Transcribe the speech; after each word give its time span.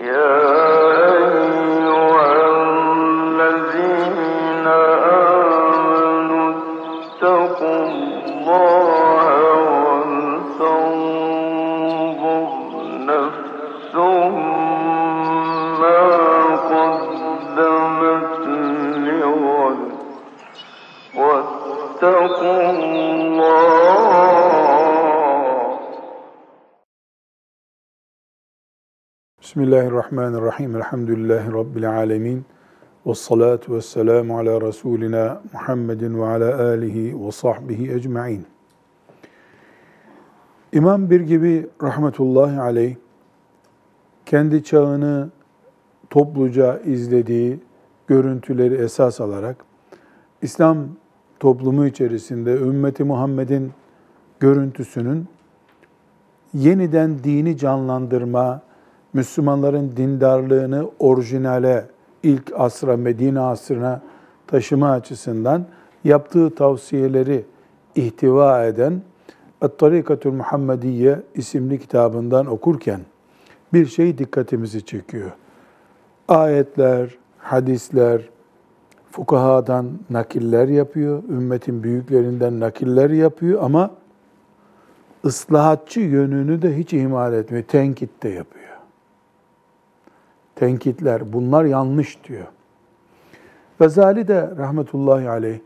Yeah. 0.00 0.57
Bismillahirrahmanirrahim. 29.58 30.76
Elhamdülillahi 30.76 31.52
Rabbil 31.52 31.90
alemin. 31.90 32.44
Ve 33.06 33.14
salatu 33.14 33.74
ve 33.74 33.82
selamu 33.82 34.38
ala 34.38 34.60
Resulina 34.60 35.42
Muhammedin 35.52 36.20
ve 36.20 36.26
ala 36.26 36.68
alihi 36.68 37.26
ve 37.26 37.32
sahbihi 37.32 37.92
ecma'in. 37.92 38.46
İmam 40.72 41.10
bir 41.10 41.20
gibi 41.20 41.66
rahmetullahi 41.82 42.60
aleyh, 42.60 42.96
kendi 44.26 44.64
çağını 44.64 45.28
topluca 46.10 46.78
izlediği 46.78 47.60
görüntüleri 48.06 48.74
esas 48.74 49.20
alarak, 49.20 49.56
İslam 50.42 50.78
toplumu 51.40 51.86
içerisinde 51.86 52.52
ümmeti 52.52 53.04
Muhammed'in 53.04 53.72
görüntüsünün 54.40 55.26
yeniden 56.54 57.24
dini 57.24 57.56
canlandırma, 57.56 58.67
Müslümanların 59.12 59.96
dindarlığını 59.96 60.90
orijinale, 60.98 61.84
ilk 62.22 62.52
asra, 62.56 62.96
Medine 62.96 63.40
asrına 63.40 64.00
taşıma 64.46 64.90
açısından 64.90 65.66
yaptığı 66.04 66.54
tavsiyeleri 66.54 67.44
ihtiva 67.94 68.64
eden 68.64 69.02
At-Tarikatül 69.60 70.32
Muhammediye 70.32 71.22
isimli 71.34 71.78
kitabından 71.78 72.46
okurken 72.46 73.00
bir 73.72 73.86
şey 73.86 74.18
dikkatimizi 74.18 74.84
çekiyor. 74.84 75.30
Ayetler, 76.28 77.18
hadisler, 77.38 78.22
fukahadan 79.10 79.90
nakiller 80.10 80.68
yapıyor, 80.68 81.22
ümmetin 81.28 81.82
büyüklerinden 81.82 82.60
nakiller 82.60 83.10
yapıyor 83.10 83.62
ama 83.62 83.90
ıslahatçı 85.24 86.00
yönünü 86.00 86.62
de 86.62 86.78
hiç 86.78 86.92
ihmal 86.92 87.32
etmiyor, 87.32 87.64
tenkit 87.64 88.22
de 88.22 88.28
yapıyor 88.28 88.57
tenkitler, 90.58 91.32
bunlar 91.32 91.64
yanlış 91.64 92.18
diyor. 92.24 92.46
Gazali 93.78 94.28
de 94.28 94.50
rahmetullahi 94.58 95.28
aleyh 95.28 95.58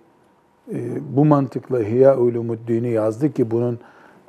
e, 0.73 0.77
bu 1.17 1.25
mantıkla 1.25 1.83
İhya 1.83 2.19
Ulumuddin'i 2.19 2.89
yazdı 2.89 3.33
ki 3.33 3.51
bunun 3.51 3.79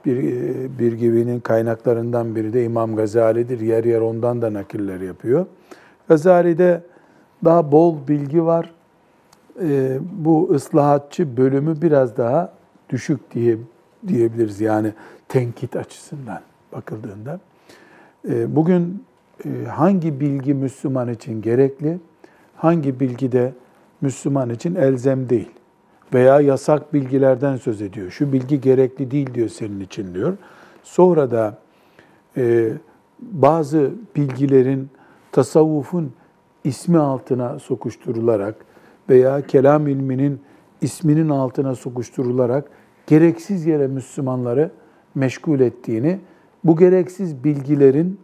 bir, 0.06 0.18
e, 0.18 0.80
bir 0.80 0.94
gibinin 0.94 1.40
kaynaklarından 1.40 2.36
biri 2.36 2.54
de 2.54 2.64
İmam 2.64 2.96
Gazali'dir. 2.96 3.60
Yer 3.60 3.84
yer 3.84 4.02
ondan 4.02 4.42
da 4.42 4.54
nakiller 4.54 5.02
yapıyor. 5.02 5.46
Gazali'de 6.08 6.82
daha 7.46 7.72
bol 7.72 8.08
bilgi 8.08 8.46
var. 8.46 8.74
E, 9.62 10.00
bu 10.12 10.52
ıslahatçı 10.54 11.38
bölümü 11.38 11.82
biraz 11.82 12.18
daha 12.18 12.54
düşük 12.90 13.34
diye 13.34 13.58
diyebiliriz 14.08 14.62
yani 14.62 14.94
tenkit 15.28 15.76
açısından 15.76 16.40
bakıldığında. 16.72 17.40
Bugün 18.48 19.04
hangi 19.68 20.20
bilgi 20.20 20.54
Müslüman 20.54 21.10
için 21.10 21.42
gerekli, 21.42 22.00
hangi 22.56 23.00
bilgi 23.00 23.32
de 23.32 23.54
Müslüman 24.02 24.50
için 24.50 24.76
elzem 24.76 25.30
değil 25.30 25.50
veya 26.14 26.42
yasak 26.42 26.94
bilgilerden 26.94 27.56
söz 27.56 27.82
ediyor. 27.82 28.12
Şu 28.12 28.34
bilgi 28.34 28.62
gerekli 28.62 29.12
değil 29.12 29.34
diyor 29.34 29.50
senin 29.50 29.80
için 29.80 30.14
diyor. 30.14 30.38
Sonra 30.84 31.32
da 31.32 31.58
e, 32.38 32.72
bazı 33.20 33.92
bilgilerin 34.16 34.90
tasavvufun 35.32 36.14
ismi 36.64 36.98
altına 36.98 37.60
sokuşturularak 37.60 38.56
veya 39.10 39.42
kelam 39.42 39.88
ilminin 39.88 40.42
isminin 40.82 41.30
altına 41.30 41.76
sokuşturularak 41.76 42.68
gereksiz 43.08 43.66
yere 43.66 43.88
Müslümanları 43.88 44.72
meşgul 45.16 45.60
ettiğini, 45.60 46.20
bu 46.64 46.78
gereksiz 46.78 47.44
bilgilerin 47.44 48.20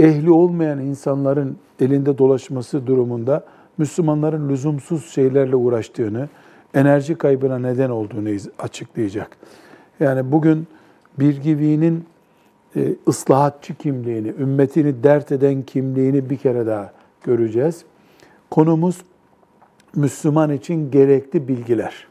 ehli 0.00 0.30
olmayan 0.30 0.78
insanların 0.78 1.56
elinde 1.80 2.18
dolaşması 2.18 2.86
durumunda 2.86 3.44
Müslümanların 3.78 4.48
lüzumsuz 4.48 5.06
şeylerle 5.10 5.56
uğraştığını, 5.56 6.28
enerji 6.74 7.14
kaybına 7.14 7.58
neden 7.58 7.90
olduğunu 7.90 8.28
açıklayacak. 8.58 9.36
Yani 10.00 10.32
bugün 10.32 10.66
Birgivi'nin 11.18 12.04
e, 12.76 12.94
ıslahatçı 13.08 13.74
kimliğini, 13.74 14.28
ümmetini 14.28 15.02
dert 15.02 15.32
eden 15.32 15.62
kimliğini 15.62 16.30
bir 16.30 16.36
kere 16.36 16.66
daha 16.66 16.92
göreceğiz. 17.22 17.84
Konumuz 18.50 19.02
Müslüman 19.96 20.52
için 20.52 20.90
gerekli 20.90 21.48
bilgiler. 21.48 22.06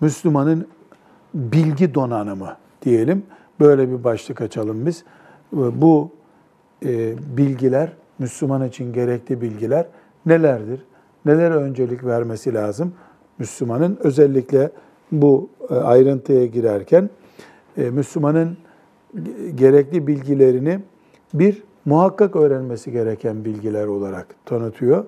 Müslümanın 0.00 0.68
bilgi 1.34 1.94
donanımı 1.94 2.56
diyelim. 2.82 3.22
Böyle 3.60 3.90
bir 3.90 4.04
başlık 4.04 4.40
açalım 4.40 4.86
biz. 4.86 5.04
Bu 5.52 6.10
e, 6.84 7.14
bilgiler, 7.36 7.92
Müslüman 8.18 8.68
için 8.68 8.92
gerekli 8.92 9.40
bilgiler 9.40 9.86
nelerdir? 10.26 10.80
Nelere 11.24 11.54
öncelik 11.54 12.04
vermesi 12.04 12.54
lazım? 12.54 12.92
Müslümanın 13.38 13.98
özellikle 14.00 14.70
bu 15.12 15.48
e, 15.70 15.74
ayrıntıya 15.74 16.46
girerken 16.46 17.10
e, 17.76 17.90
Müslümanın 17.90 18.56
gerekli 19.54 20.06
bilgilerini 20.06 20.80
bir 21.34 21.62
muhakkak 21.84 22.36
öğrenmesi 22.36 22.92
gereken 22.92 23.44
bilgiler 23.44 23.86
olarak 23.86 24.26
tanıtıyor. 24.46 25.04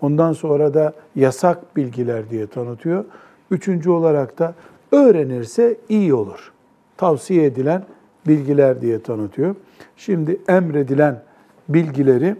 Ondan 0.00 0.32
sonra 0.32 0.74
da 0.74 0.92
yasak 1.14 1.76
bilgiler 1.76 2.30
diye 2.30 2.46
tanıtıyor. 2.46 3.04
Üçüncü 3.50 3.90
olarak 3.90 4.38
da 4.38 4.54
öğrenirse 4.92 5.76
iyi 5.88 6.14
olur. 6.14 6.52
Tavsiye 6.96 7.44
edilen 7.44 7.84
bilgiler 8.26 8.80
diye 8.80 9.02
tanıtıyor. 9.02 9.54
Şimdi 9.96 10.40
emredilen 10.48 11.22
bilgileri 11.68 12.36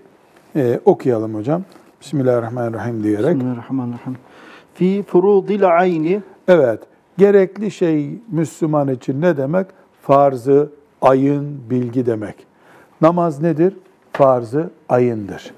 e, 0.57 0.81
okuyalım 0.85 1.35
hocam. 1.35 1.63
Bismillahirrahmanirrahim 2.01 3.03
diyerek. 3.03 3.35
Bismillahirrahmanirrahim. 3.35 4.17
Fi 4.75 5.03
furudil 5.03 5.79
ayni. 5.79 6.23
Evet. 6.49 6.81
Gerekli 7.19 7.71
şey 7.71 8.19
Müslüman 8.31 8.89
için 8.89 9.21
ne 9.21 9.37
demek? 9.37 9.67
Farzı, 10.03 10.69
ayın, 11.03 11.61
bilgi 11.71 12.07
demek. 12.07 12.47
Namaz 13.01 13.43
nedir? 13.43 13.77
Farzı, 14.13 14.71
ayındır. 14.89 15.55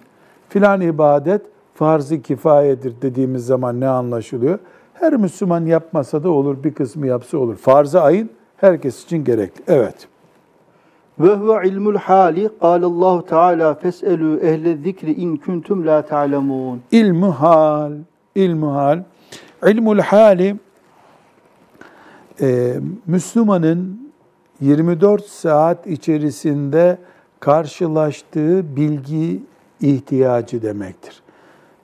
Filan 0.48 0.80
ibadet 0.80 1.42
farzı 1.74 2.22
kifayedir 2.22 2.94
dediğimiz 3.02 3.46
zaman 3.46 3.80
ne 3.80 3.88
anlaşılıyor? 3.88 4.58
Her 4.94 5.16
Müslüman 5.16 5.66
yapmasa 5.66 6.22
da 6.22 6.30
olur, 6.30 6.64
bir 6.64 6.74
kısmı 6.74 7.06
yapsa 7.06 7.38
olur. 7.38 7.56
Farzı 7.56 8.02
ayın 8.02 8.30
herkes 8.56 9.04
için 9.04 9.24
gerekli. 9.24 9.62
Evet. 9.66 10.08
Ve 11.22 11.34
huve 11.34 11.68
ilmul 11.68 11.96
hali. 11.96 12.50
Allahu 12.60 13.26
Teala 13.26 13.74
feselu 13.74 14.40
ehle 14.40 14.76
zikri 14.76 15.12
in 15.12 15.36
kuntum 15.36 15.86
la 15.86 16.02
ta'lemun. 16.02 16.80
İlmu 16.92 17.32
hal, 17.32 17.92
ilmu 18.34 18.74
hal. 18.74 19.02
İlmul 19.66 19.98
hali 19.98 20.56
e, 22.40 22.74
Müslümanın 23.06 24.12
24 24.60 25.24
saat 25.26 25.86
içerisinde 25.86 26.98
karşılaştığı 27.40 28.76
bilgi 28.76 29.42
ihtiyacı 29.80 30.62
demektir. 30.62 31.22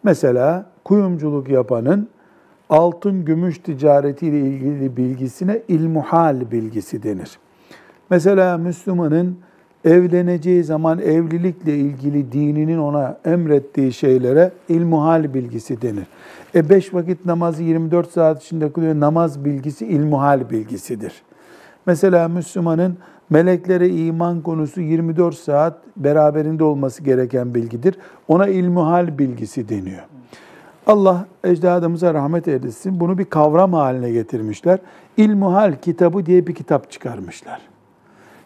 Mesela 0.03 0.71
kuyumculuk 0.85 1.49
yapanın 1.49 2.09
altın 2.71 3.25
gümüş 3.25 3.59
ticaretiyle 3.59 4.41
ilgili 4.41 4.97
bilgisine 4.97 5.63
ilmuhal 5.69 6.51
bilgisi 6.51 7.03
denir. 7.03 7.39
Mesela 8.11 8.59
Müslümanın 8.59 9.39
evleneceği 9.85 10.65
zaman 10.65 10.99
evlilikle 10.99 11.77
ilgili 11.77 12.33
dininin 12.33 12.79
ona 12.79 13.19
emrettiği 13.25 13.93
şeylere 13.93 14.53
ilmuhal 14.69 15.35
bilgisi 15.35 15.83
denir. 15.83 16.07
E 16.55 16.71
beş 16.71 16.95
vakit 16.95 17.27
namazı 17.27 17.63
24 17.63 18.11
saat 18.11 18.45
içinde 18.45 18.73
kılıyor. 18.73 19.01
Namaz 19.01 19.45
bilgisi 19.45 19.87
ilmuhal 19.87 20.51
bilgisidir. 20.51 21.13
Mesela 21.87 22.29
Müslümanın 22.29 22.99
meleklere 23.31 23.89
iman 23.89 24.41
konusu 24.41 24.81
24 24.81 25.35
saat 25.35 25.79
beraberinde 25.97 26.65
olması 26.65 27.03
gereken 27.03 27.55
bilgidir. 27.55 27.95
Ona 28.29 28.49
ilmuhal 28.49 29.19
bilgisi 29.19 29.69
deniyor. 29.69 30.03
Allah 30.87 31.27
ecdadımıza 31.45 32.15
rahmet 32.15 32.49
eylesin. 32.49 33.01
Bunu 33.01 33.19
bir 33.19 33.25
kavram 33.25 33.73
haline 33.73 34.11
getirmişler. 34.11 34.79
İlmuhal 35.17 35.75
kitabı 35.83 36.27
diye 36.27 36.47
bir 36.47 36.55
kitap 36.55 36.91
çıkarmışlar. 36.91 37.61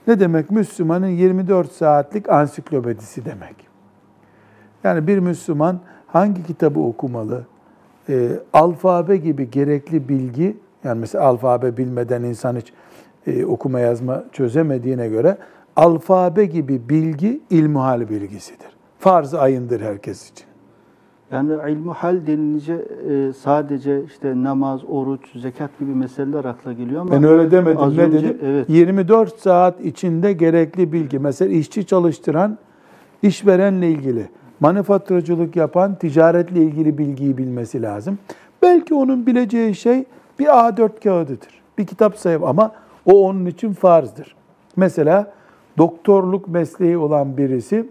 Ne 0.06 0.20
demek? 0.20 0.50
Müslümanın 0.50 1.06
24 1.06 1.72
saatlik 1.72 2.28
ansiklopedisi 2.28 3.24
demek. 3.24 3.56
Yani 4.84 5.06
bir 5.06 5.18
Müslüman 5.18 5.80
hangi 6.06 6.46
kitabı 6.46 6.80
okumalı? 6.80 7.46
Ee, 8.08 8.28
alfabe 8.52 9.16
gibi 9.16 9.50
gerekli 9.50 10.08
bilgi, 10.08 10.56
yani 10.84 11.00
mesela 11.00 11.24
alfabe 11.24 11.76
bilmeden 11.76 12.22
insan 12.22 12.56
hiç 12.56 12.72
e, 13.26 13.44
okuma 13.44 13.80
yazma 13.80 14.24
çözemediğine 14.32 15.08
göre 15.08 15.38
alfabe 15.76 16.44
gibi 16.44 16.88
bilgi 16.88 17.40
ilmuhal 17.50 18.08
bilgisidir. 18.08 18.68
Farz 18.98 19.34
ayındır 19.34 19.80
herkes 19.80 20.30
için. 20.30 20.51
Yani 21.32 21.52
ilmu 21.72 21.92
hal 21.94 22.26
denilince 22.26 22.74
e, 23.10 23.32
sadece 23.32 24.04
işte 24.04 24.42
namaz, 24.42 24.80
oruç, 24.88 25.20
zekat 25.40 25.78
gibi 25.78 25.94
meseleler 25.94 26.44
akla 26.44 26.72
geliyor 26.72 27.00
ama 27.00 27.12
Ben 27.12 27.24
öyle 27.24 27.50
demedim. 27.50 27.78
az 27.80 27.96
ne 27.96 28.02
önce- 28.02 28.22
dedim? 28.22 28.38
Evet. 28.44 28.70
24 28.70 29.38
saat 29.38 29.80
içinde 29.80 30.32
gerekli 30.32 30.92
bilgi. 30.92 31.18
Mesela 31.18 31.52
işçi 31.52 31.86
çalıştıran 31.86 32.58
işverenle 33.22 33.90
ilgili, 33.90 34.28
manifaturacılık 34.60 35.56
yapan 35.56 35.94
ticaretle 35.94 36.62
ilgili 36.62 36.98
bilgiyi 36.98 37.38
bilmesi 37.38 37.82
lazım. 37.82 38.18
Belki 38.62 38.94
onun 38.94 39.26
bileceği 39.26 39.74
şey 39.74 40.04
bir 40.38 40.46
A4 40.46 41.00
kağıdıdır. 41.04 41.62
Bir 41.78 41.86
kitap 41.86 42.16
sayı 42.18 42.38
ama 42.44 42.72
o 43.06 43.28
onun 43.28 43.46
için 43.46 43.72
farzdır. 43.72 44.34
Mesela 44.76 45.32
doktorluk 45.78 46.48
mesleği 46.48 46.96
olan 46.98 47.36
birisi 47.36 47.86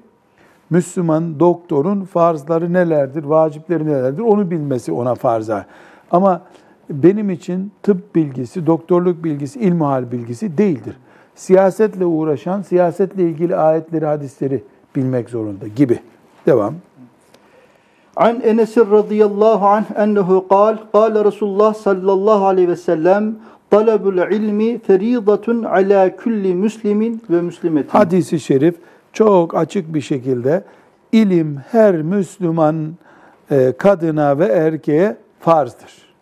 Müslüman 0.72 1.40
doktorun 1.40 2.04
farzları 2.04 2.74
nelerdir, 2.74 3.24
vacipleri 3.24 3.86
nelerdir 3.86 4.22
onu 4.22 4.52
bilmesi 4.52 4.92
ona 4.92 5.16
farza. 5.16 5.66
Ama 6.12 6.42
benim 6.90 7.30
için 7.30 7.72
tıp 7.84 8.16
bilgisi, 8.16 8.68
doktorluk 8.68 9.24
bilgisi, 9.24 9.60
ilmihal 9.60 10.12
bilgisi 10.12 10.58
değildir. 10.58 10.98
Siyasetle 11.36 12.06
uğraşan, 12.06 12.62
siyasetle 12.62 13.24
ilgili 13.24 13.56
ayetleri, 13.56 14.06
hadisleri 14.06 14.64
bilmek 14.96 15.30
zorunda 15.30 15.68
gibi. 15.68 16.00
Devam. 16.46 16.74
An 18.16 18.42
Enes 18.42 18.78
radıyallahu 18.78 19.68
anh 19.68 19.86
ennehu 19.98 20.48
kal, 20.48 20.78
kal 20.92 21.26
Resulullah 21.26 21.74
sallallahu 21.74 22.46
aleyhi 22.46 22.70
ve 22.70 22.76
sellem, 22.76 23.36
talabul 23.70 24.18
ilmi 24.18 24.80
feridatun 24.80 25.64
ala 25.64 26.16
kulli 26.16 26.56
müslimin 26.56 27.22
ve 27.30 27.42
müslimetin. 27.42 27.90
Hadisi 27.90 28.40
şerif 28.40 28.76
çok 29.14 29.56
açık 29.56 29.94
bir 29.94 30.02
şekilde 30.02 30.64
ilim 31.12 31.58
her 31.72 32.02
Müslüman 32.02 32.94
e, 33.52 33.74
kadına 33.78 34.40
ve 34.40 34.46
erkeğe 34.46 35.18
farzdır. 35.40 36.14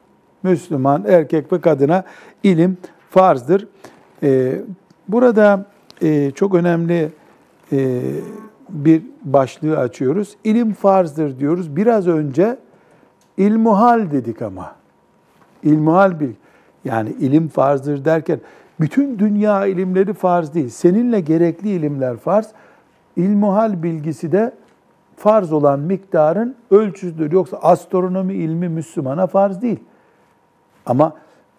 Müslüman 0.43 1.05
erkek 1.07 1.53
ve 1.53 1.61
kadına 1.61 2.03
ilim 2.43 2.77
farzdır. 3.09 3.67
E, 4.23 4.61
Burada 5.09 5.65
e, 6.01 6.31
çok 6.31 6.55
önemli 6.55 7.09
bir 8.69 9.01
başlığı 9.23 9.77
açıyoruz. 9.77 10.35
İlim 10.43 10.73
farzdır 10.73 11.39
diyoruz. 11.39 11.75
Biraz 11.75 12.07
önce 12.07 12.57
ilmuhal 13.37 14.11
dedik 14.11 14.41
ama. 14.41 14.75
İlmuhal 15.63 16.19
bil. 16.19 16.33
Yani 16.85 17.09
ilim 17.09 17.47
farzdır 17.47 18.05
derken 18.05 18.39
bütün 18.79 19.19
dünya 19.19 19.65
ilimleri 19.65 20.13
farz 20.13 20.53
değil. 20.53 20.69
Seninle 20.69 21.19
gerekli 21.19 21.69
ilimler 21.69 22.17
farz. 22.17 22.49
İlmuhal 23.19 23.83
bilgisi 23.83 24.31
de 24.31 24.53
farz 25.17 25.53
olan 25.53 25.79
miktarın 25.79 26.55
ölçüsüdür. 26.71 27.31
Yoksa 27.31 27.57
astronomi 27.57 28.33
ilmi 28.33 28.69
Müslümana 28.69 29.27
farz 29.27 29.61
değil. 29.61 29.79
Ama 30.85 31.13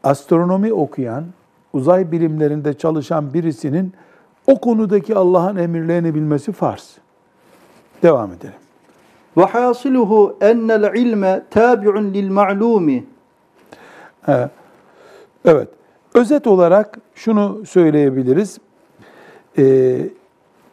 astronomi 0.04 0.72
okuyan, 0.72 1.24
uzay 1.72 2.12
bilimlerinde 2.12 2.78
çalışan 2.78 3.34
birisinin 3.34 3.92
o 4.46 4.60
konudaki 4.60 5.16
Allah'ın 5.16 5.56
emirlerini 5.56 6.14
bilmesi 6.14 6.52
farz. 6.52 6.98
Devam 8.02 8.32
edelim. 8.32 8.54
Ve 9.36 9.44
hasiluhu 9.44 10.36
ennel 10.40 10.94
ilme 10.94 11.42
tabi'un 11.50 12.14
lil 12.14 12.30
ma'lumi. 12.30 13.04
Evet. 15.44 15.68
Özet 16.14 16.46
olarak 16.46 16.98
şunu 17.14 17.66
söyleyebiliriz. 17.66 18.58
Ee, 19.58 20.10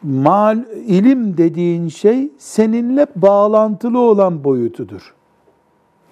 mal, 0.02 0.64
ilim 0.86 1.36
dediğin 1.36 1.88
şey 1.88 2.30
seninle 2.38 3.06
bağlantılı 3.16 3.98
olan 3.98 4.44
boyutudur. 4.44 5.14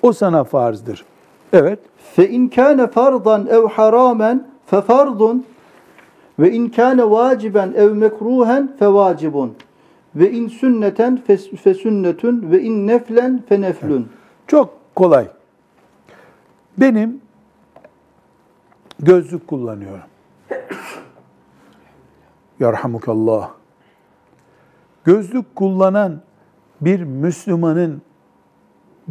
O 0.03 0.13
sana 0.13 0.45
farzdır. 0.45 1.05
Evet. 1.53 1.79
Fe 2.15 2.29
in 2.29 2.49
kana 2.49 2.87
fardan 2.87 3.47
ev 3.47 3.65
haramen 3.69 4.47
fe 4.67 4.81
fardun 4.81 5.47
ve 6.39 6.53
in 6.53 6.69
kana 6.69 7.11
vaciben 7.11 7.73
ev 7.77 7.93
mekruhen 7.95 8.77
fe 8.79 8.93
vacibun 8.93 9.57
ve 10.17 10.33
in 10.33 10.49
sünneten 10.49 11.17
fe, 11.63 11.75
sünnetun 11.75 12.51
ve 12.51 12.63
in 12.63 12.87
neflen 12.87 13.43
fe 13.49 13.61
neflun. 13.61 14.09
Çok 14.47 14.95
kolay. 14.95 15.29
Benim 16.79 17.21
gözlük 18.99 19.47
kullanıyorum. 19.47 20.05
Yarhamukallah. 22.61 23.56
Gözlük 25.07 25.57
kullanan 25.57 26.21
bir 26.81 27.03
Müslümanın 27.03 28.03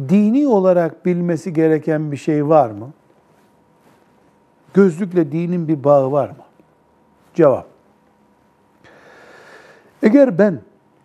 dini 0.08 0.46
olarak 0.46 1.06
bilmesi 1.06 1.52
gereken 1.52 2.12
bir 2.12 2.16
şey 2.16 2.48
var 2.48 2.70
mı? 2.70 2.90
Gözlükle 4.74 5.32
dinin 5.32 5.68
bir 5.68 5.84
bağı 5.84 6.12
var 6.12 6.28
mı? 6.28 6.44
Cevap. 7.34 7.66
Eğer 10.02 10.38
ben 10.38 10.60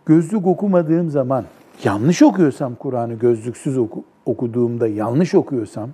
gözlük 0.06 0.46
okumadığım 0.46 1.10
zaman 1.10 1.44
yanlış 1.84 2.22
okuyorsam 2.22 2.74
Kur'an'ı 2.74 3.14
gözlüksüz 3.14 3.78
oku, 3.78 4.04
okuduğumda 4.26 4.88
yanlış 4.88 5.34
okuyorsam, 5.34 5.90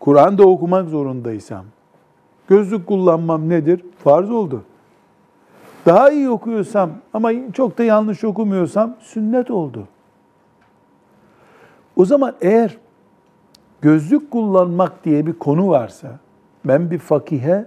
Kur'an'da 0.00 0.48
okumak 0.48 0.88
zorundaysam, 0.88 1.64
gözlük 2.48 2.86
kullanmam 2.86 3.48
nedir? 3.48 3.84
Farz 4.04 4.30
oldu. 4.30 4.64
Daha 5.86 6.10
iyi 6.10 6.30
okuyorsam 6.30 6.90
ama 7.14 7.52
çok 7.52 7.78
da 7.78 7.84
yanlış 7.84 8.24
okumuyorsam 8.24 8.94
sünnet 9.00 9.50
oldu. 9.50 9.88
O 11.96 12.04
zaman 12.04 12.34
eğer 12.40 12.76
gözlük 13.80 14.30
kullanmak 14.30 15.04
diye 15.04 15.26
bir 15.26 15.32
konu 15.32 15.68
varsa, 15.68 16.08
ben 16.64 16.90
bir 16.90 16.98
fakihe 16.98 17.66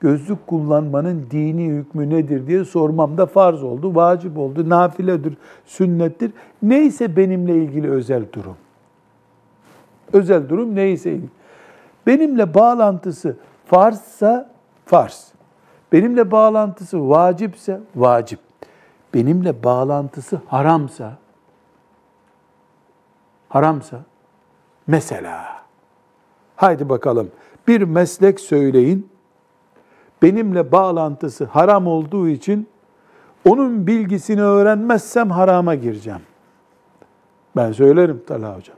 gözlük 0.00 0.46
kullanmanın 0.46 1.26
dini 1.30 1.68
hükmü 1.68 2.10
nedir 2.10 2.46
diye 2.46 2.64
sormam 2.64 3.18
da 3.18 3.26
farz 3.26 3.62
oldu, 3.62 3.94
vacip 3.94 4.38
oldu, 4.38 4.68
nafiledir, 4.68 5.36
sünnettir. 5.64 6.32
Neyse 6.62 7.16
benimle 7.16 7.56
ilgili 7.56 7.90
özel 7.90 8.24
durum. 8.32 8.56
Özel 10.12 10.48
durum 10.48 10.74
neyse. 10.74 11.18
Benimle 12.06 12.54
bağlantısı 12.54 13.36
farzsa 13.66 14.50
farz. 14.84 15.35
Benimle 15.96 16.30
bağlantısı 16.30 17.08
vacipse 17.08 17.80
vacip. 17.94 18.40
Benimle 19.14 19.64
bağlantısı 19.64 20.40
haramsa 20.46 21.18
haramsa 23.48 24.00
mesela 24.86 25.62
haydi 26.56 26.88
bakalım 26.88 27.30
bir 27.68 27.82
meslek 27.82 28.40
söyleyin 28.40 29.10
benimle 30.22 30.72
bağlantısı 30.72 31.44
haram 31.44 31.86
olduğu 31.86 32.28
için 32.28 32.68
onun 33.48 33.86
bilgisini 33.86 34.42
öğrenmezsem 34.42 35.30
harama 35.30 35.74
gireceğim. 35.74 36.22
Ben 37.56 37.72
söylerim 37.72 38.24
Talha 38.26 38.56
Hocam. 38.56 38.76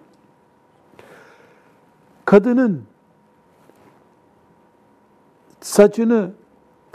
Kadının 2.24 2.84
saçını 5.60 6.30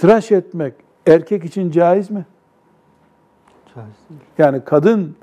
tıraş 0.04 0.32
etmek 0.32 0.74
erkek 1.08 1.46
için 1.46 1.72
caiz 1.72 2.12
mi? 2.12 2.26
Caiz 3.76 3.96
değil. 4.10 4.22
Yani 4.38 4.62
kadın 4.66 5.16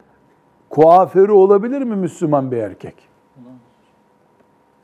kuaförü 0.71 1.33
olabilir 1.33 1.83
mi 1.83 1.97
Müslüman 1.97 2.51
bir 2.51 2.57
erkek? 2.57 2.95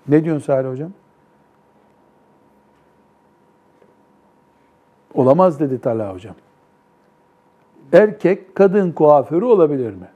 Ne 0.08 0.24
diyorsun 0.24 0.46
Salih 0.46 0.68
Hocam? 0.68 0.92
Olamaz 5.14 5.60
dedi 5.60 5.80
Talha 5.80 6.14
Hocam. 6.14 6.34
Erkek 7.92 8.54
kadın 8.54 8.92
kuaförü 8.92 9.44
olabilir 9.44 9.90
mi? 9.90 10.08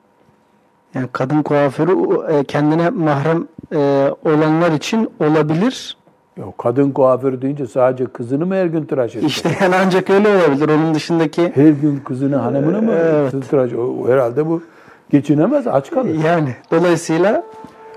Yani 0.95 1.09
kadın 1.13 1.43
kuaförü 1.43 2.27
e, 2.33 2.45
kendine 2.45 2.91
mahrem 2.91 3.49
e, 3.73 4.11
olanlar 4.25 4.73
için 4.73 5.11
olabilir. 5.21 5.97
Yok 6.37 6.59
kadın 6.59 6.91
kuaförü 6.91 7.43
deyince 7.43 7.67
sadece 7.67 8.07
kızını 8.07 8.47
mı 8.47 8.55
her 8.55 8.67
gün 8.67 8.85
tıraş 8.85 9.13
edecek? 9.17 9.31
İşte 9.31 9.51
yani 9.61 9.75
ancak 9.87 10.11
öyle 10.11 10.29
olabilir. 10.29 10.69
Onun 10.69 10.95
dışındaki 10.95 11.53
Her 11.55 11.69
gün 11.71 11.97
kızını, 12.05 12.37
hanımını 12.37 12.83
mı 12.83 12.93
Evet. 12.93 13.51
tıraş 13.51 13.73
o- 13.73 14.09
Herhalde 14.09 14.47
bu 14.47 14.63
geçinemez, 15.11 15.67
aç 15.67 15.91
kalır. 15.91 16.15
yani 16.25 16.57
dolayısıyla 16.71 17.43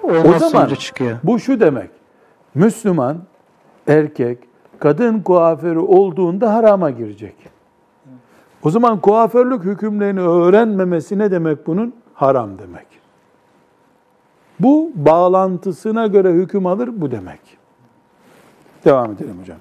O 0.03 0.39
zaman 0.39 0.67
çıkıyor. 0.67 1.17
bu 1.23 1.39
şu 1.39 1.59
demek. 1.59 1.89
Müslüman 2.55 3.17
erkek 3.87 4.37
kadın 4.79 5.19
kuaförü 5.19 5.79
olduğunda 5.79 6.53
harama 6.53 6.89
girecek. 6.89 7.35
O 8.63 8.69
zaman 8.69 8.99
kuaförlük 8.99 9.63
hükümlerini 9.63 10.19
öğrenmemesi 10.21 11.19
ne 11.19 11.31
demek 11.31 11.67
bunun? 11.67 11.93
Haram 12.13 12.49
demek. 12.59 12.85
Bu 14.59 14.91
bağlantısına 14.95 16.07
göre 16.07 16.31
hüküm 16.33 16.65
alır 16.65 16.89
bu 16.93 17.11
demek. 17.11 17.39
Devam 18.84 19.12
edelim 19.12 19.36
hocam. 19.40 19.58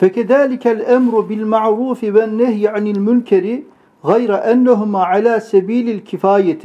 فكذلك 0.00 0.64
الأمر 0.66 1.20
بالمعروف 1.20 2.00
والنهي 2.16 2.68
عن 2.74 2.86
المنكر 2.86 3.46
غير 4.04 4.30
أنهما 4.52 5.00
على 5.12 5.40
سبيل 5.52 5.86
الكفاية 5.96 6.64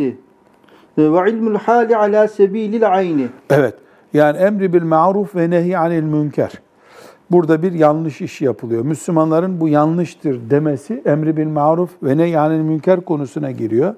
وعلم 1.13 1.45
الحال 1.53 1.89
على 1.93 2.21
سبيل 2.27 2.75
العين 2.75 3.29
Evet. 3.49 3.73
Yani 4.13 4.37
emri 4.37 4.73
bil 4.73 4.83
maruf 4.83 5.35
ve 5.35 5.49
nehy 5.49 5.77
anil 5.77 6.03
münker. 6.03 6.51
Burada 7.31 7.63
bir 7.63 7.71
yanlış 7.71 8.21
iş 8.21 8.41
yapılıyor. 8.41 8.85
Müslümanların 8.85 9.59
bu 9.59 9.67
yanlıştır 9.67 10.49
demesi 10.49 11.01
emri 11.05 11.37
bil 11.37 11.47
maruf 11.47 11.89
ve 12.03 12.17
nehy 12.17 12.37
anil 12.37 12.59
münker 12.59 13.01
konusuna 13.01 13.51
giriyor. 13.51 13.95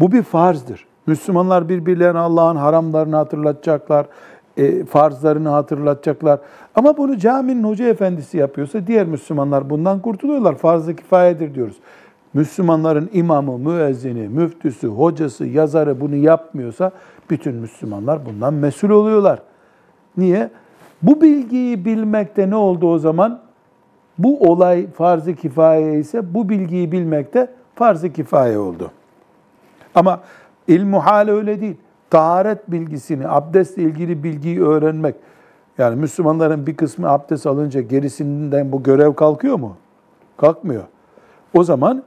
Bu 0.00 0.12
bir 0.12 0.22
farzdır. 0.22 0.86
Müslümanlar 1.06 1.68
birbirlerine 1.68 2.18
Allah'ın 2.18 2.56
haramlarını 2.56 3.16
hatırlatacaklar, 3.16 4.06
e, 4.57 4.85
farzlarını 4.85 5.49
hatırlatacaklar. 5.49 6.39
Ama 6.75 6.97
bunu 6.97 7.17
caminin 7.17 7.63
hoca 7.63 7.85
efendisi 7.85 8.37
yapıyorsa 8.37 8.87
diğer 8.87 9.07
Müslümanlar 9.07 9.69
bundan 9.69 9.99
kurtuluyorlar. 9.99 10.55
Farz-ı 10.55 10.95
kifayedir 10.95 11.55
diyoruz. 11.55 11.75
Müslümanların 12.33 13.09
imamı, 13.13 13.57
müezzini, 13.57 14.29
müftüsü, 14.29 14.87
hocası, 14.87 15.45
yazarı 15.45 16.01
bunu 16.01 16.15
yapmıyorsa 16.15 16.91
bütün 17.29 17.55
Müslümanlar 17.55 18.25
bundan 18.25 18.53
mesul 18.53 18.89
oluyorlar. 18.89 19.39
Niye? 20.17 20.49
Bu 21.01 21.21
bilgiyi 21.21 21.85
bilmekte 21.85 22.49
ne 22.49 22.55
oldu 22.55 22.91
o 22.91 22.99
zaman? 22.99 23.39
Bu 24.17 24.39
olay 24.39 24.87
farz-ı 24.87 25.35
kifaye 25.35 25.99
ise 25.99 26.33
bu 26.33 26.49
bilgiyi 26.49 26.91
bilmekte 26.91 27.47
farz-ı 27.75 28.13
kifaye 28.13 28.57
oldu. 28.57 28.91
Ama 29.95 30.19
ilmuhal 30.67 31.27
öyle 31.27 31.61
değil. 31.61 31.77
Taharet 32.17 32.71
bilgisini, 32.71 33.27
abdestle 33.27 33.83
ilgili 33.83 34.23
bilgiyi 34.23 34.61
öğrenmek. 34.63 35.15
Yani 35.77 35.95
Müslümanların 35.95 36.67
bir 36.67 36.75
kısmı 36.77 37.09
abdest 37.09 37.47
alınca 37.47 37.81
gerisinden 37.81 38.71
bu 38.71 38.83
görev 38.83 39.13
kalkıyor 39.13 39.55
mu? 39.59 39.75
Kalkmıyor. 40.37 40.83
O 41.53 41.63
zaman 41.63 42.03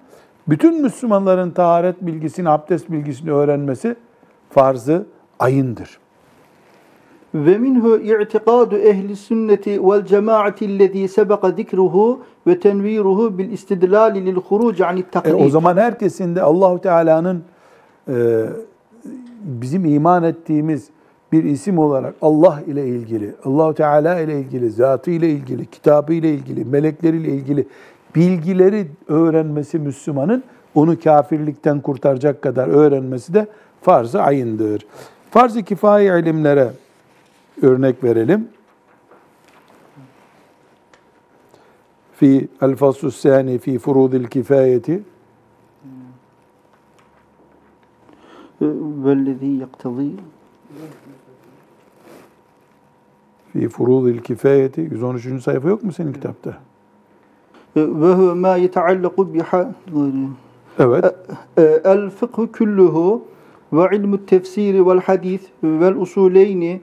bütün 0.48 0.82
Müslümanların 0.82 1.50
taharet 1.50 2.02
bilgisini, 2.02 2.48
abdest 2.48 2.90
bilgisini 2.90 3.32
öğrenmesi 3.32 3.96
farzı 4.50 5.06
ayındır. 5.38 5.98
ve 7.34 7.58
minhu 7.58 7.96
i'tikadu 7.96 8.76
ehli 8.76 9.16
sünneti 9.16 9.82
vel 9.88 10.06
cemaati 10.06 10.64
ellezî 10.64 11.08
sebeka 11.08 11.50
zikruhu 11.50 12.20
ve 12.46 12.60
tenviruhu 12.60 13.38
bil 13.38 13.52
istidlali 13.52 14.26
lil 14.26 14.36
huruc 14.36 14.84
anit 14.84 15.06
E, 15.06 15.10
taklid. 15.10 15.34
o 15.46 15.48
zaman 15.48 15.76
herkesin 15.76 16.36
de 16.36 16.42
Allahu 16.42 16.80
Teala'nın 16.80 17.42
e, 18.08 18.14
bizim 19.46 19.84
iman 19.84 20.22
ettiğimiz 20.22 20.88
bir 21.32 21.44
isim 21.44 21.78
olarak 21.78 22.14
Allah 22.22 22.62
ile 22.66 22.86
ilgili, 22.86 23.34
Allahu 23.44 23.74
Teala 23.74 24.20
ile 24.20 24.40
ilgili, 24.40 24.70
zatı 24.70 25.10
ile 25.10 25.30
ilgili, 25.30 25.66
kitabı 25.66 26.12
ile 26.12 26.34
ilgili, 26.34 26.64
melekleriyle 26.64 27.28
ilgili 27.28 27.66
bilgileri 28.14 28.86
öğrenmesi 29.08 29.78
Müslümanın 29.78 30.44
onu 30.74 31.00
kafirlikten 31.00 31.80
kurtaracak 31.80 32.42
kadar 32.42 32.68
öğrenmesi 32.68 33.34
de 33.34 33.46
farz-ı 33.82 34.22
ayındır. 34.22 34.86
Farz-ı 35.30 35.62
kifaye 35.62 36.20
ilimlere 36.20 36.70
örnek 37.62 38.04
verelim. 38.04 38.48
Fi 42.12 42.48
el-faslu 42.62 43.10
sani 43.10 43.58
fi 43.58 43.78
furudil 43.78 44.24
kifayeti 44.24 45.02
vellezî 48.60 49.46
yaktazî 49.46 50.10
fi 53.52 53.68
furudil 53.68 54.18
kifayeti 54.18 54.80
113. 54.80 55.42
sayfa 55.42 55.68
yok 55.68 55.84
mu 55.84 55.92
senin 55.92 56.12
kitapta? 56.12 56.54
ve 57.76 58.14
huve 58.14 58.34
ma 58.34 58.56
yeteallaku 58.56 59.34
biha 59.34 59.74
Evet. 60.78 61.14
el 61.84 62.10
fıkhu 62.10 62.52
kulluhu 62.52 63.24
ve 63.72 63.96
ilmu 63.96 64.26
tefsiri 64.26 64.86
vel 64.86 65.00
hadis 65.00 65.40
vel 65.64 65.96
usuleyni 65.96 66.80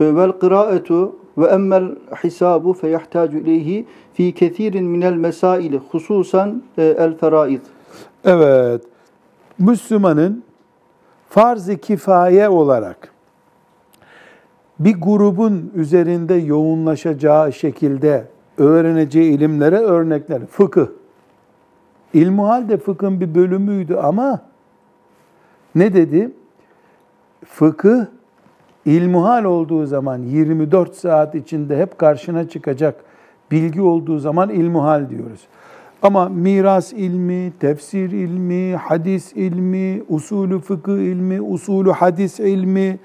vel 0.00 0.32
kıraatu 0.32 1.16
ve 1.38 1.46
emmel 1.46 1.84
hisabu 2.24 2.72
feyahtacu 2.72 3.38
ileyhi 3.38 3.86
fi 4.12 4.32
kethirin 4.32 4.84
minel 4.84 5.12
mesaili 5.14 5.80
hususan 5.90 6.62
el 6.78 7.16
feraid. 7.18 7.60
Evet. 8.24 8.82
Müslümanın 9.58 10.43
farz-ı 11.28 11.76
kifaye 11.76 12.48
olarak 12.48 13.14
bir 14.78 15.00
grubun 15.00 15.72
üzerinde 15.74 16.34
yoğunlaşacağı 16.34 17.52
şekilde 17.52 18.24
öğreneceği 18.58 19.32
ilimlere 19.32 19.78
örnekler. 19.78 20.46
Fıkıh. 20.46 20.86
İlmuhal 22.14 22.68
de 22.68 22.76
fıkhın 22.76 23.20
bir 23.20 23.34
bölümüydü 23.34 23.94
ama 23.94 24.40
ne 25.74 25.94
dedi? 25.94 26.30
Fıkıh 27.44 28.06
ilmuhal 28.86 29.44
olduğu 29.44 29.86
zaman 29.86 30.18
24 30.18 30.94
saat 30.94 31.34
içinde 31.34 31.78
hep 31.78 31.98
karşına 31.98 32.48
çıkacak 32.48 33.04
bilgi 33.50 33.82
olduğu 33.82 34.18
zaman 34.18 34.50
ilmuhal 34.50 35.10
diyoruz. 35.10 35.40
Ama 36.04 36.28
miras 36.28 36.92
ilmi, 36.92 37.52
tefsir 37.60 38.10
ilmi, 38.10 38.76
hadis 38.76 39.32
ilmi, 39.32 40.02
usulü 40.08 40.60
fıkıh 40.60 40.98
ilmi, 40.98 41.40
usulü 41.40 41.90
hadis 41.90 42.40
ilmi, 42.40 42.98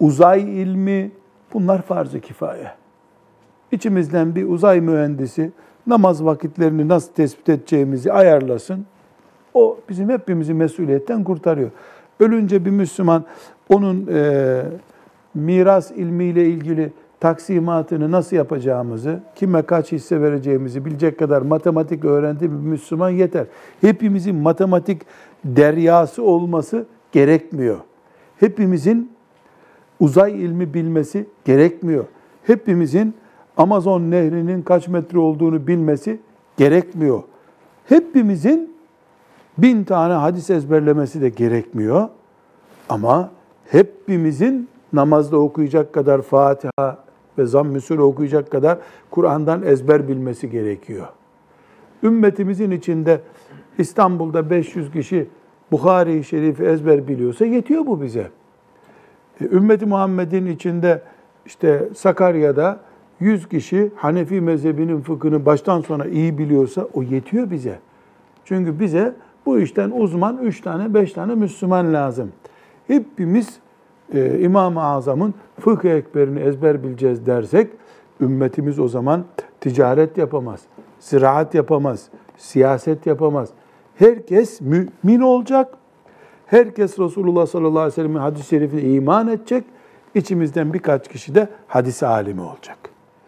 uzay 0.00 0.62
ilmi 0.62 1.10
bunlar 1.52 1.82
farz-ı 1.82 2.20
kifaye. 2.20 2.70
İçimizden 3.72 4.34
bir 4.34 4.48
uzay 4.48 4.80
mühendisi 4.80 5.52
namaz 5.86 6.24
vakitlerini 6.24 6.88
nasıl 6.88 7.12
tespit 7.12 7.48
edeceğimizi 7.48 8.12
ayarlasın. 8.12 8.86
O 9.54 9.78
bizim 9.88 10.10
hepimizi 10.10 10.54
mesuliyetten 10.54 11.24
kurtarıyor. 11.24 11.70
Ölünce 12.20 12.64
bir 12.64 12.70
Müslüman 12.70 13.24
onun 13.68 14.06
e, 14.12 14.62
miras 15.34 15.90
ilmiyle 15.90 16.46
ilgili 16.46 16.92
taksimatını 17.20 18.12
nasıl 18.12 18.36
yapacağımızı, 18.36 19.20
kime 19.34 19.62
kaç 19.62 19.92
hisse 19.92 20.20
vereceğimizi 20.20 20.84
bilecek 20.84 21.18
kadar 21.18 21.42
matematik 21.42 22.04
öğrendi 22.04 22.42
bir 22.42 22.56
Müslüman 22.56 23.10
yeter. 23.10 23.46
Hepimizin 23.80 24.36
matematik 24.36 25.02
deryası 25.44 26.22
olması 26.22 26.86
gerekmiyor. 27.12 27.76
Hepimizin 28.40 29.12
uzay 30.00 30.44
ilmi 30.44 30.74
bilmesi 30.74 31.26
gerekmiyor. 31.44 32.04
Hepimizin 32.46 33.14
Amazon 33.56 34.10
nehrinin 34.10 34.62
kaç 34.62 34.88
metre 34.88 35.18
olduğunu 35.18 35.66
bilmesi 35.66 36.20
gerekmiyor. 36.56 37.22
Hepimizin 37.88 38.74
bin 39.58 39.84
tane 39.84 40.14
hadis 40.14 40.50
ezberlemesi 40.50 41.20
de 41.20 41.28
gerekmiyor. 41.28 42.08
Ama 42.88 43.30
hepimizin 43.70 44.68
namazda 44.92 45.36
okuyacak 45.36 45.92
kadar 45.92 46.22
Fatiha 46.22 47.03
ve 47.38 47.46
zamm-ı 47.46 48.02
okuyacak 48.02 48.50
kadar 48.50 48.78
Kur'an'dan 49.10 49.62
ezber 49.62 50.08
bilmesi 50.08 50.50
gerekiyor. 50.50 51.06
Ümmetimizin 52.02 52.70
içinde 52.70 53.20
İstanbul'da 53.78 54.50
500 54.50 54.92
kişi 54.92 55.28
Bukhari-i 55.72 56.24
Şerif'i 56.24 56.64
ezber 56.64 57.08
biliyorsa 57.08 57.44
yetiyor 57.44 57.86
bu 57.86 58.02
bize. 58.02 58.30
E, 59.40 59.44
Ümmeti 59.44 59.86
Muhammed'in 59.86 60.46
içinde 60.46 61.02
işte 61.46 61.88
Sakarya'da 61.94 62.80
100 63.20 63.48
kişi 63.48 63.90
Hanefi 63.96 64.40
mezhebinin 64.40 65.00
fıkhını 65.00 65.46
baştan 65.46 65.80
sona 65.80 66.06
iyi 66.06 66.38
biliyorsa 66.38 66.88
o 66.94 67.02
yetiyor 67.02 67.50
bize. 67.50 67.78
Çünkü 68.44 68.80
bize 68.80 69.14
bu 69.46 69.58
işten 69.58 69.90
uzman 69.90 70.38
3 70.38 70.60
tane 70.60 70.94
5 70.94 71.12
tane 71.12 71.34
Müslüman 71.34 71.92
lazım. 71.92 72.32
Hepimiz 72.86 73.58
e, 74.12 74.40
İmam-ı 74.40 74.82
Azam'ın 74.82 75.34
fıkıh 75.60 75.90
ekberini 75.90 76.40
ezber 76.40 76.82
bileceğiz 76.82 77.26
dersek 77.26 77.70
ümmetimiz 78.20 78.78
o 78.78 78.88
zaman 78.88 79.24
ticaret 79.60 80.18
yapamaz, 80.18 80.60
ziraat 81.00 81.54
yapamaz, 81.54 82.08
siyaset 82.36 83.06
yapamaz. 83.06 83.48
Herkes 83.94 84.60
mümin 84.60 85.20
olacak. 85.20 85.74
Herkes 86.46 86.98
Resulullah 86.98 87.46
sallallahu 87.46 87.78
aleyhi 87.78 87.92
ve 87.92 87.94
sellem'in 87.94 88.18
hadis-i 88.18 88.48
şerifine 88.48 88.80
iman 88.82 89.28
edecek. 89.28 89.64
İçimizden 90.14 90.72
birkaç 90.72 91.08
kişi 91.08 91.34
de 91.34 91.48
hadis 91.68 92.02
alimi 92.02 92.40
olacak. 92.40 92.78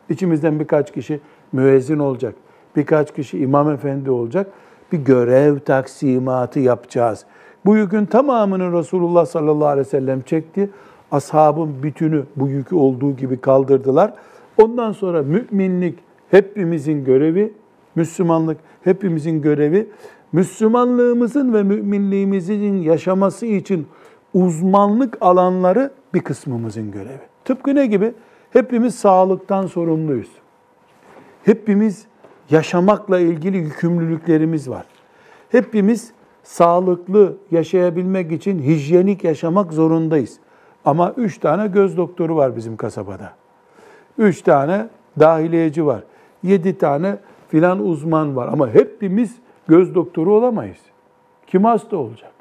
İçimizden 0.09 0.61
birkaç 0.61 0.92
kişi 0.92 1.21
müezzin 1.52 1.99
olacak. 1.99 2.35
Birkaç 2.76 3.14
kişi 3.14 3.38
imam 3.38 3.71
efendi 3.71 4.11
olacak. 4.11 4.47
Bir 4.92 4.99
görev 4.99 5.59
taksimatı 5.59 6.61
yapacağız. 6.61 7.25
Bu 7.66 7.76
yükün 7.76 8.06
tamamını 8.06 8.73
Resulullah 8.73 9.26
sallallahu 9.26 9.68
aleyhi 9.68 9.87
ve 9.87 9.90
sellem 9.90 10.23
çekti. 10.23 10.70
Ashabın 11.12 11.82
bütünü 11.82 12.25
bu 12.37 12.49
yükü 12.49 12.75
olduğu 12.75 13.16
gibi 13.16 13.40
kaldırdılar. 13.40 14.14
Ondan 14.62 14.92
sonra 14.92 15.23
müminlik 15.23 15.99
hepimizin 16.30 17.04
görevi, 17.04 17.52
Müslümanlık 17.94 18.58
hepimizin 18.85 19.42
görevi. 19.42 19.88
Müslümanlığımızın 20.32 21.54
ve 21.54 21.62
müminliğimizin 21.62 22.76
yaşaması 22.76 23.46
için 23.46 23.87
uzmanlık 24.35 25.18
alanları 25.20 25.90
bir 26.14 26.20
kısmımızın 26.20 26.90
görevi. 26.90 27.20
Tıpkı 27.44 27.75
ne 27.75 27.87
gibi? 27.87 28.12
Hepimiz 28.50 28.94
sağlıktan 28.94 29.66
sorumluyuz. 29.66 30.30
Hepimiz 31.44 32.06
yaşamakla 32.50 33.18
ilgili 33.18 33.56
yükümlülüklerimiz 33.56 34.70
var. 34.70 34.85
Hepimiz 35.50 36.12
sağlıklı 36.46 37.36
yaşayabilmek 37.50 38.32
için 38.32 38.62
hijyenik 38.62 39.24
yaşamak 39.24 39.72
zorundayız. 39.72 40.38
Ama 40.84 41.14
üç 41.16 41.38
tane 41.38 41.66
göz 41.66 41.96
doktoru 41.96 42.36
var 42.36 42.56
bizim 42.56 42.76
kasabada. 42.76 43.32
Üç 44.18 44.42
tane 44.42 44.88
dahiliyeci 45.20 45.86
var. 45.86 46.02
Yedi 46.42 46.78
tane 46.78 47.18
filan 47.48 47.86
uzman 47.86 48.36
var. 48.36 48.48
Ama 48.52 48.74
hepimiz 48.74 49.36
göz 49.68 49.94
doktoru 49.94 50.34
olamayız. 50.34 50.78
Kim 51.46 51.64
hasta 51.64 51.96
olacak? 51.96 52.32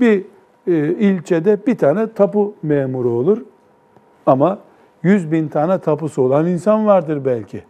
Bir 0.00 0.24
e, 0.66 0.72
ilçede 0.94 1.66
bir 1.66 1.78
tane 1.78 2.12
tapu 2.12 2.54
memuru 2.62 3.10
olur. 3.10 3.42
Ama 4.26 4.58
yüz 5.02 5.32
bin 5.32 5.48
tane 5.48 5.78
tapusu 5.78 6.22
olan 6.22 6.46
insan 6.46 6.86
vardır 6.86 7.24
belki. 7.24 7.62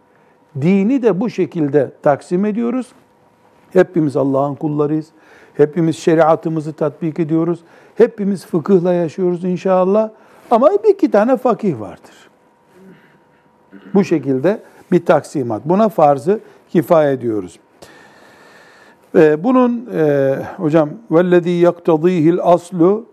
Dini 0.61 1.03
de 1.03 1.19
bu 1.19 1.29
şekilde 1.29 1.91
taksim 2.01 2.45
ediyoruz. 2.45 2.91
Hepimiz 3.73 4.17
Allah'ın 4.17 4.55
kullarıyız. 4.55 5.07
Hepimiz 5.53 5.97
şeriatımızı 5.97 6.73
tatbik 6.73 7.19
ediyoruz. 7.19 7.59
Hepimiz 7.95 8.45
fıkıhla 8.45 8.93
yaşıyoruz 8.93 9.43
inşallah. 9.43 10.09
Ama 10.51 10.69
bir 10.83 10.89
iki 10.89 11.11
tane 11.11 11.37
fakih 11.37 11.79
vardır. 11.79 12.29
Bu 13.93 14.03
şekilde 14.03 14.61
bir 14.91 15.05
taksimat. 15.05 15.65
Buna 15.65 15.89
farzı 15.89 16.39
kifaya 16.69 17.21
diyoruz. 17.21 17.59
Ee, 19.15 19.43
bunun 19.43 19.89
e, 19.93 20.35
hocam 20.57 20.89
vellezî 21.11 21.49
yaktadîhil 21.49 22.39
aslu 22.41 23.05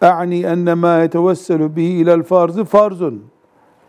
a'ni 0.00 0.42
enne 0.42 0.74
mâ 0.74 0.98
yetevesselu 0.98 1.76
bihi 1.76 1.92
ilel 1.92 2.22
farzı 2.22 2.64
farzun. 2.64 3.24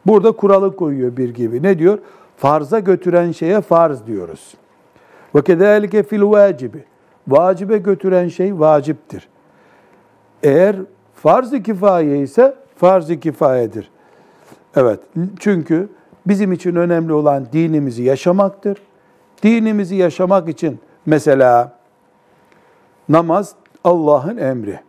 Burada 0.06 0.32
kuralı 0.32 0.76
koyuyor 0.76 1.18
bir 1.18 1.30
gibi. 1.30 1.64
Ne 1.64 1.80
diyor? 1.80 2.00
Farza 2.38 2.80
götüren 2.80 3.32
şeye 3.32 3.62
farz 3.62 4.08
diyoruz. 4.08 4.54
Ve 5.36 5.42
kedâlike 5.42 6.04
fil 6.04 6.22
vacibi. 6.22 6.84
Vacibe 7.28 7.78
götüren 7.78 8.28
şey 8.28 8.60
vaciptir. 8.60 9.30
Eğer 10.44 10.75
farz-ı 11.16 11.63
kifaye 11.63 12.20
ise 12.20 12.56
farz-ı 12.75 13.20
kifayedir. 13.20 13.92
Evet, 14.75 15.00
çünkü 15.40 15.90
bizim 16.25 16.52
için 16.52 16.75
önemli 16.75 17.13
olan 17.13 17.48
dinimizi 17.54 18.04
yaşamaktır. 18.04 18.78
Dinimizi 19.44 19.96
yaşamak 19.96 20.50
için 20.50 20.80
mesela 21.06 21.78
namaz 23.10 23.56
Allah'ın 23.84 24.38
emri. 24.38 24.80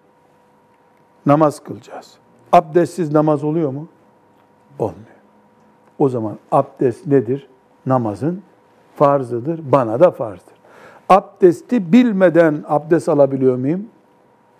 Namaz 1.26 1.60
kılacağız. 1.60 2.14
Abdestsiz 2.52 3.12
namaz 3.12 3.44
oluyor 3.44 3.70
mu? 3.70 3.88
Olmuyor. 4.78 4.98
O 5.98 6.08
zaman 6.08 6.38
abdest 6.52 7.06
nedir? 7.06 7.48
Namazın 7.86 8.42
farzıdır. 8.96 9.60
Bana 9.72 10.00
da 10.00 10.10
farzdır. 10.10 10.54
Abdesti 11.08 11.92
bilmeden 11.92 12.64
abdest 12.68 13.08
alabiliyor 13.08 13.56
muyum? 13.56 13.86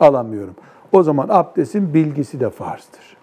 Alamıyorum. 0.00 0.54
O 0.92 1.02
zaman 1.02 1.26
abdestin 1.30 1.94
bilgisi 1.94 2.40
de 2.40 2.50
farzdır. 2.50 3.16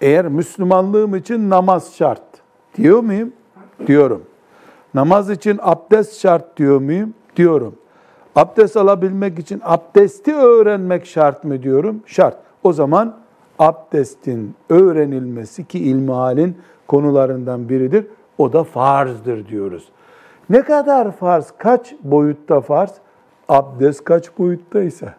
Eğer 0.00 0.28
Müslümanlığım 0.28 1.16
için 1.16 1.50
namaz 1.50 1.94
şart 1.94 2.22
diyor 2.76 3.00
muyum? 3.00 3.32
Diyorum. 3.86 4.22
Namaz 4.94 5.30
için 5.30 5.60
abdest 5.62 6.20
şart 6.20 6.56
diyor 6.56 6.80
muyum? 6.80 7.14
Diyorum. 7.36 7.74
Abdest 8.36 8.76
alabilmek 8.76 9.38
için 9.38 9.60
abdesti 9.64 10.34
öğrenmek 10.34 11.06
şart 11.06 11.44
mı 11.44 11.62
diyorum? 11.62 12.02
Şart. 12.06 12.36
O 12.62 12.72
zaman 12.72 13.16
abdestin 13.58 14.54
öğrenilmesi 14.68 15.64
ki 15.64 15.78
ilmihalin 15.78 16.58
konularından 16.88 17.68
biridir. 17.68 18.06
O 18.38 18.52
da 18.52 18.64
farzdır 18.64 19.48
diyoruz. 19.48 19.88
Ne 20.50 20.62
kadar 20.62 21.12
farz? 21.12 21.52
Kaç 21.58 21.94
boyutta 22.02 22.60
farz? 22.60 22.94
Abdest 23.48 24.04
kaç 24.04 24.38
boyuttaysa. 24.38 25.14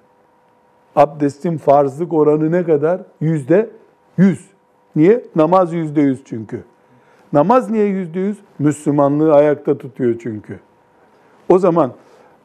Abdestin 0.95 1.58
farzlık 1.58 2.13
oranı 2.13 2.51
ne 2.51 2.63
kadar? 2.63 3.01
Yüzde 3.21 3.69
yüz. 4.17 4.47
Niye? 4.95 5.23
Namaz 5.36 5.73
yüzde 5.73 6.01
yüz 6.01 6.21
çünkü. 6.25 6.63
Namaz 7.34 7.69
niye 7.69 7.86
yüzde 7.86 8.19
yüz? 8.19 8.38
Müslümanlığı 8.60 9.34
ayakta 9.34 9.77
tutuyor 9.77 10.15
çünkü. 10.19 10.60
O 11.49 11.60
zaman 11.60 11.91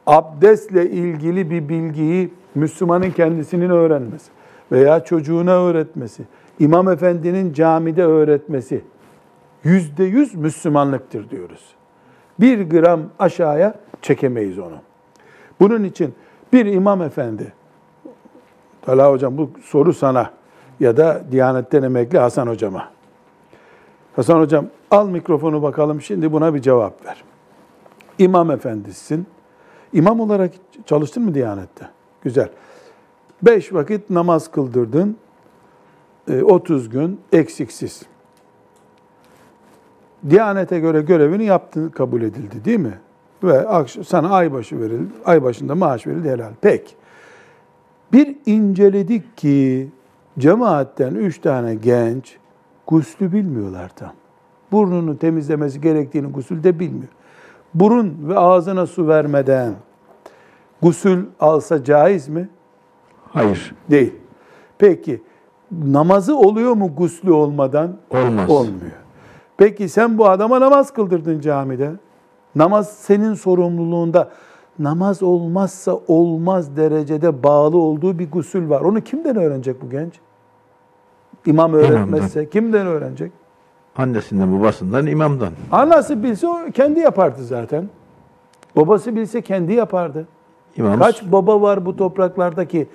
abdestle 0.05 0.89
ilgili 0.89 1.49
bir 1.49 1.69
bilgiyi 1.69 2.33
Müslümanın 2.55 3.11
kendisinin 3.11 3.69
öğrenmesi 3.69 4.31
veya 4.71 5.03
çocuğuna 5.03 5.51
öğretmesi, 5.51 6.23
imam 6.59 6.89
efendinin 6.89 7.53
camide 7.53 8.03
öğretmesi 8.03 8.81
yüzde 9.63 10.03
yüz 10.03 10.35
Müslümanlıktır 10.35 11.29
diyoruz. 11.29 11.75
Bir 12.39 12.69
gram 12.69 13.01
aşağıya 13.19 13.75
çekemeyiz 14.01 14.59
onu. 14.59 14.77
Bunun 15.59 15.83
için 15.83 16.15
bir 16.53 16.65
imam 16.65 17.01
efendi, 17.01 17.53
Talha 18.81 19.11
hocam 19.11 19.37
bu 19.37 19.49
soru 19.63 19.93
sana 19.93 20.31
ya 20.79 20.97
da 20.97 21.23
Diyanet'ten 21.31 21.83
emekli 21.83 22.19
Hasan 22.19 22.47
hocama. 22.47 22.89
Hasan 24.15 24.39
hocam 24.39 24.67
al 24.91 25.09
mikrofonu 25.09 25.61
bakalım 25.61 26.01
şimdi 26.01 26.31
buna 26.31 26.53
bir 26.53 26.61
cevap 26.61 27.05
ver. 27.05 27.23
İmam 28.17 28.51
efendisin. 28.51 29.27
İmam 29.93 30.19
olarak 30.19 30.53
çalıştın 30.85 31.23
mı 31.23 31.33
Diyanet'te? 31.33 31.89
Güzel. 32.21 32.49
Beş 33.41 33.73
vakit 33.73 34.09
namaz 34.09 34.51
kıldırdın. 34.51 35.17
30 36.43 36.89
gün 36.89 37.21
eksiksiz. 37.31 38.01
Diyanete 40.29 40.79
göre 40.79 41.01
görevini 41.01 41.45
yaptın, 41.45 41.89
kabul 41.89 42.21
edildi 42.21 42.65
değil 42.65 42.79
mi? 42.79 42.99
Ve 43.43 43.65
sana 44.07 44.29
aybaşı 44.29 44.79
verildi, 44.79 45.13
ay 45.25 45.43
başında 45.43 45.75
maaş 45.75 46.07
verildi 46.07 46.29
helal. 46.29 46.51
Pek. 46.61 46.95
Bir 48.13 48.35
inceledik 48.45 49.37
ki 49.37 49.91
cemaatten 50.39 51.15
üç 51.15 51.39
tane 51.39 51.75
genç 51.75 52.37
guslü 52.87 53.31
bilmiyorlar 53.31 53.91
tam. 53.95 54.11
Burnunu 54.71 55.17
temizlemesi 55.17 55.81
gerektiğini 55.81 56.27
gusül 56.27 56.63
de 56.63 56.79
bilmiyor. 56.79 57.11
Burun 57.73 58.17
ve 58.21 58.37
ağzına 58.37 58.87
su 58.87 59.07
vermeden 59.07 59.73
gusül 60.81 61.25
alsa 61.39 61.83
caiz 61.83 62.27
mi? 62.27 62.49
Hayır. 63.29 63.75
Değil. 63.89 64.13
Peki 64.77 65.21
namazı 65.71 66.37
oluyor 66.37 66.73
mu 66.73 66.95
guslü 66.95 67.31
olmadan? 67.31 67.97
Olmaz. 68.09 68.49
Olmuyor. 68.49 69.02
Peki 69.57 69.89
sen 69.89 70.17
bu 70.17 70.29
adama 70.29 70.61
namaz 70.61 70.93
kıldırdın 70.93 71.39
camide. 71.39 71.91
Namaz 72.55 72.93
senin 72.97 73.33
sorumluluğunda. 73.33 74.29
Namaz 74.79 75.23
olmazsa 75.23 75.99
olmaz 76.07 76.77
derecede 76.77 77.43
bağlı 77.43 77.77
olduğu 77.77 78.19
bir 78.19 78.31
gusül 78.31 78.69
var. 78.69 78.81
Onu 78.81 79.01
kimden 79.01 79.35
öğrenecek 79.35 79.81
bu 79.81 79.89
genç? 79.89 80.13
İmam 81.45 81.73
öğretmezse 81.73 82.49
kimden 82.49 82.87
öğrenecek? 82.87 83.31
Annesinden, 83.95 84.59
babasından, 84.59 85.07
imamdan. 85.07 85.53
Anası 85.71 86.23
bilse 86.23 86.47
o 86.47 86.57
kendi 86.73 86.99
yapardı 86.99 87.43
zaten. 87.43 87.89
Babası 88.75 89.15
bilse 89.15 89.41
kendi 89.41 89.73
yapardı. 89.73 90.27
İmam 90.77 90.99
Kaç 90.99 91.23
baba 91.31 91.61
var 91.61 91.85
bu 91.85 91.95
topraklardaki 91.95 92.87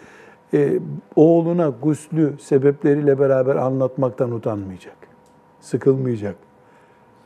e, 0.54 0.78
oğluna 1.16 1.68
guslü 1.82 2.34
sebepleriyle 2.40 3.18
beraber 3.18 3.56
anlatmaktan 3.56 4.30
utanmayacak. 4.30 4.96
Sıkılmayacak. 5.60 6.47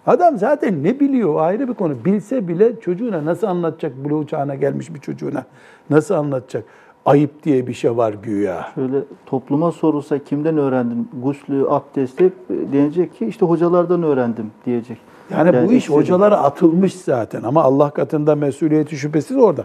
Adam 0.07 0.39
zaten 0.39 0.85
ne 0.85 1.01
biliyor 1.01 1.41
ayrı 1.41 1.69
bir 1.69 1.75
konu. 1.75 2.05
Bilse 2.05 2.49
bile 2.49 2.81
çocuğuna 2.81 3.25
nasıl 3.25 3.47
anlatacak 3.47 4.05
buluğ 4.05 4.27
çağına 4.27 4.55
gelmiş 4.55 4.95
bir 4.95 5.01
çocuğuna? 5.01 5.45
Nasıl 5.91 6.15
anlatacak? 6.15 6.65
Ayıp 7.07 7.43
diye 7.43 7.67
bir 7.67 7.75
şey 7.75 7.97
var 7.97 8.15
güya. 8.23 8.67
Şöyle 8.75 8.99
topluma 9.27 9.73
sorulsa 9.73 10.19
kimden 10.19 10.59
öğrendin 10.59 11.09
guslü, 11.23 11.67
abdesti 11.69 12.33
denecek 12.73 13.19
ki 13.19 13.27
işte 13.27 13.47
hocalardan 13.47 14.03
öğrendim 14.03 14.51
diyecek. 14.67 14.99
Yani, 15.31 15.69
bu 15.69 15.73
iş 15.73 15.91
hocalara 15.91 16.37
atılmış 16.37 16.95
zaten 16.95 17.43
ama 17.43 17.63
Allah 17.63 17.91
katında 17.91 18.35
mesuliyeti 18.35 18.97
şüphesiz 18.97 19.37
orada. 19.37 19.65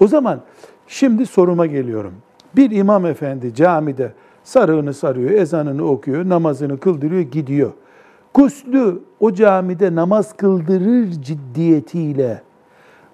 O 0.00 0.06
zaman 0.06 0.40
şimdi 0.86 1.26
soruma 1.26 1.66
geliyorum. 1.66 2.12
Bir 2.56 2.70
imam 2.70 3.06
efendi 3.06 3.54
camide 3.54 4.12
sarığını 4.44 4.94
sarıyor, 4.94 5.30
ezanını 5.30 5.84
okuyor, 5.84 6.28
namazını 6.28 6.78
kıldırıyor, 6.78 7.22
gidiyor. 7.22 7.70
Guslü 8.34 9.02
o 9.20 9.32
camide 9.32 9.94
namaz 9.94 10.36
kıldırır 10.36 11.10
ciddiyetiyle 11.10 12.42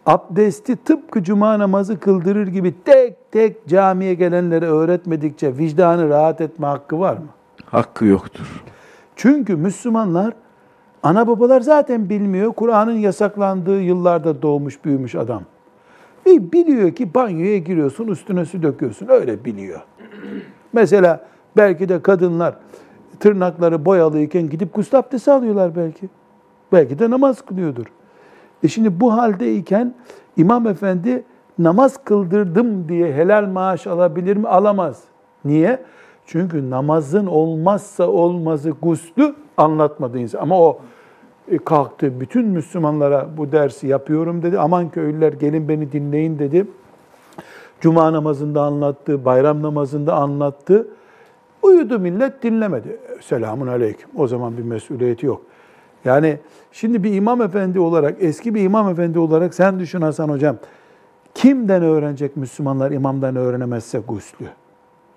abdesti 0.07 0.77
tıpkı 0.77 1.23
cuma 1.23 1.59
namazı 1.59 2.01
kıldırır 2.01 2.47
gibi 2.47 2.75
tek 2.85 3.33
tek 3.33 3.67
camiye 3.69 4.15
gelenlere 4.15 4.67
öğretmedikçe 4.67 5.59
vicdanı 5.59 6.09
rahat 6.09 6.41
etme 6.41 6.67
hakkı 6.67 7.01
var 7.01 7.17
mı? 7.17 7.27
hakkı 7.67 8.05
yoktur. 8.05 8.65
Çünkü 9.17 9.57
Müslümanlar 9.57 10.35
Ana 11.03 11.29
babalar 11.29 11.61
zaten 11.61 12.09
bilmiyor. 12.09 12.53
Kur'an'ın 12.53 12.99
yasaklandığı 12.99 13.81
yıllarda 13.81 14.43
doğmuş 14.43 14.85
büyümüş 14.85 15.15
adam. 15.15 15.43
E 16.27 16.53
biliyor 16.53 16.95
ki 16.95 17.15
banyoya 17.15 17.59
giriyorsun, 17.59 18.09
üstüne 18.09 18.45
su 18.45 18.63
döküyorsun. 18.63 19.09
Öyle 19.09 19.45
biliyor. 19.45 19.81
Mesela 20.73 21.27
belki 21.57 21.89
de 21.89 22.03
kadınlar 22.03 22.55
tırnakları 23.21 23.85
boyalıyken 23.85 24.49
gidip 24.51 24.75
gusül 24.75 24.99
abdesti 24.99 25.31
alıyorlar 25.31 25.77
belki. 25.77 26.09
Belki 26.73 26.99
de 26.99 27.11
namaz 27.11 27.43
kılıyordur. 27.43 27.87
E 28.63 28.69
şimdi 28.69 29.01
bu 29.01 29.13
haldeyken 29.13 29.95
imam 30.37 30.67
efendi 30.67 31.25
namaz 31.59 32.05
kıldırdım 32.05 32.89
diye 32.89 33.13
helal 33.13 33.47
maaş 33.47 33.87
alabilir 33.87 34.37
mi? 34.37 34.49
Alamaz. 34.49 35.03
Niye? 35.45 35.83
Çünkü 36.27 36.71
namazın 36.71 37.27
olmazsa 37.27 38.09
olmazı 38.09 38.71
guslü 38.71 39.35
anlatmadı 39.57 40.19
insan. 40.19 40.41
Ama 40.41 40.61
o 40.61 40.79
e, 41.49 41.59
kalktı 41.59 42.21
bütün 42.21 42.47
Müslümanlara 42.47 43.29
bu 43.37 43.53
dersi 43.53 43.87
yapıyorum 43.87 44.43
dedi. 44.43 44.59
Aman 44.59 44.91
köylüler 44.91 45.33
gelin 45.33 45.69
beni 45.69 45.93
dinleyin 45.93 46.39
dedi. 46.39 46.67
Cuma 47.81 48.13
namazında 48.13 48.63
anlattı, 48.63 49.25
bayram 49.25 49.63
namazında 49.63 50.15
anlattı. 50.15 50.89
Uyudu 51.63 51.99
millet 51.99 52.43
dinlemedi. 52.43 52.99
Selamun 53.21 53.67
aleyküm. 53.67 54.11
O 54.17 54.27
zaman 54.29 54.57
bir 54.57 54.63
mesuliyeti 54.63 55.27
yok. 55.27 55.43
Yani 56.05 56.39
şimdi 56.73 57.05
bir 57.05 57.15
imam 57.15 57.43
efendi 57.43 57.81
olarak, 57.81 58.17
eski 58.21 58.55
bir 58.55 58.63
imam 58.63 58.89
efendi 58.89 59.19
olarak 59.19 59.55
sen 59.55 59.79
düşün 59.79 60.01
Hasan 60.01 60.29
hocam. 60.29 60.57
Kimden 61.35 61.83
öğrenecek 61.83 62.37
Müslümanlar 62.37 62.91
imamdan 62.91 63.37
öğrenemezse 63.37 63.99
guslü? 63.99 64.47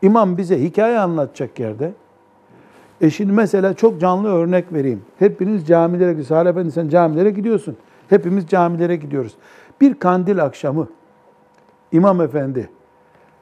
İmam 0.01 0.38
bize 0.38 0.62
hikaye 0.62 0.99
anlatacak 0.99 1.59
yerde. 1.59 1.91
E 3.01 3.09
şimdi 3.09 3.31
mesela 3.31 3.73
çok 3.73 4.01
canlı 4.01 4.27
örnek 4.29 4.73
vereyim. 4.73 5.01
Hepiniz 5.19 5.67
camilere 5.67 6.12
gidiyorsunuz. 6.12 6.27
Salih 6.27 6.49
Efendi 6.49 6.71
sen 6.71 6.89
camilere 6.89 7.29
gidiyorsun. 7.29 7.77
Hepimiz 8.09 8.47
camilere 8.47 8.95
gidiyoruz. 8.95 9.35
Bir 9.81 9.93
kandil 9.93 10.43
akşamı 10.43 10.88
İmam 11.91 12.21
Efendi 12.21 12.69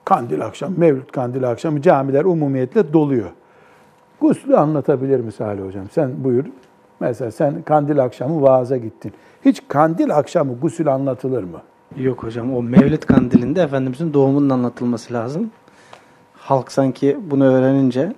kandil 0.06 0.46
akşam, 0.46 0.74
Mevlüt 0.78 1.12
kandil 1.12 1.50
akşamı 1.50 1.82
camiler 1.82 2.26
umumiyetle 2.26 2.94
doluyor. 2.94 3.30
Guslü 4.22 4.58
anlatabilir 4.58 5.20
mi 5.20 5.32
Salih 5.32 5.64
Hocam? 5.64 5.90
Sen 5.92 6.24
buyur. 6.24 6.46
Mesela 7.00 7.32
sen 7.32 7.62
kandil 7.62 8.04
akşamı 8.04 8.42
vaaza 8.42 8.78
gittin. 8.78 9.14
Hiç 9.46 9.62
kandil 9.68 10.16
akşamı 10.16 10.60
gusül 10.60 10.94
anlatılır 10.94 11.44
mı? 11.44 11.62
Yok 11.96 12.24
hocam 12.24 12.56
o 12.56 12.64
Mevlid 12.64 13.04
kandilinde 13.04 13.62
Efendimizin 13.62 14.14
doğumunun 14.14 14.50
anlatılması 14.50 15.14
lazım. 15.14 15.52
Halk 16.34 16.72
sanki 16.72 17.18
bunu 17.32 17.46
öğrenince 17.46 18.14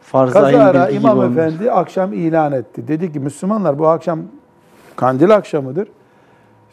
farz-ı 0.00 0.38
ayn 0.38 0.58
Kazara 0.58 0.84
bilgi 0.84 0.98
gibi 0.98 1.04
İmam 1.04 1.18
olmuş. 1.18 1.36
Efendi 1.36 1.72
akşam 1.72 2.12
ilan 2.12 2.52
etti. 2.52 2.88
Dedi 2.88 3.12
ki 3.12 3.20
Müslümanlar 3.20 3.78
bu 3.78 3.88
akşam 3.88 4.20
kandil 4.96 5.34
akşamıdır. 5.34 5.88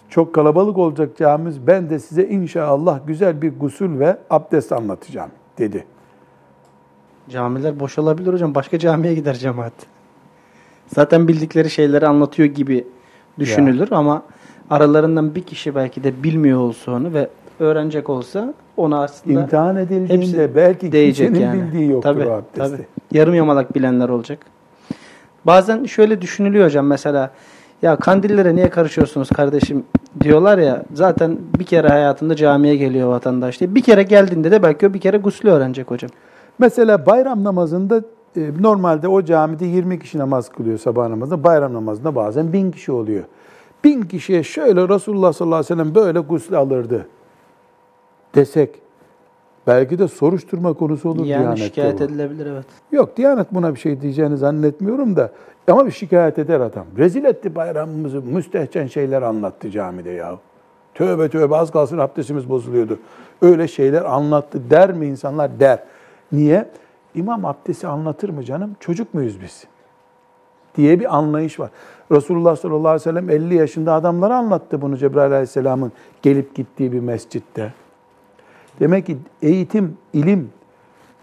Çok 0.10 0.36
kalabalık 0.36 0.78
olacak 0.78 1.18
camimiz. 1.18 1.68
Ben 1.68 1.90
de 1.90 2.00
size 2.00 2.24
inşallah 2.24 3.00
güzel 3.08 3.42
bir 3.42 3.60
gusül 3.60 4.00
ve 4.00 4.18
abdest 4.30 4.72
anlatacağım 4.72 5.30
dedi. 5.58 5.86
Camiler 7.30 7.80
boş 7.80 8.00
olabilir 8.00 8.34
hocam. 8.34 8.56
Başka 8.56 8.80
camiye 8.80 9.14
gider 9.14 9.34
cemaat. 9.34 9.74
Zaten 10.88 11.28
bildikleri 11.28 11.70
şeyleri 11.70 12.08
anlatıyor 12.08 12.50
gibi 12.50 12.88
düşünülür 13.40 13.88
ama 13.92 14.24
aralarından 14.70 15.36
bir 15.36 15.44
kişi 15.44 15.76
belki 15.76 16.04
de 16.04 16.24
bilmiyor 16.24 16.60
olsa 16.60 16.92
onu 16.92 17.14
ve 17.14 17.30
öğrenecek 17.60 18.10
olsa 18.10 18.54
ona 18.78 19.04
aslında 19.04 19.42
İmtihan 19.42 19.76
edildiğinde 19.76 20.14
hepsi 20.14 20.56
belki 20.56 20.92
değecek 20.92 21.28
kimsenin 21.28 21.48
yani. 21.48 21.62
bildiği 21.62 21.90
yoktur 21.90 22.14
Tabii, 22.14 22.24
abdesti. 22.32 22.58
tabii. 22.58 22.88
Yarım 23.12 23.34
yamalak 23.36 23.76
bilenler 23.76 24.10
olacak. 24.10 24.40
Bazen 25.46 25.86
şöyle 25.86 26.22
düşünülüyor 26.22 26.66
hocam 26.66 26.88
mesela 26.88 27.32
ya 27.82 27.96
kandillere 27.96 28.56
niye 28.56 28.70
karışıyorsunuz 28.70 29.30
kardeşim 29.30 29.84
diyorlar 30.22 30.58
ya 30.58 30.84
zaten 30.94 31.38
bir 31.60 31.66
kere 31.66 31.88
hayatında 31.88 32.36
camiye 32.36 32.76
geliyor 32.76 33.10
vatandaş 33.10 33.60
diye. 33.60 33.76
Bir 33.76 33.82
kere 33.82 34.04
geldiğinde 34.04 34.52
de 34.52 34.64
belki 34.64 34.88
o 34.88 34.94
bir 34.94 35.00
kere 35.00 35.18
guslü 35.18 35.50
öğrenecek 35.50 35.92
hocam. 35.92 36.10
Mesela 36.60 37.06
bayram 37.06 37.44
namazında 37.44 38.04
e, 38.38 38.52
normalde 38.60 39.08
o 39.08 39.24
camide 39.24 39.66
20 39.66 40.00
kişi 40.00 40.18
namaz 40.18 40.50
kılıyor 40.50 40.78
sabah 40.78 41.08
namazında. 41.10 41.44
Bayram 41.44 41.74
namazında 41.74 42.16
bazen 42.16 42.54
1000 42.54 42.72
kişi 42.72 42.92
oluyor. 42.92 43.24
1000 43.84 44.02
kişiye 44.02 44.44
şöyle 44.44 44.90
Resulullah 44.90 45.34
sallallahu 45.34 45.56
aleyhi 45.56 45.74
ve 45.74 45.84
sellem 45.84 45.96
böyle 45.96 46.20
gusül 46.20 46.56
alırdı 46.58 47.08
desek 48.36 48.70
belki 49.68 50.00
de 50.00 50.08
soruşturma 50.08 50.74
konusu 50.74 51.10
olur 51.10 51.26
yani 51.26 51.42
Diyanet'te 51.42 51.64
şikayet 51.66 52.00
bu. 52.00 52.04
edilebilir 52.04 52.46
evet. 52.46 52.66
Yok 52.92 53.18
Diyanet 53.18 53.48
buna 53.52 53.76
bir 53.76 53.80
şey 53.80 54.02
diyeceğini 54.02 54.38
zannetmiyorum 54.38 55.16
da 55.16 55.32
ama 55.68 55.86
bir 55.86 55.92
şikayet 55.92 56.40
eder 56.40 56.60
adam. 56.60 56.86
Rezil 56.98 57.24
etti 57.26 57.56
bayramımızı, 57.56 58.22
müstehcen 58.22 58.88
şeyler 58.88 59.22
anlattı 59.22 59.70
camide 59.70 60.12
ya. 60.12 60.40
Tövbe 60.94 61.30
tövbe 61.30 61.56
az 61.56 61.72
kalsın 61.72 61.98
abdestimiz 61.98 62.50
bozuluyordu. 62.50 63.00
Öyle 63.42 63.68
şeyler 63.68 64.02
anlattı 64.02 64.70
der 64.70 64.94
mi 64.94 65.06
insanlar? 65.06 65.60
Der. 65.60 65.80
Niye? 66.34 66.70
İmam 67.16 67.46
abdesti 67.46 67.88
anlatır 67.88 68.30
mı 68.30 68.44
canım? 68.44 68.76
Çocuk 68.80 69.14
muyuz 69.14 69.42
biz? 69.42 69.68
diye 70.78 71.00
bir 71.00 71.18
anlayış 71.18 71.60
var. 71.60 71.70
Resulullah 72.12 72.56
sallallahu 72.56 72.88
aleyhi 72.88 72.96
ve 72.96 73.00
sellem 73.00 73.30
50 73.30 73.56
yaşında 73.56 73.94
adamlara 73.94 74.36
anlattı 74.36 74.82
bunu 74.82 74.98
Cebrail 74.98 75.32
aleyhisselamın 75.32 75.92
gelip 76.22 76.56
gittiği 76.56 76.92
bir 76.92 77.00
mescitte. 77.00 77.74
Demek 78.80 79.06
ki 79.06 79.18
eğitim, 79.42 79.98
ilim 80.14 80.50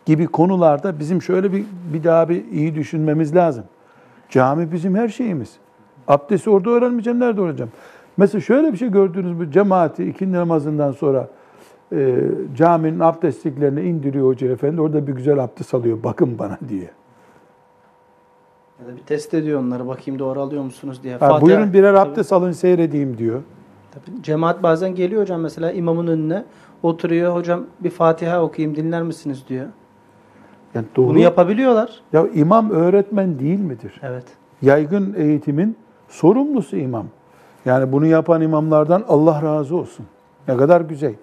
gibi 0.06 0.26
konularda 0.26 0.98
bizim 0.98 1.22
şöyle 1.22 1.52
bir, 1.52 1.64
bir 1.92 2.04
daha 2.04 2.28
bir 2.28 2.44
iyi 2.44 2.74
düşünmemiz 2.74 3.34
lazım. 3.34 3.64
Cami 4.28 4.72
bizim 4.72 4.94
her 4.94 5.08
şeyimiz. 5.08 5.52
Abdesti 6.08 6.50
orada 6.50 6.70
öğrenmeyeceğim, 6.70 7.20
nerede 7.20 7.40
öğreneceğim? 7.40 7.72
Mesela 8.16 8.40
şöyle 8.40 8.72
bir 8.72 8.78
şey 8.78 8.90
gördünüz 8.90 9.32
mü? 9.32 9.52
Cemaati 9.52 10.04
ikindi 10.04 10.36
namazından 10.36 10.92
sonra 10.92 11.28
e, 11.92 12.16
caminin 12.56 13.00
abdestliklerini 13.00 13.80
indiriyor 13.82 14.26
hoca 14.26 14.52
efendi. 14.52 14.80
Orada 14.80 15.06
bir 15.06 15.12
güzel 15.12 15.44
abdest 15.44 15.74
alıyor. 15.74 15.98
Bakın 16.04 16.38
bana 16.38 16.58
diye. 16.68 16.90
Ya 18.80 18.86
da 18.86 18.96
bir 18.96 19.02
test 19.02 19.34
ediyor 19.34 19.60
onları 19.60 19.86
bakayım 19.88 20.18
doğru 20.18 20.40
alıyor 20.40 20.62
musunuz 20.62 21.00
diye. 21.02 21.16
Ha, 21.16 21.26
Fatiha- 21.28 21.40
buyurun 21.40 21.72
birer 21.72 21.94
Tabii. 21.94 22.10
abdest 22.10 22.32
alın 22.32 22.52
seyredeyim 22.52 23.18
diyor. 23.18 23.42
Tabii. 23.90 24.22
Cemaat 24.22 24.62
bazen 24.62 24.94
geliyor 24.94 25.22
hocam 25.22 25.40
mesela 25.40 25.72
imamın 25.72 26.06
önüne 26.06 26.44
oturuyor 26.82 27.34
hocam 27.34 27.64
bir 27.80 27.90
Fatiha 27.90 28.42
okuyayım 28.42 28.76
dinler 28.76 29.02
misiniz 29.02 29.44
diyor. 29.48 29.66
Yani 30.74 30.86
doğru. 30.96 31.08
Bunu 31.08 31.18
yapabiliyorlar. 31.18 32.00
ya 32.12 32.26
imam 32.34 32.70
öğretmen 32.70 33.38
değil 33.38 33.60
midir? 33.60 34.00
Evet. 34.02 34.24
Yaygın 34.62 35.14
eğitimin 35.18 35.76
sorumlusu 36.08 36.76
imam. 36.76 37.06
Yani 37.64 37.92
bunu 37.92 38.06
yapan 38.06 38.42
imamlardan 38.42 39.04
Allah 39.08 39.42
razı 39.42 39.76
olsun. 39.76 40.06
Ne 40.48 40.56
kadar 40.56 40.80
güzel. 40.80 41.14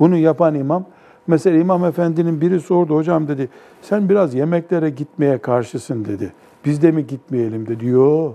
Bunu 0.00 0.16
yapan 0.16 0.54
imam, 0.54 0.84
mesela 1.26 1.58
imam 1.58 1.84
efendinin 1.84 2.40
biri 2.40 2.60
sordu, 2.60 2.96
hocam 2.96 3.28
dedi, 3.28 3.48
sen 3.82 4.08
biraz 4.08 4.34
yemeklere 4.34 4.90
gitmeye 4.90 5.38
karşısın 5.38 6.04
dedi. 6.04 6.32
Biz 6.64 6.82
de 6.82 6.92
mi 6.92 7.06
gitmeyelim 7.06 7.66
dedi. 7.66 7.86
Yo. 7.86 8.32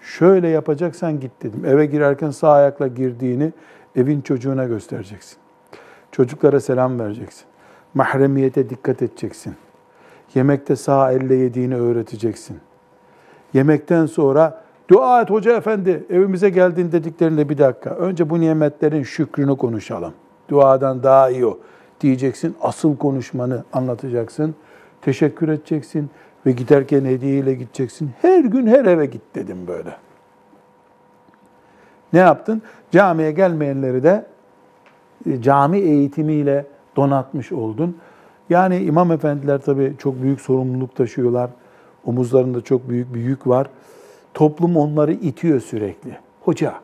Şöyle 0.00 0.48
yapacaksan 0.48 1.20
git 1.20 1.32
dedim. 1.42 1.64
Eve 1.64 1.86
girerken 1.86 2.30
sağ 2.30 2.52
ayakla 2.52 2.86
girdiğini 2.86 3.52
evin 3.96 4.20
çocuğuna 4.20 4.64
göstereceksin. 4.64 5.38
Çocuklara 6.12 6.60
selam 6.60 7.00
vereceksin. 7.00 7.44
Mahremiyete 7.94 8.70
dikkat 8.70 9.02
edeceksin. 9.02 9.54
Yemekte 10.34 10.76
sağ 10.76 11.12
elle 11.12 11.34
yediğini 11.34 11.76
öğreteceksin. 11.76 12.58
Yemekten 13.54 14.06
sonra 14.06 14.62
dua 14.90 15.22
et 15.22 15.30
hoca 15.30 15.56
efendi 15.56 16.04
evimize 16.10 16.50
geldin 16.50 16.92
dediklerinde 16.92 17.48
bir 17.48 17.58
dakika. 17.58 17.90
Önce 17.90 18.30
bu 18.30 18.40
nimetlerin 18.40 19.02
şükrünü 19.02 19.56
konuşalım. 19.56 20.12
Duadan 20.48 21.02
daha 21.02 21.30
iyi 21.30 21.46
o 21.46 21.58
diyeceksin. 22.00 22.56
Asıl 22.62 22.96
konuşmanı 22.96 23.64
anlatacaksın. 23.72 24.54
Teşekkür 25.02 25.48
edeceksin 25.48 26.10
ve 26.46 26.52
giderken 26.52 27.04
hediyeyle 27.04 27.54
gideceksin. 27.54 28.10
Her 28.22 28.44
gün 28.44 28.66
her 28.66 28.84
eve 28.84 29.06
git 29.06 29.22
dedim 29.34 29.66
böyle. 29.66 29.96
Ne 32.12 32.18
yaptın? 32.18 32.62
Camiye 32.90 33.32
gelmeyenleri 33.32 34.02
de 34.02 34.26
e, 35.26 35.42
cami 35.42 35.78
eğitimiyle 35.78 36.66
donatmış 36.96 37.52
oldun. 37.52 37.96
Yani 38.50 38.78
imam 38.78 39.12
efendiler 39.12 39.58
tabii 39.58 39.94
çok 39.98 40.22
büyük 40.22 40.40
sorumluluk 40.40 40.96
taşıyorlar. 40.96 41.50
Omuzlarında 42.04 42.60
çok 42.60 42.88
büyük 42.88 43.14
bir 43.14 43.20
yük 43.20 43.46
var. 43.46 43.66
Toplum 44.34 44.76
onları 44.76 45.12
itiyor 45.12 45.60
sürekli. 45.60 46.18
Hoca 46.40 46.74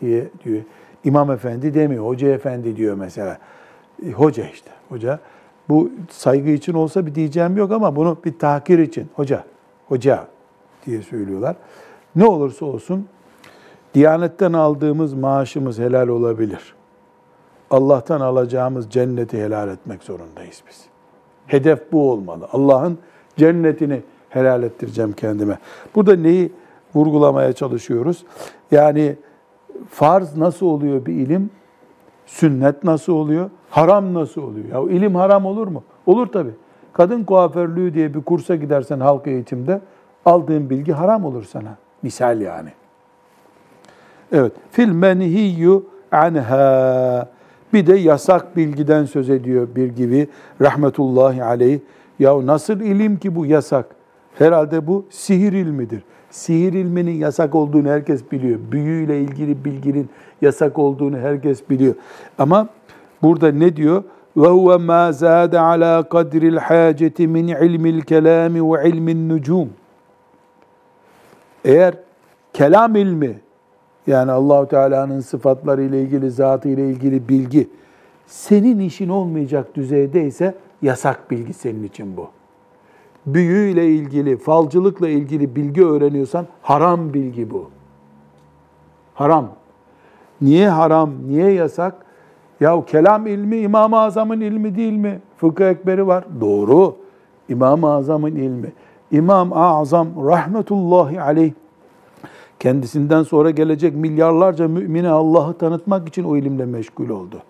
diye 0.00 0.28
diyor. 0.44 0.62
İmam 1.04 1.30
efendi 1.30 1.74
demiyor. 1.74 2.06
Hoca 2.06 2.28
efendi 2.28 2.76
diyor 2.76 2.94
mesela. 2.96 3.38
E, 4.06 4.10
Hoca 4.10 4.48
işte. 4.48 4.70
Hoca. 4.88 5.18
Bu 5.68 5.90
saygı 6.10 6.50
için 6.50 6.74
olsa 6.74 7.06
bir 7.06 7.14
diyeceğim 7.14 7.56
yok 7.56 7.72
ama 7.72 7.96
bunu 7.96 8.16
bir 8.24 8.38
tahkir 8.38 8.78
için. 8.78 9.08
Hoca. 9.14 9.44
Hoca 9.88 10.26
diye 10.86 11.02
söylüyorlar. 11.02 11.56
Ne 12.16 12.24
olursa 12.26 12.66
olsun 12.66 13.06
Diyanetten 13.94 14.52
aldığımız 14.52 15.14
maaşımız 15.14 15.78
helal 15.78 16.08
olabilir. 16.08 16.74
Allah'tan 17.70 18.20
alacağımız 18.20 18.90
cenneti 18.90 19.44
helal 19.44 19.68
etmek 19.68 20.02
zorundayız 20.02 20.62
biz. 20.68 20.84
Hedef 21.46 21.92
bu 21.92 22.10
olmalı. 22.10 22.48
Allah'ın 22.52 22.98
cennetini 23.36 24.02
helal 24.28 24.62
ettireceğim 24.62 25.12
kendime. 25.12 25.58
Burada 25.94 26.16
neyi 26.16 26.52
vurgulamaya 26.94 27.52
çalışıyoruz. 27.52 28.24
Yani 28.70 29.16
farz 29.90 30.36
nasıl 30.36 30.66
oluyor 30.66 31.06
bir 31.06 31.12
ilim? 31.12 31.50
Sünnet 32.26 32.84
nasıl 32.84 33.12
oluyor? 33.12 33.50
Haram 33.70 34.14
nasıl 34.14 34.42
oluyor? 34.42 34.68
Ya 34.68 34.96
ilim 34.96 35.14
haram 35.14 35.46
olur 35.46 35.66
mu? 35.66 35.82
Olur 36.06 36.26
tabi. 36.26 36.50
Kadın 36.92 37.24
kuaförlüğü 37.24 37.94
diye 37.94 38.14
bir 38.14 38.22
kursa 38.22 38.56
gidersen 38.56 39.00
halk 39.00 39.26
eğitimde 39.26 39.80
aldığın 40.24 40.70
bilgi 40.70 40.92
haram 40.92 41.24
olur 41.24 41.44
sana. 41.44 41.76
Misal 42.02 42.40
yani. 42.40 42.68
Evet. 44.32 44.52
Fil 44.70 44.92
menhiyyu 44.92 45.86
anha. 46.12 47.28
Bir 47.72 47.86
de 47.86 47.94
yasak 47.94 48.56
bilgiden 48.56 49.04
söz 49.04 49.30
ediyor 49.30 49.68
bir 49.76 49.86
gibi 49.86 50.28
rahmetullahi 50.60 51.44
aleyh. 51.44 51.80
Ya 52.18 52.46
nasıl 52.46 52.80
ilim 52.80 53.16
ki 53.16 53.34
bu 53.34 53.46
yasak? 53.46 53.86
Herhalde 54.38 54.86
bu 54.86 55.06
sihir 55.10 55.52
ilmidir. 55.52 56.02
Sihir 56.32 56.72
ilminin 56.72 57.12
yasak 57.12 57.54
olduğunu 57.54 57.88
herkes 57.88 58.32
biliyor. 58.32 58.60
Büyüyle 58.72 59.20
ilgili 59.20 59.64
bilginin 59.64 60.08
yasak 60.42 60.78
olduğunu 60.78 61.18
herkes 61.18 61.70
biliyor. 61.70 61.94
Ama 62.38 62.68
burada 63.22 63.52
ne 63.52 63.76
diyor? 63.76 64.02
Ve 64.36 64.46
huve 64.46 64.76
ma 64.76 65.12
zade 65.12 65.60
ala 65.60 66.08
kadril 66.08 66.56
haceti 66.56 67.28
min 67.28 67.48
ilmil 67.48 68.00
kelami 68.00 68.72
ve 68.72 68.88
ilmin 68.88 69.28
nucum. 69.28 69.68
Eğer 71.64 71.94
kelam 72.52 72.96
ilmi 72.96 73.40
yani 74.06 74.32
Allahu 74.32 74.68
Teala'nın 74.68 75.20
sıfatları 75.20 75.82
ile 75.82 76.02
ilgili, 76.02 76.30
zatı 76.30 76.68
ile 76.68 76.90
ilgili 76.90 77.28
bilgi 77.28 77.68
senin 78.26 78.78
işin 78.78 79.08
olmayacak 79.08 79.74
düzeydeyse 79.74 80.54
yasak 80.82 81.30
bilgi 81.30 81.52
senin 81.52 81.84
için 81.84 82.16
bu. 82.16 82.30
Büyüyle 83.26 83.88
ilgili, 83.88 84.36
falcılıkla 84.36 85.08
ilgili 85.08 85.56
bilgi 85.56 85.84
öğreniyorsan 85.84 86.46
haram 86.62 87.14
bilgi 87.14 87.50
bu. 87.50 87.70
Haram. 89.14 89.48
Niye 90.40 90.68
haram, 90.68 91.10
niye 91.26 91.50
yasak? 91.50 91.94
Ya 92.60 92.84
kelam 92.84 93.26
ilmi 93.26 93.56
İmam-ı 93.56 93.98
Azam'ın 93.98 94.40
ilmi 94.40 94.76
değil 94.76 94.92
mi? 94.92 95.20
Fıkıh 95.36 95.64
ekberi 95.64 96.06
var. 96.06 96.24
Doğru. 96.40 96.96
İmam-ı 97.48 97.92
Azam'ın 97.92 98.36
ilmi. 98.36 98.72
İmam-ı 99.10 99.54
Azam 99.54 100.08
rahmetullahi 100.26 101.20
aleyh 101.20 101.52
kendisinden 102.60 103.22
sonra 103.22 103.50
gelecek 103.50 103.96
milyarlarca 103.96 104.68
mümine 104.68 105.08
Allah'ı 105.08 105.54
tanıtmak 105.54 106.08
için 106.08 106.24
o 106.24 106.36
ilimle 106.36 106.66
meşgul 106.66 107.08
oldu. 107.08 107.42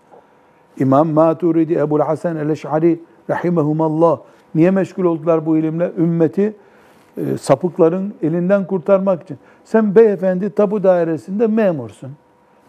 İmam 0.79 1.09
Maturidi, 1.09 1.75
Ebu'l 1.75 2.01
Hasan 2.01 2.37
el-Eş'ari 2.37 3.01
rahimehumallah 3.31 4.19
niye 4.55 4.71
meşgul 4.71 5.05
oldular 5.05 5.47
bu 5.47 5.57
ilimle? 5.57 5.93
Ümmeti 5.99 6.57
e, 7.17 7.39
sapıkların 7.39 8.15
elinden 8.23 8.67
kurtarmak 8.67 9.23
için. 9.23 9.39
Sen 9.65 9.95
beyefendi 9.95 10.51
tabu 10.51 10.83
dairesinde 10.83 11.47
memursun. 11.47 12.11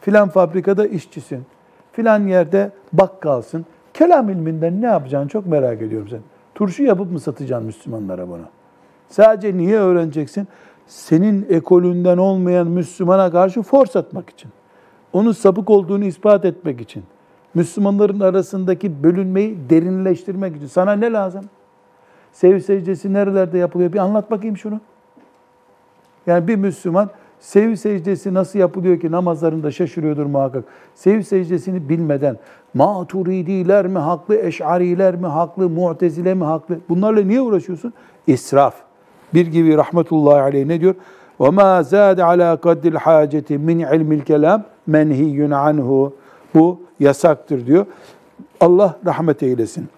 Filan 0.02 0.30
fabrikada 0.30 0.88
işçisin. 0.88 1.46
Filan 1.92 2.28
yerde 2.28 2.72
bakkalsın. 2.94 3.66
Kelam 3.94 4.30
ilminden 4.30 4.82
ne 4.82 4.86
yapacağını 4.86 5.28
çok 5.28 5.46
merak 5.46 5.82
ediyorum 5.82 6.08
sen. 6.10 6.20
Turşu 6.56 6.84
yapıp 6.84 7.12
mı 7.12 7.20
satacaksın 7.20 7.66
Müslümanlara 7.66 8.30
bunu? 8.30 8.44
Sadece 9.10 9.58
niye 9.58 9.80
öğreneceksin? 9.80 10.48
Senin 10.88 11.46
ekolünden 11.50 12.18
olmayan 12.18 12.68
Müslümana 12.68 13.32
karşı 13.32 13.62
force 13.62 14.00
atmak 14.00 14.30
için. 14.30 14.52
Onun 15.14 15.32
sapık 15.32 15.70
olduğunu 15.70 16.06
ispat 16.06 16.46
etmek 16.46 16.82
için. 16.82 17.04
Müslümanların 17.54 18.20
arasındaki 18.20 19.04
bölünmeyi 19.04 19.58
derinleştirmek 19.70 20.56
için. 20.56 20.68
Sana 20.68 20.92
ne 20.92 21.12
lazım? 21.12 21.46
Sev 22.33 22.61
secdesi 22.61 23.13
nerelerde 23.13 23.59
yapılıyor? 23.59 23.93
Bir 23.93 23.99
anlat 23.99 24.31
bakayım 24.31 24.57
şunu. 24.57 24.81
Yani 26.27 26.49
bir 26.49 26.57
Müslüman 26.57 27.11
sev 27.41 27.77
secdesi 27.77 28.35
nasıl 28.35 28.59
yapılıyor 28.59 29.01
ki 29.01 29.11
namazlarında 29.11 29.71
şaşırıyordur 29.71 30.27
muhakkak. 30.27 30.65
Sev 30.95 31.23
secdesini 31.23 31.89
bilmeden 31.89 32.37
maturidiler 32.75 33.87
mi 33.87 33.99
haklı, 33.99 34.37
eş'ariler 34.37 35.17
mi 35.17 35.27
haklı, 35.27 35.69
mu'tezile 35.69 36.35
mi 36.35 36.45
haklı? 36.45 36.79
Bunlarla 36.89 37.23
niye 37.23 37.41
uğraşıyorsun? 37.41 37.93
İsraf. 38.27 38.75
Bir 39.35 39.47
gibi 39.47 39.77
rahmetullahi 39.77 40.41
aleyh 40.41 40.67
ne 40.67 40.81
diyor? 40.81 40.95
وَمَا 41.41 41.83
زَادَ 41.83 42.19
عَلَى 42.21 42.57
قَدِّ 42.57 42.83
الْحَاجَةِ 42.95 43.49
مِنْ 43.69 43.79
عِلْمِ 43.91 44.11
الْكَلَامِ 44.21 44.61
مَنْهِيٌّ 44.89 45.55
عَنْهُ 45.55 46.13
Bu 46.55 46.81
yasaktır 47.01 47.67
diyor. 47.67 47.87
Allah 48.61 48.99
rahmet 49.07 49.43
eylesin. 49.43 49.89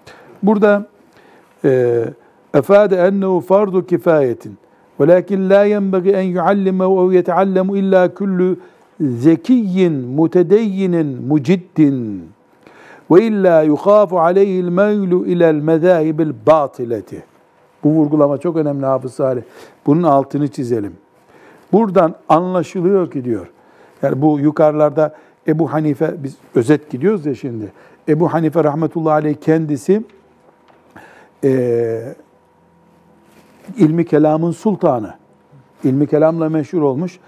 Burada 0.43 0.87
e, 1.65 2.05
efade 2.56 2.96
ennehu 2.96 3.42
fardu 3.42 3.86
kifayetin. 3.86 4.58
Velakin 5.00 5.50
la 5.50 5.64
yenbagi 5.64 6.12
en 6.12 6.22
yuallimehu 6.22 7.10
ev 7.10 7.16
yeteallemu 7.16 7.78
illa 7.78 8.14
kullu 8.14 8.58
zekiyyin, 9.00 9.94
mutedeyyinin, 9.94 11.08
muciddin. 11.28 12.30
Ve 13.12 13.24
illa 13.24 13.62
yukhafu 13.62 14.20
aleyhi'l 14.20 14.70
meylu 14.70 15.26
ila'l 15.26 15.56
mezahibil 15.56 16.34
batileti. 16.48 17.24
Bu 17.84 17.90
vurgulama 17.90 18.38
çok 18.38 18.56
önemli 18.56 18.86
Hafız 18.86 19.14
Salih. 19.14 19.42
Bunun 19.86 20.04
altını 20.04 20.48
çizelim. 20.48 20.94
Buradan 21.72 22.16
anlaşılıyor 22.30 23.12
ki 23.12 23.26
diyor. 23.26 23.48
Yani 24.02 24.22
bu 24.22 24.40
yukarılarda 24.40 25.16
Ebu 25.48 25.74
Hanife, 25.74 26.16
biz 26.24 26.36
özet 26.56 26.90
gidiyoruz 26.90 27.26
ya 27.26 27.36
şimdi. 27.36 27.72
Ebu 28.10 28.34
Hanife 28.34 28.64
rahmetullahi 28.64 29.14
aleyh 29.14 29.36
kendisi 29.36 30.04
e, 31.44 32.16
ilmi 33.78 34.06
kelamın 34.06 34.52
sultanı. 34.52 35.14
İlmi 35.84 36.08
kelamla 36.08 36.50
meşhur 36.50 36.82
olmuş. 36.82 37.20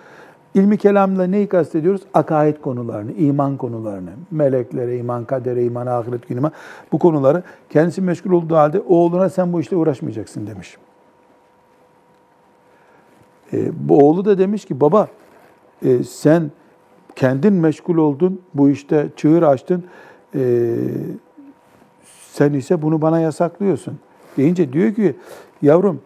İlmi 0.53 0.77
kelamla 0.77 1.27
neyi 1.27 1.47
kastediyoruz? 1.47 2.01
Akaid 2.13 2.57
konularını, 2.57 3.11
iman 3.11 3.57
konularını, 3.57 4.09
meleklere, 4.31 4.97
iman, 4.97 5.25
kadere, 5.25 5.63
iman, 5.63 5.87
ahiret 5.87 6.27
günü, 6.27 6.51
bu 6.91 6.99
konuları 6.99 7.43
kendisi 7.69 8.01
meşgul 8.01 8.31
olduğu 8.31 8.55
halde 8.55 8.81
oğluna 8.87 9.29
sen 9.29 9.53
bu 9.53 9.61
işle 9.61 9.75
uğraşmayacaksın 9.75 10.47
demiş. 10.47 10.77
E, 13.53 13.71
bu 13.89 13.97
oğlu 13.97 14.25
da 14.25 14.37
demiş 14.37 14.65
ki 14.65 14.81
baba 14.81 15.07
e, 15.85 16.03
sen 16.03 16.51
kendin 17.15 17.53
meşgul 17.53 17.97
oldun, 17.97 18.41
bu 18.53 18.69
işte 18.69 19.07
çığır 19.15 19.43
açtın, 19.43 19.83
e, 20.35 20.75
sen 22.31 22.53
ise 22.53 22.81
bunu 22.81 23.01
bana 23.01 23.19
yasaklıyorsun. 23.19 23.99
Deyince 24.37 24.73
diyor 24.73 24.93
ki 24.93 25.15
yavrum 25.61 26.01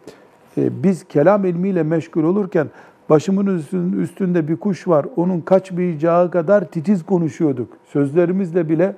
biz 0.58 1.04
kelam 1.04 1.46
ilmiyle 1.46 1.84
meşgul 1.84 2.24
olurken 2.24 2.68
başımın 3.10 3.64
üstünde 4.00 4.48
bir 4.48 4.56
kuş 4.56 4.88
var, 4.88 5.06
onun 5.16 5.42
kaçmayacağı 5.42 6.32
kadar 6.32 6.66
titiz 6.66 7.06
konuşuyorduk. 7.06 7.70
Sözlerimizle 7.86 8.70
bile 8.70 8.96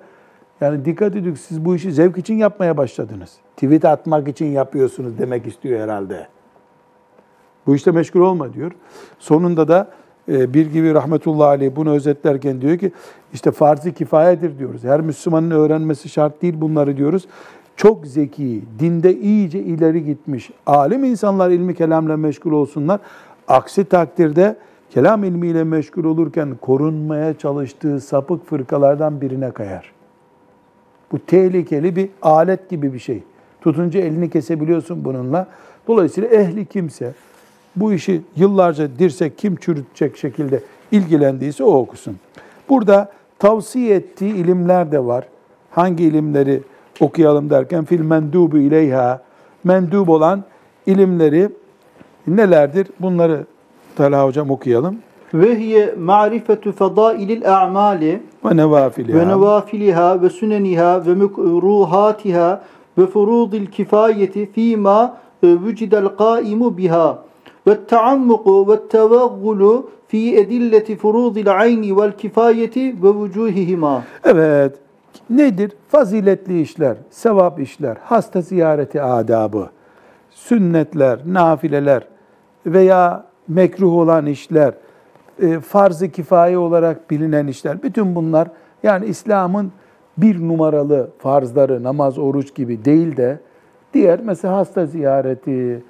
yani 0.62 0.86
dikkat 0.86 1.16
edin 1.16 1.34
siz 1.34 1.66
bu 1.66 1.76
işi 1.76 1.92
zevk 1.92 2.18
için 2.18 2.34
yapmaya 2.34 2.78
başladınız. 2.78 3.38
Tweet 3.56 3.86
atmak 3.86 4.28
için 4.28 4.46
yapıyorsunuz 4.46 5.18
demek 5.18 5.48
istiyor 5.48 5.80
herhalde. 5.80 6.28
Bu 7.68 7.76
işte 7.76 7.92
meşgul 7.92 8.22
olma 8.22 8.54
diyor. 8.54 8.72
Sonunda 9.20 9.68
da 9.68 9.92
e, 10.32 10.54
bir 10.54 10.66
gibi 10.72 10.94
rahmetullahi 10.94 11.48
aleyh 11.48 11.76
bunu 11.76 11.92
özetlerken 11.92 12.62
diyor 12.62 12.78
ki 12.78 12.92
işte 13.34 13.52
farz-ı 13.52 13.92
kifayedir 13.92 14.60
diyoruz. 14.60 14.84
Her 14.84 15.02
Müslümanın 15.02 15.52
öğrenmesi 15.52 16.10
şart 16.10 16.42
değil 16.42 16.54
bunları 16.58 16.98
diyoruz. 16.98 17.28
Çok 17.76 18.08
zeki, 18.08 18.62
dinde 18.80 19.20
iyice 19.20 19.60
ileri 19.60 20.06
gitmiş, 20.06 20.52
alim 20.66 21.04
insanlar 21.04 21.50
ilmi 21.50 21.76
kelamla 21.76 22.18
meşgul 22.18 22.52
olsunlar. 22.52 23.00
Aksi 23.48 23.86
takdirde 23.86 24.56
kelam 24.90 25.24
ilmiyle 25.24 25.64
meşgul 25.64 26.04
olurken 26.04 26.56
korunmaya 26.62 27.34
çalıştığı 27.34 28.00
sapık 28.00 28.46
fırkalardan 28.46 29.22
birine 29.22 29.52
kayar. 29.52 29.92
Bu 31.12 31.20
tehlikeli 31.20 31.96
bir 31.96 32.10
alet 32.22 32.70
gibi 32.70 32.94
bir 32.94 33.00
şey. 33.00 33.24
Tutunca 33.62 34.00
elini 34.00 34.30
kesebiliyorsun 34.30 35.06
bununla. 35.06 35.48
Dolayısıyla 35.88 36.30
ehli 36.30 36.66
kimse, 36.66 37.14
bu 37.76 37.94
işi 37.94 38.22
yıllarca 38.36 38.90
dirsek 39.00 39.38
kim 39.38 39.56
çürütecek 39.56 40.18
şekilde 40.18 40.60
ilgilendiyse 40.92 41.64
o 41.64 41.74
okusun. 41.74 42.16
Burada 42.70 43.12
tavsiye 43.40 43.96
ettiği 43.96 44.34
ilimler 44.34 44.92
de 44.92 45.06
var. 45.06 45.28
Hangi 45.72 46.04
ilimleri 46.04 46.62
okuyalım 47.04 47.50
derken 47.50 47.86
fil 47.86 48.02
mendubu 48.02 48.58
ileyha 48.58 49.22
mendub 49.64 50.08
olan 50.08 50.44
ilimleri 50.86 51.50
nelerdir? 52.28 52.88
Bunları 53.00 53.46
Talha 53.96 54.26
hocam 54.26 54.52
okuyalım. 54.52 54.96
Ve 55.34 55.60
hiye 55.60 55.96
ma'rifetu 56.00 56.72
fadailil 56.72 57.56
a'mali 57.64 58.22
Ve 58.46 58.58
nevafiliha. 58.58 59.20
ve 59.20 59.28
nevafiliha 59.28 60.22
ve 60.22 60.30
süneniha 60.30 61.06
ve 61.06 61.14
mekruhatiha 61.16 62.62
ve 62.98 63.06
furudil 63.08 63.66
kifayeti 63.66 64.52
fîmâ 64.52 65.18
vücidel 65.44 66.06
kâimu 66.08 66.78
biha 66.78 67.24
ve 67.68 67.86
taammuku 67.86 68.68
ve 68.72 68.88
tevaggulu 68.88 69.90
fi 70.08 70.36
edilleti 70.38 70.96
furudil 70.96 71.60
ayni 71.60 71.98
vel 71.98 72.12
kifayeti 72.12 72.96
ve 73.04 73.24
vücuhihima. 73.24 74.04
Evet. 74.24 74.74
Nedir? 75.30 75.72
Faziletli 75.88 76.62
işler, 76.62 76.98
sevap 77.10 77.60
işler, 77.60 77.98
hasta 78.04 78.42
ziyareti 78.42 79.02
adabı, 79.02 79.70
sünnetler, 80.30 81.20
nafileler 81.26 82.08
veya 82.66 83.26
mekruh 83.48 83.94
olan 83.94 84.26
işler, 84.26 84.74
e, 85.42 85.60
farz-ı 85.60 86.10
kifaye 86.10 86.58
olarak 86.58 87.12
bilinen 87.12 87.48
işler, 87.48 87.84
bütün 87.84 88.16
bunlar 88.16 88.48
yani 88.84 89.06
İslam'ın 89.06 89.72
bir 90.18 90.48
numaralı 90.48 91.10
farzları, 91.20 91.84
namaz, 91.84 92.20
oruç 92.20 92.56
gibi 92.56 92.86
değil 92.86 93.18
de 93.18 93.40
diğer 93.94 94.20
mesela 94.20 94.58
hasta 94.58 94.86
ziyareti, 94.86 95.84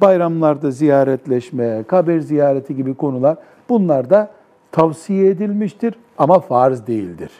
bayramlarda 0.00 0.70
ziyaretleşme, 0.70 1.82
kabir 1.82 2.20
ziyareti 2.20 2.76
gibi 2.76 2.94
konular 2.94 3.36
bunlar 3.68 4.10
da 4.10 4.30
tavsiye 4.72 5.30
edilmiştir 5.30 5.94
ama 6.18 6.40
farz 6.40 6.86
değildir. 6.86 7.30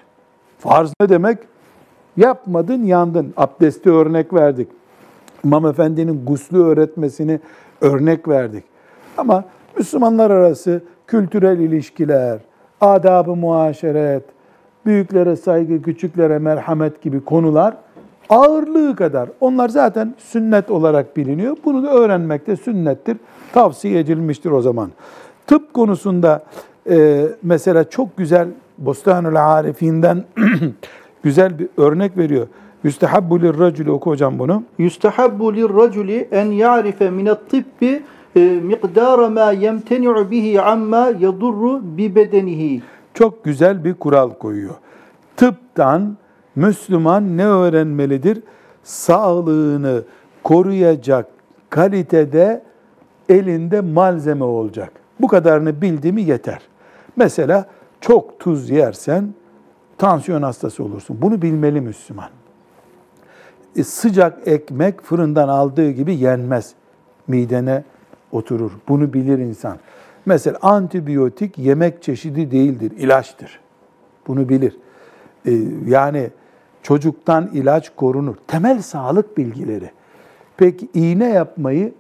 Farz 0.61 0.92
ne 1.01 1.09
demek? 1.09 1.38
Yapmadın, 2.16 2.83
yandın. 2.83 3.35
Abdesti 3.37 3.90
örnek 3.90 4.35
verdik. 4.35 4.68
İmam 5.44 5.66
Efendi'nin 5.66 6.27
guslü 6.27 6.59
öğretmesini 6.59 7.40
örnek 7.81 8.29
verdik. 8.29 8.64
Ama 9.16 9.44
Müslümanlar 9.79 10.31
arası 10.31 10.83
kültürel 11.07 11.59
ilişkiler, 11.59 12.38
adab-ı 12.81 13.37
muaşeret, 13.37 14.23
büyüklere 14.87 15.37
saygı, 15.37 15.83
küçüklere 15.83 16.38
merhamet 16.38 17.03
gibi 17.03 17.25
konular 17.25 17.77
ağırlığı 18.29 18.96
kadar. 18.96 19.29
Onlar 19.40 19.68
zaten 19.68 20.14
sünnet 20.18 20.70
olarak 20.70 21.16
biliniyor. 21.16 21.57
Bunu 21.64 21.83
da 21.83 21.94
öğrenmek 21.94 22.46
de 22.46 22.57
sünnettir. 22.57 23.16
Tavsiye 23.53 23.99
edilmiştir 23.99 24.51
o 24.51 24.62
zaman. 24.62 24.90
Tıp 25.46 25.75
konusunda 25.75 26.42
e, 26.90 27.27
mesela 27.42 27.90
çok 27.90 28.16
güzel 28.16 28.49
Bostanül 28.81 29.37
Arifinden 29.37 30.25
güzel 31.23 31.59
bir 31.59 31.69
örnek 31.77 32.19
veriyor. 32.19 32.47
Yüstehabbu 32.85 33.40
lirracülü 33.40 33.90
oku 33.90 34.11
hocam 34.11 34.38
bunu. 34.38 34.62
Yustahabbu 34.79 35.55
lirraculi 35.57 36.29
en 36.31 36.47
ya'rife 36.47 37.11
minat-tibbi 37.11 38.03
e, 38.37 38.40
miqdara 38.40 39.29
ma 39.29 39.53
yemteni'u 39.53 40.31
bihi 40.31 40.61
amma 40.61 41.12
yadurru 41.21 41.81
bi 41.83 42.14
bedenihi. 42.14 42.83
Çok 43.14 43.45
güzel 43.45 43.85
bir 43.85 43.95
kural 43.95 44.31
koyuyor. 44.31 44.75
Tıptan 45.37 46.16
Müslüman 46.57 47.37
ne 47.37 47.47
öğrenmelidir? 47.47 48.43
Sağlığını 48.83 50.03
koruyacak 50.43 51.27
kalitede 51.71 52.62
elinde 53.29 53.81
malzeme 53.81 54.45
olacak. 54.45 54.93
Bu 55.21 55.29
kadarını 55.29 55.83
bildi 55.83 56.12
mi 56.12 56.23
yeter. 56.23 56.61
Mesela 57.16 57.66
çok 58.01 58.41
tuz 58.41 58.71
yersen 58.71 59.35
tansiyon 59.99 60.43
hastası 60.43 60.85
olursun. 60.85 61.19
Bunu 61.23 61.43
bilmeli 61.43 61.81
Müslüman. 61.81 62.31
E, 63.77 63.85
sıcak 63.85 64.49
ekmek 64.49 65.03
fırından 65.03 65.49
aldığı 65.49 65.91
gibi 65.91 66.17
yenmez. 66.17 66.75
Midene 67.29 67.85
oturur. 68.33 68.71
Bunu 68.89 69.13
bilir 69.13 69.39
insan. 69.39 69.79
Mesela 70.27 70.59
antibiyotik 70.63 71.59
yemek 71.59 72.03
çeşidi 72.03 72.51
değildir, 72.51 72.93
ilaçtır. 72.99 73.61
Bunu 74.27 74.49
bilir. 74.49 74.77
E, 75.47 75.53
yani 75.87 76.31
çocuktan 76.83 77.51
ilaç 77.53 77.91
korunur. 77.97 78.37
Temel 78.47 78.83
sağlık 78.83 79.39
bilgileri. 79.39 79.91
Peki 80.57 80.89
iğne 80.95 81.29
yapmayı 81.29 81.95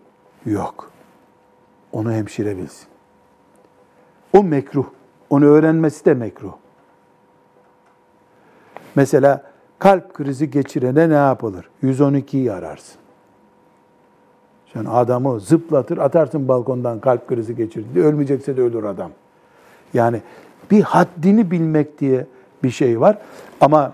yok. 0.46 0.90
Onu 1.92 2.12
hemşire 2.12 2.56
bilsin. 2.56 2.86
O 4.32 4.44
mekruh. 4.44 4.86
Onu 5.30 5.44
öğrenmesi 5.44 6.04
de 6.04 6.14
mekruh. 6.14 6.52
Mesela 8.94 9.42
kalp 9.78 10.14
krizi 10.14 10.50
geçirene 10.50 11.08
ne 11.08 11.14
yapılır? 11.14 11.70
112'yi 11.82 12.52
ararsın. 12.52 13.00
Sen 14.72 14.84
adamı 14.84 15.40
zıplatır, 15.40 15.98
atarsın 15.98 16.48
balkondan 16.48 17.00
kalp 17.00 17.28
krizi 17.28 17.56
geçirdi. 17.56 18.00
Ölmeyecekse 18.00 18.56
de 18.56 18.62
ölür 18.62 18.84
adam. 18.84 19.10
Yani 19.94 20.22
bir 20.70 20.82
haddini 20.82 21.50
bilmek 21.50 22.00
diye 22.00 22.26
bir 22.62 22.70
şey 22.70 23.00
var. 23.00 23.18
Ama 23.60 23.92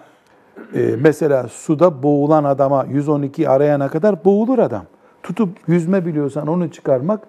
e, 0.74 0.96
mesela 1.00 1.48
suda 1.48 2.02
boğulan 2.02 2.44
adama 2.44 2.84
112 2.84 3.48
arayana 3.48 3.88
kadar 3.88 4.24
boğulur 4.24 4.58
adam. 4.58 4.84
Tutup 5.22 5.48
yüzme 5.66 6.06
biliyorsan 6.06 6.46
onu 6.46 6.70
çıkarmak, 6.70 7.20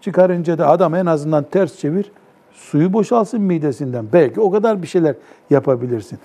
çıkarınca 0.00 0.58
da 0.58 0.68
adam 0.68 0.94
en 0.94 1.06
azından 1.06 1.44
ters 1.44 1.78
çevir, 1.78 2.12
suyu 2.58 2.92
boşalsın 2.92 3.40
midesinden. 3.40 4.06
Belki 4.12 4.40
o 4.40 4.50
kadar 4.50 4.82
bir 4.82 4.86
şeyler 4.86 5.14
yapabilirsin. 5.50 6.18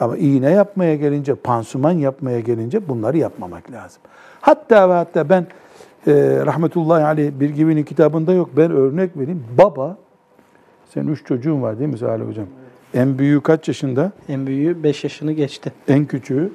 Ama 0.00 0.16
iğne 0.16 0.50
yapmaya 0.50 0.96
gelince, 0.96 1.34
pansuman 1.34 1.92
yapmaya 1.92 2.40
gelince 2.40 2.88
bunları 2.88 3.18
yapmamak 3.18 3.72
lazım. 3.72 4.02
Hatta 4.40 4.90
ve 4.90 4.92
hatta 4.92 5.28
ben 5.28 5.46
e, 6.06 6.12
rahmetullahi 6.46 7.04
aleyh 7.04 7.30
bir 7.40 7.50
gibinin 7.50 7.82
kitabında 7.82 8.32
yok. 8.32 8.50
Ben 8.56 8.70
örnek 8.70 9.16
vereyim. 9.16 9.44
Baba, 9.58 9.96
senin 10.94 11.12
üç 11.12 11.26
çocuğun 11.26 11.62
var 11.62 11.78
değil 11.78 11.90
mi 11.90 11.98
Salih 11.98 12.26
Hocam? 12.26 12.46
En 12.94 13.18
büyüğü 13.18 13.40
kaç 13.40 13.68
yaşında? 13.68 14.12
En 14.28 14.46
büyüğü 14.46 14.82
5 14.82 15.04
yaşını 15.04 15.32
geçti. 15.32 15.72
En 15.88 16.04
küçüğü? 16.04 16.52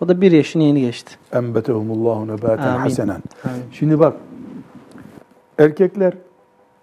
O 0.00 0.08
da 0.08 0.20
1 0.20 0.32
yaşını 0.32 0.62
yeni 0.62 0.80
geçti. 0.80 1.14
Enbetehumullahu 1.32 2.28
nebaten 2.28 2.76
hasenen. 2.76 3.22
Şimdi 3.72 3.98
bak, 3.98 4.14
erkekler 5.58 6.14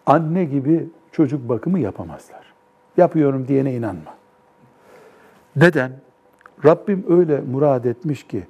anne 0.06 0.46
gibi 0.46 0.88
çocuk 1.18 1.50
bakımı 1.50 1.80
yapamazlar. 1.80 2.54
Yapıyorum 2.98 3.48
diyene 3.48 3.74
inanma. 3.74 4.14
Neden? 5.56 5.92
Rabbim 6.66 7.06
öyle 7.10 7.42
murad 7.52 7.84
etmiş 7.86 8.24
ki, 8.24 8.44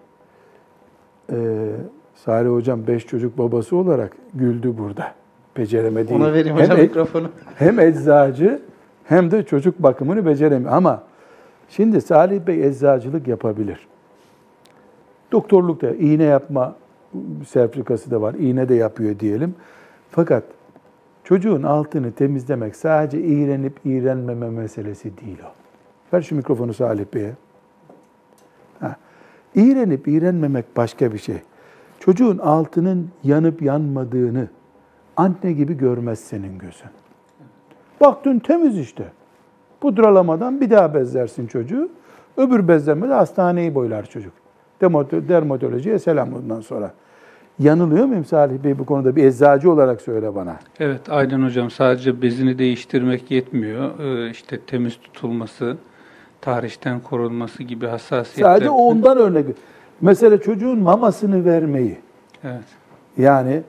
e, 1.32 1.70
Salih 2.16 2.50
Hocam 2.50 2.88
beş 2.88 3.08
çocuk 3.08 3.38
babası 3.38 3.76
olarak 3.76 4.18
güldü 4.34 4.78
burada. 4.78 5.14
Beceremedi. 5.58 6.14
Ona 6.14 6.34
vereyim 6.34 6.58
Hem 6.58 6.64
hocam 6.64 6.78
e- 6.78 6.82
mikrofonu. 6.82 7.30
hem 7.56 7.80
eczacı 7.80 8.62
hem 9.04 9.32
de 9.32 9.44
çocuk 9.44 9.80
bakımını 9.84 10.26
beceremiyor. 10.26 10.74
Ama 10.74 11.04
şimdi 11.70 12.02
Salih 12.02 12.48
Bey 12.48 12.68
eczacılık 12.68 13.28
yapabilir. 13.28 13.88
Doktorluk 15.32 15.82
da 15.82 15.96
iğne 15.96 16.24
yapma 16.24 16.76
sertifikası 17.48 18.12
da 18.12 18.22
var. 18.22 18.34
İğne 18.34 18.70
de 18.70 18.76
yapıyor 18.76 19.20
diyelim. 19.20 19.56
Fakat 20.12 20.44
çocuğun 21.28 21.64
altını 21.64 22.12
temizlemek 22.12 22.76
sadece 22.76 23.22
iğrenip 23.22 23.80
iğrenmeme 23.86 24.50
meselesi 24.50 25.18
değil 25.18 25.38
o. 25.46 25.52
Ver 26.14 26.22
şu 26.22 26.36
mikrofonu 26.36 26.74
Salih 26.74 27.06
Bey'e. 27.14 27.34
Ha. 28.80 28.96
İğrenip 29.56 30.08
iğrenmemek 30.08 30.78
başka 30.78 31.14
bir 31.14 31.18
şey. 31.18 31.38
Çocuğun 32.00 32.38
altının 32.38 33.10
yanıp 33.24 33.62
yanmadığını 33.62 34.48
anne 35.18 35.52
gibi 35.52 35.78
görmez 35.78 36.20
senin 36.20 36.58
gözün. 36.58 36.90
Baktın 38.02 38.40
temiz 38.40 38.78
işte. 38.78 39.12
Pudralamadan 39.82 40.62
bir 40.62 40.70
daha 40.70 40.94
bezlersin 40.94 41.48
çocuğu. 41.48 41.90
Öbür 42.38 42.68
bezlemede 42.68 43.14
hastaneyi 43.14 43.76
boylar 43.76 44.06
çocuk. 44.06 44.34
Dermato- 44.82 45.28
Dermatolojiye 45.28 46.00
selam 46.00 46.32
bundan 46.32 46.62
sonra. 46.62 46.94
Yanılıyor 47.60 48.06
muyum 48.06 48.26
Salih 48.26 48.64
Bey 48.64 48.80
bu 48.80 48.86
konuda? 48.86 49.16
Bir 49.16 49.24
eczacı 49.24 49.72
olarak 49.72 50.02
söyle 50.02 50.36
bana. 50.36 50.56
Evet, 50.80 51.02
aynen 51.10 51.44
hocam. 51.44 51.72
Sadece 51.72 52.22
bezini 52.22 52.60
değiştirmek 52.60 53.32
yetmiyor. 53.32 54.00
Ee, 54.00 54.30
işte 54.30 54.60
temiz 54.60 54.98
tutulması, 54.98 55.78
tarihten 56.42 57.00
korunması 57.00 57.64
gibi 57.64 57.88
hassasiyetler. 57.88 58.54
Sadece 58.54 58.70
ondan 58.70 59.18
örnek. 59.18 59.46
Mesela 60.02 60.42
çocuğun 60.42 60.80
mamasını 60.80 61.46
vermeyi. 61.46 61.98
Evet. 62.44 62.64
Yani 63.18 63.62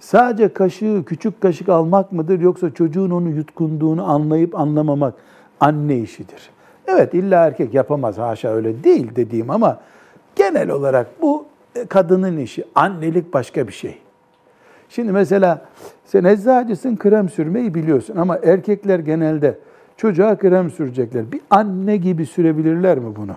sadece 0.00 0.48
kaşığı, 0.48 1.02
küçük 1.06 1.40
kaşık 1.40 1.68
almak 1.68 2.12
mıdır 2.12 2.40
yoksa 2.40 2.74
çocuğun 2.74 3.10
onu 3.10 3.28
yutkunduğunu 3.28 4.10
anlayıp 4.10 4.54
anlamamak 4.54 5.14
anne 5.60 5.98
işidir. 5.98 6.50
Evet 6.86 7.14
illa 7.14 7.46
erkek 7.46 7.74
yapamaz 7.74 8.18
haşa 8.18 8.48
öyle 8.48 8.84
değil 8.84 9.10
dediğim 9.16 9.50
ama 9.50 9.80
genel 10.36 10.70
olarak 10.70 11.06
bu 11.22 11.46
kadının 11.88 12.36
işi. 12.36 12.64
Annelik 12.74 13.34
başka 13.34 13.68
bir 13.68 13.72
şey. 13.72 13.98
Şimdi 14.88 15.12
mesela 15.12 15.64
sen 16.04 16.24
eczacısın 16.24 16.96
krem 16.96 17.28
sürmeyi 17.28 17.74
biliyorsun 17.74 18.16
ama 18.16 18.38
erkekler 18.42 18.98
genelde 18.98 19.58
çocuğa 19.96 20.38
krem 20.38 20.70
sürecekler. 20.70 21.32
Bir 21.32 21.40
anne 21.50 21.96
gibi 21.96 22.26
sürebilirler 22.26 22.98
mi 22.98 23.16
bunu? 23.16 23.32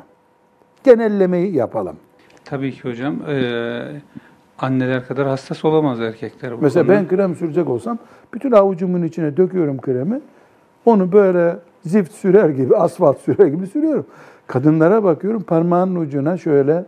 Genellemeyi 0.83 1.55
yapalım. 1.55 1.95
Tabii 2.45 2.71
ki 2.71 2.89
hocam. 2.89 3.15
Ee, 3.29 4.01
anneler 4.59 5.07
kadar 5.07 5.27
hassas 5.27 5.65
olamaz 5.65 6.01
erkekler. 6.01 6.51
Bu 6.57 6.61
Mesela 6.61 6.85
konuda. 6.85 6.99
ben 6.99 7.07
krem 7.07 7.35
sürecek 7.35 7.69
olsam 7.69 7.97
bütün 8.33 8.51
avucumun 8.51 9.03
içine 9.03 9.37
döküyorum 9.37 9.81
kremi. 9.81 10.21
Onu 10.85 11.11
böyle 11.11 11.57
zift 11.85 12.11
sürer 12.11 12.49
gibi, 12.49 12.75
asfalt 12.75 13.19
sürer 13.19 13.47
gibi 13.47 13.67
sürüyorum. 13.67 14.05
Kadınlara 14.47 15.03
bakıyorum 15.03 15.41
parmağının 15.43 15.95
ucuna 15.95 16.37
şöyle 16.37 16.85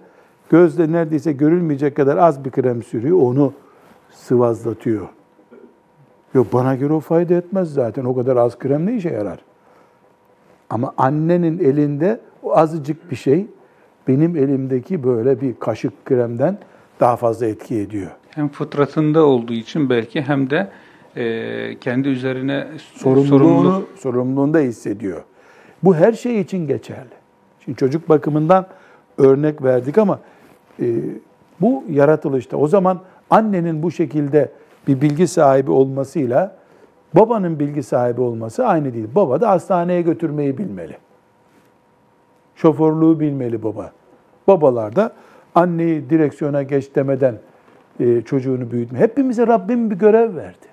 gözle 0.49 0.91
neredeyse 0.91 1.31
görülmeyecek 1.31 1.95
kadar 1.95 2.17
az 2.17 2.45
bir 2.45 2.51
krem 2.51 2.83
sürüyor. 2.83 3.21
Onu 3.21 3.53
sıvazlatıyor. 4.11 5.07
Yok 6.33 6.53
bana 6.53 6.75
göre 6.75 6.93
o 6.93 6.99
fayda 6.99 7.33
etmez 7.33 7.73
zaten. 7.73 8.05
O 8.05 8.15
kadar 8.15 8.35
az 8.35 8.59
krem 8.59 8.85
ne 8.85 8.95
işe 8.95 9.09
yarar? 9.09 9.39
Ama 10.69 10.93
annenin 10.97 11.59
elinde 11.59 12.19
o 12.43 12.57
azıcık 12.57 13.11
bir 13.11 13.15
şey 13.15 13.47
benim 14.07 14.35
elimdeki 14.35 15.03
böyle 15.03 15.41
bir 15.41 15.55
kaşık 15.59 16.05
kremden 16.05 16.57
daha 16.99 17.15
fazla 17.15 17.45
etki 17.45 17.75
ediyor. 17.75 18.11
Hem 18.29 18.49
fıtratında 18.49 19.25
olduğu 19.25 19.53
için 19.53 19.89
belki 19.89 20.21
hem 20.21 20.49
de 20.49 20.69
e, 21.15 21.79
kendi 21.79 22.07
üzerine 22.07 22.67
sorumluluğunu 22.77 23.27
sorumluluk 23.27 23.89
sorumluluğunu 23.97 24.53
da 24.53 24.59
hissediyor. 24.59 25.23
Bu 25.83 25.95
her 25.95 26.13
şey 26.13 26.39
için 26.39 26.67
geçerli. 26.67 27.19
Şimdi 27.59 27.77
çocuk 27.77 28.09
bakımından 28.09 28.67
örnek 29.17 29.63
verdik 29.63 29.97
ama 29.97 30.19
bu 31.61 31.83
yaratılışta. 31.89 32.57
O 32.57 32.67
zaman 32.67 32.99
annenin 33.29 33.83
bu 33.83 33.91
şekilde 33.91 34.51
bir 34.87 35.01
bilgi 35.01 35.27
sahibi 35.27 35.71
olmasıyla 35.71 36.55
babanın 37.15 37.59
bilgi 37.59 37.83
sahibi 37.83 38.21
olması 38.21 38.65
aynı 38.65 38.93
değil. 38.93 39.07
Baba 39.15 39.41
da 39.41 39.49
hastaneye 39.49 40.01
götürmeyi 40.01 40.57
bilmeli. 40.57 40.97
Şoförlüğü 42.55 43.19
bilmeli 43.19 43.63
baba. 43.63 43.91
Babalar 44.47 44.95
da 44.95 45.11
anneyi 45.55 46.09
direksiyona 46.09 46.63
geç 46.63 46.95
demeden 46.95 47.35
e, 47.99 48.21
çocuğunu 48.21 48.71
büyütme. 48.71 48.99
Hepimize 48.99 49.47
Rabbim 49.47 49.91
bir 49.91 49.95
görev 49.95 50.35
verdi. 50.35 50.67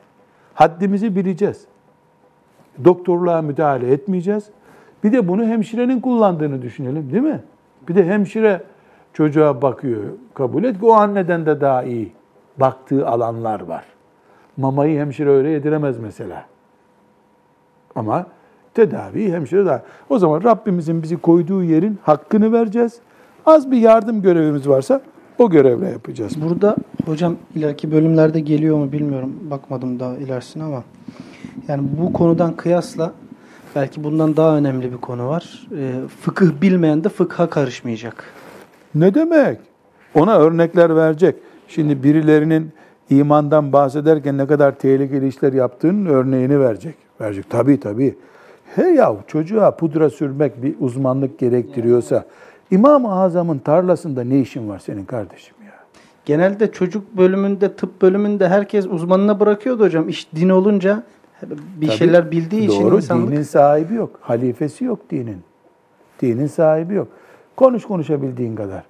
Haddimizi 0.55 1.17
bileceğiz. 1.17 1.65
Doktorluğa 2.85 3.43
müdahale 3.43 3.93
etmeyeceğiz. 3.93 4.51
Bir 5.05 5.13
de 5.13 5.29
bunu 5.29 5.45
hemşirenin 5.45 6.01
kullandığını 6.01 6.63
düşünelim 6.63 7.13
değil 7.13 7.23
mi? 7.23 7.43
Bir 7.89 7.95
de 7.95 8.07
hemşire 8.07 8.63
çocuğa 9.17 9.63
bakıyor. 9.63 10.03
Kabul 10.35 10.65
et 10.65 10.79
ki 10.81 10.87
o 10.87 10.93
anneden 10.93 11.47
de 11.47 11.61
daha 11.61 11.83
iyi 11.83 12.13
baktığı 12.61 13.09
alanlar 13.09 13.61
var. 13.61 13.85
Mamayı 14.57 15.01
hemşire 15.01 15.31
öyle 15.31 15.51
yediremez 15.51 15.99
mesela. 15.99 16.45
Ama 17.95 18.27
tedaviyi 18.75 19.33
hemşire 19.33 19.67
daha. 19.67 19.83
O 20.09 20.19
zaman 20.19 20.43
Rabbimizin 20.43 21.03
bizi 21.03 21.17
koyduğu 21.17 21.63
yerin 21.63 21.99
hakkını 22.03 22.53
vereceğiz. 22.53 22.99
Az 23.47 23.71
bir 23.71 23.77
yardım 23.77 24.23
görevimiz 24.23 24.69
varsa 24.69 25.01
o 25.39 25.51
görevle 25.51 25.89
yapacağız. 25.89 26.43
Burada 26.43 26.77
hocam 27.07 27.37
ileriki 27.55 27.93
bölümlerde 27.93 28.41
geliyor 28.41 28.77
mu 28.77 28.93
bilmiyorum. 28.93 29.33
Bakmadım 29.51 30.01
daha 30.01 30.17
ilerisine 30.17 30.63
ama. 30.63 30.83
Yani 31.69 31.83
bu 32.01 32.13
konudan 32.13 32.57
kıyasla 32.57 33.13
belki 33.77 34.05
bundan 34.05 34.37
daha 34.37 34.57
önemli 34.57 34.93
bir 34.93 34.97
konu 34.97 35.29
var. 35.29 35.69
Ee, 35.77 35.93
fıkıh 36.21 36.63
bilmeyen 36.63 37.05
de 37.05 37.09
fıkha 37.09 37.51
karışmayacak. 37.51 38.25
Ne 38.97 39.15
demek? 39.15 39.59
Ona 40.15 40.39
örnekler 40.39 40.97
verecek. 40.97 41.37
Şimdi 41.69 42.03
birilerinin 42.03 42.73
imandan 43.11 43.73
bahsederken 43.73 44.39
ne 44.39 44.47
kadar 44.47 44.79
tehlikeli 44.79 45.29
işler 45.29 45.53
yaptığının 45.53 46.07
örneğini 46.07 46.61
verecek. 46.61 46.95
Verecek. 47.21 47.51
Tabii 47.51 47.81
tabii. 47.81 48.15
He 48.75 48.89
ya 48.89 49.17
çocuğa 49.27 49.77
pudra 49.77 50.11
sürmek 50.11 50.63
bir 50.63 50.75
uzmanlık 50.81 51.39
gerektiriyorsa 51.39 52.25
İmam-ı 52.71 53.13
Azam'ın 53.21 53.59
tarlasında 53.59 54.25
ne 54.25 54.41
işin 54.41 54.69
var 54.69 54.79
senin 54.79 55.05
kardeşim 55.05 55.55
ya? 55.65 55.73
Genelde 56.25 56.73
çocuk 56.73 57.17
bölümünde, 57.17 57.73
tıp 57.73 58.03
bölümünde 58.03 58.49
herkes 58.49 58.87
uzmanına 58.87 59.41
bırakıyordu 59.41 59.85
hocam. 59.85 60.09
İş 60.09 60.29
din 60.35 60.49
olunca 60.49 61.03
bir 61.81 61.87
Tabii, 61.87 61.97
şeyler 61.97 62.31
bildiği 62.31 62.67
için 62.69 62.83
Doğru, 62.83 62.97
insanlık 62.97 63.31
dinin 63.31 63.43
sahibi 63.43 63.95
yok. 63.95 64.19
Halifesi 64.21 64.85
yok 64.85 64.99
dinin. 65.11 65.39
Dinin 66.23 66.47
sahibi 66.47 66.95
yok. 66.95 67.09
Konuş 67.57 67.85
konuşabildiğin 67.85 68.57
kadar. 68.57 68.83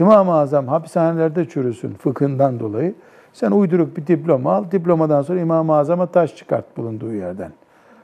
İmam-ı 0.00 0.34
Azam 0.34 0.68
hapishanelerde 0.68 1.48
çürüsün 1.48 1.94
fıkhından 1.94 2.60
dolayı. 2.60 2.94
Sen 3.32 3.50
uyduruk 3.50 3.96
bir 3.96 4.06
diploma 4.06 4.52
al. 4.52 4.64
Diplomadan 4.72 5.22
sonra 5.22 5.40
İmam-ı 5.40 5.76
Azam'a 5.76 6.06
taş 6.06 6.36
çıkart 6.36 6.76
bulunduğu 6.76 7.12
yerden. 7.14 7.52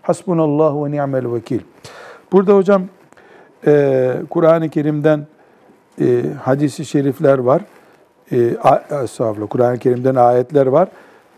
Hasbunallahu 0.02 0.86
ve 0.86 0.90
ni'mel 0.90 1.32
vekil. 1.32 1.60
Burada 2.32 2.56
hocam 2.56 2.82
e, 3.66 4.12
Kur'an-ı 4.30 4.68
Kerim'den 4.68 5.26
e, 6.00 6.22
hadisi 6.42 6.84
şerifler 6.84 7.38
var. 7.38 7.62
E, 8.32 9.46
Kur'an-ı 9.50 9.78
Kerim'den 9.78 10.14
ayetler 10.14 10.66
var. 10.66 10.88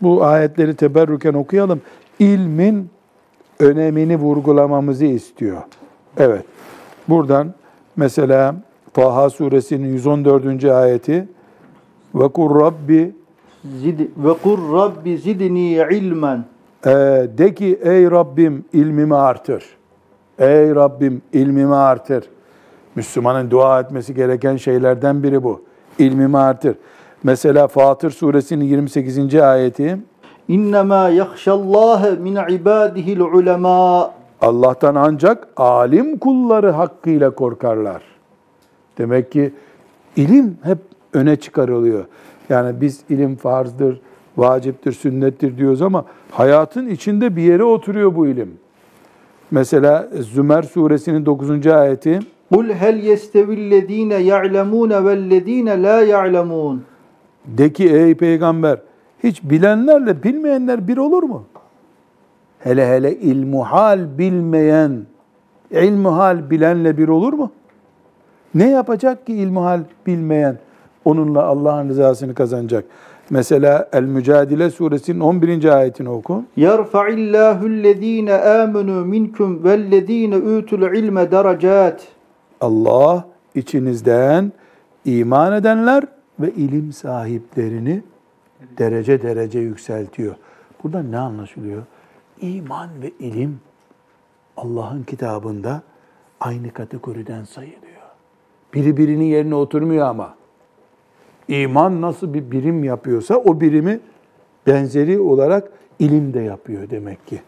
Bu 0.01 0.23
ayetleri 0.23 0.75
teberrüken 0.75 1.33
okuyalım. 1.33 1.81
İlmin 2.19 2.89
önemini 3.59 4.17
vurgulamamızı 4.17 5.05
istiyor. 5.05 5.61
Evet. 6.17 6.45
Buradan 7.07 7.53
mesela 7.99 8.55
Taha 8.93 9.29
suresinin 9.29 9.87
114. 9.87 10.65
ayeti 10.65 11.27
ve 12.15 12.27
kur 12.27 12.61
Rabbi 12.61 13.15
Zid 13.81 13.99
ve 13.99 14.33
kur 14.43 14.73
Rabbi 14.73 15.17
zidni 15.17 15.71
ilmen. 15.91 16.45
e, 16.85 16.91
de 17.37 17.53
ki 17.55 17.79
ey 17.83 18.11
Rabbim 18.11 18.65
ilmimi 18.73 19.15
artır. 19.15 19.63
Ey 20.39 20.75
Rabbim 20.75 21.21
ilmimi 21.33 21.75
artır. 21.75 22.23
Müslümanın 22.95 23.51
dua 23.51 23.79
etmesi 23.79 24.13
gereken 24.15 24.57
şeylerden 24.57 25.23
biri 25.23 25.43
bu. 25.43 25.61
İlmimi 25.99 26.37
artır. 26.37 26.75
Mesela 27.23 27.67
Fatır 27.67 28.11
suresinin 28.11 28.65
28. 28.65 29.35
ayeti 29.35 29.97
İnnemâ 30.47 31.09
yahşallâhe 31.09 32.11
min 32.11 32.37
ibâdihil 32.49 33.19
ulemâ. 33.19 34.11
Allah'tan 34.41 34.95
ancak 34.95 35.47
alim 35.57 36.17
kulları 36.17 36.69
hakkıyla 36.69 37.29
korkarlar. 37.29 38.01
Demek 38.97 39.31
ki 39.31 39.53
ilim 40.15 40.57
hep 40.63 40.77
öne 41.13 41.35
çıkarılıyor. 41.35 42.05
Yani 42.49 42.81
biz 42.81 43.01
ilim 43.09 43.35
farzdır, 43.35 44.01
vaciptir, 44.37 44.91
sünnettir 44.91 45.57
diyoruz 45.57 45.81
ama 45.81 46.05
hayatın 46.31 46.89
içinde 46.89 47.35
bir 47.35 47.41
yere 47.41 47.63
oturuyor 47.63 48.15
bu 48.15 48.27
ilim. 48.27 48.53
Mesela 49.51 50.09
Zümer 50.19 50.63
suresinin 50.63 51.25
9. 51.25 51.67
ayeti 51.67 52.19
Kul 52.53 52.69
hel 52.69 53.03
yestevillezîne 53.03 54.15
ya'lemûne 54.15 55.05
vellezîne 55.05 55.83
lâ 55.83 56.01
ya'lemûn. 56.01 56.81
de 57.45 57.73
ki 57.73 57.89
ey 57.89 58.15
peygamber 58.15 58.79
hiç 59.23 59.43
bilenlerle 59.43 60.23
bilmeyenler 60.23 60.87
bir 60.87 60.97
olur 60.97 61.23
mu? 61.23 61.43
Hele 62.59 62.87
hele 62.87 63.15
ilmuhal 63.15 64.17
bilmeyen, 64.17 65.05
ilmuhal 65.71 66.49
bilenle 66.49 66.97
bir 66.97 67.07
olur 67.07 67.33
mu? 67.33 67.51
Ne 68.55 68.69
yapacak 68.69 69.25
ki 69.25 69.33
ilmuhal 69.33 69.81
bilmeyen 70.07 70.57
onunla 71.05 71.43
Allah'ın 71.43 71.89
rızasını 71.89 72.33
kazanacak? 72.33 72.85
Mesela 73.29 73.89
El 73.93 74.03
Mücadele 74.03 74.69
suresinin 74.69 75.19
11. 75.19 75.65
ayetini 75.65 76.09
oku. 76.09 76.43
Yerfa'illâhu'llezîne 76.57 78.31
âmenû 78.31 79.05
minkum 79.05 79.63
vellezîne 79.63 80.35
ûtul 80.35 80.97
ilme 80.97 81.31
derecât. 81.31 82.07
Allah 82.61 83.25
içinizden 83.55 84.51
iman 85.05 85.53
edenler 85.53 86.03
ve 86.39 86.51
ilim 86.51 86.93
sahiplerini 86.93 88.01
derece 88.77 89.21
derece 89.21 89.59
yükseltiyor. 89.59 90.35
Burada 90.83 91.03
ne 91.03 91.17
anlaşılıyor? 91.17 91.83
İman 92.41 92.89
ve 93.01 93.11
ilim 93.19 93.59
Allah'ın 94.57 95.03
kitabında 95.03 95.81
aynı 96.39 96.71
kategoriden 96.73 97.43
sayılıyor. 97.43 97.79
Biri 98.73 98.97
birinin 98.97 99.25
yerine 99.25 99.55
oturmuyor 99.55 100.07
ama. 100.07 100.35
İman 101.47 102.01
nasıl 102.01 102.33
bir 102.33 102.51
birim 102.51 102.83
yapıyorsa 102.83 103.35
o 103.35 103.61
birimi 103.61 103.99
benzeri 104.67 105.19
olarak 105.19 105.71
ilim 105.99 106.33
de 106.33 106.39
yapıyor 106.39 106.89
demek 106.89 107.27
ki. 107.27 107.41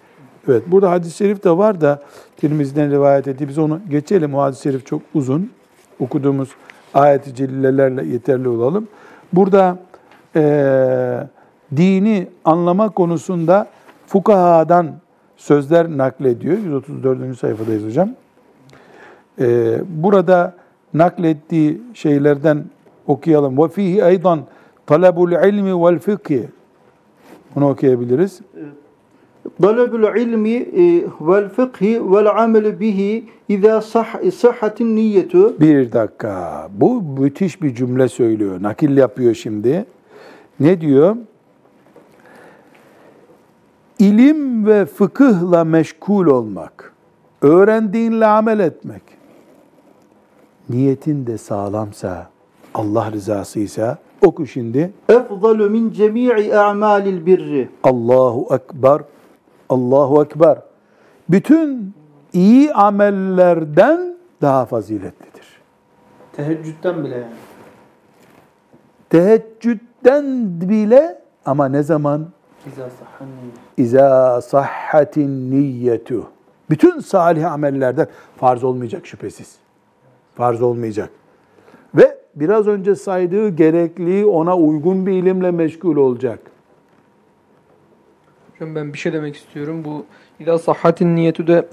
Evet 0.47 0.63
burada 0.67 0.91
hadis-i 0.91 1.17
şerif 1.17 1.43
de 1.43 1.57
var 1.57 1.81
da 1.81 2.03
Tirmizi'den 2.37 2.91
rivayet 2.91 3.27
etti. 3.27 3.47
Biz 3.47 3.57
onu 3.57 3.79
geçelim. 3.89 4.35
O 4.35 4.41
hadis-i 4.41 4.63
şerif 4.63 4.85
çok 4.85 5.01
uzun. 5.13 5.51
Okuduğumuz 5.99 6.49
ayet-i 6.93 7.35
celilelerle 7.35 8.05
yeterli 8.05 8.47
olalım. 8.47 8.87
Burada 9.33 9.77
eee, 10.35 11.27
dini 11.75 12.27
anlama 12.45 12.89
konusunda 12.89 13.67
fukahadan 14.11 14.91
sözler 15.37 15.89
naklediyor. 15.89 16.57
134. 16.57 17.37
sayfadayız 17.37 17.85
hocam. 17.85 18.09
Ee, 19.39 19.77
burada 19.87 20.53
naklettiği 20.93 21.81
şeylerden 21.93 22.63
okuyalım. 23.07 23.57
Ve 23.57 23.67
fihi 23.67 24.03
aydan 24.03 24.39
talabul 24.85 25.31
ilmi 25.31 25.83
vel 25.83 25.99
fıkhi. 25.99 26.49
Bunu 27.55 27.69
okuyabiliriz. 27.69 28.41
Talabul 29.61 30.17
ilmi 30.17 30.53
e, 30.53 31.05
vel 31.21 31.49
fıkhi 31.49 32.13
vel 32.13 32.29
amel 32.43 32.79
bihi 32.79 33.25
izâ 33.49 33.81
sah 33.81 34.31
sıhhatin 34.31 34.95
niyyetu. 34.95 35.59
Bir 35.59 35.91
dakika. 35.91 36.67
Bu 36.73 37.01
müthiş 37.01 37.61
bir 37.61 37.75
cümle 37.75 38.07
söylüyor. 38.07 38.63
Nakil 38.63 38.97
yapıyor 38.97 39.33
şimdi. 39.33 39.85
Ne 40.59 40.81
diyor? 40.81 41.15
İlim 44.01 44.65
ve 44.65 44.85
fıkıhla 44.85 45.63
meşgul 45.63 46.25
olmak, 46.25 46.93
öğrendiğinle 47.41 48.25
amel 48.25 48.59
etmek, 48.59 49.01
niyetin 50.69 51.27
de 51.27 51.37
sağlamsa, 51.37 52.29
Allah 52.73 53.11
rızasıysa, 53.11 53.97
oku 54.21 54.47
şimdi. 54.47 54.93
Efdalu 55.09 55.69
min 55.69 55.91
cemii 55.91 56.55
a'malil 56.55 57.25
birri. 57.25 57.69
Allahu 57.83 58.47
Ekber, 58.55 59.01
Allahu 59.69 60.23
Ekber. 60.23 60.57
Bütün 61.29 61.93
iyi 62.33 62.73
amellerden 62.73 64.17
daha 64.41 64.65
faziletlidir. 64.65 65.61
teheccüden 66.33 67.03
bile 67.03 67.15
yani. 67.15 67.33
Teheccüden 69.09 70.25
bile 70.61 71.21
ama 71.45 71.67
ne 71.67 71.83
zaman? 71.83 72.27
İza 73.77 74.41
sahhatin 74.41 75.51
niyyetu. 75.51 76.27
Bütün 76.69 76.99
salih 76.99 77.51
amellerden 77.51 78.07
farz 78.37 78.63
olmayacak 78.63 79.07
şüphesiz. 79.07 79.55
Farz 80.35 80.61
olmayacak. 80.61 81.09
Ve 81.95 82.17
biraz 82.35 82.67
önce 82.67 82.95
saydığı 82.95 83.49
gerekli 83.49 84.25
ona 84.25 84.57
uygun 84.57 85.05
bir 85.05 85.11
ilimle 85.11 85.51
meşgul 85.51 85.95
olacak. 85.95 86.39
Hocam 88.53 88.75
ben 88.75 88.93
bir 88.93 88.97
şey 88.97 89.13
demek 89.13 89.35
istiyorum. 89.35 89.85
Bu 89.85 90.05
ila 90.39 90.59
sahhatin 90.59 91.15
niyeti 91.15 91.47
de 91.47 91.67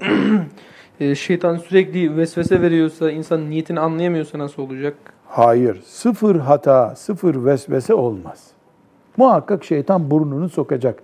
şeytan 1.15 1.57
sürekli 1.57 2.17
vesvese 2.17 2.61
veriyorsa, 2.61 3.11
insan 3.11 3.49
niyetini 3.49 3.79
anlayamıyorsa 3.79 4.39
nasıl 4.39 4.61
olacak? 4.61 4.95
Hayır, 5.27 5.81
sıfır 5.85 6.35
hata, 6.35 6.95
sıfır 6.95 7.45
vesvese 7.45 7.93
olmaz. 7.93 8.47
Muhakkak 9.19 9.63
şeytan 9.63 10.11
burnunu 10.11 10.49
sokacak. 10.49 10.99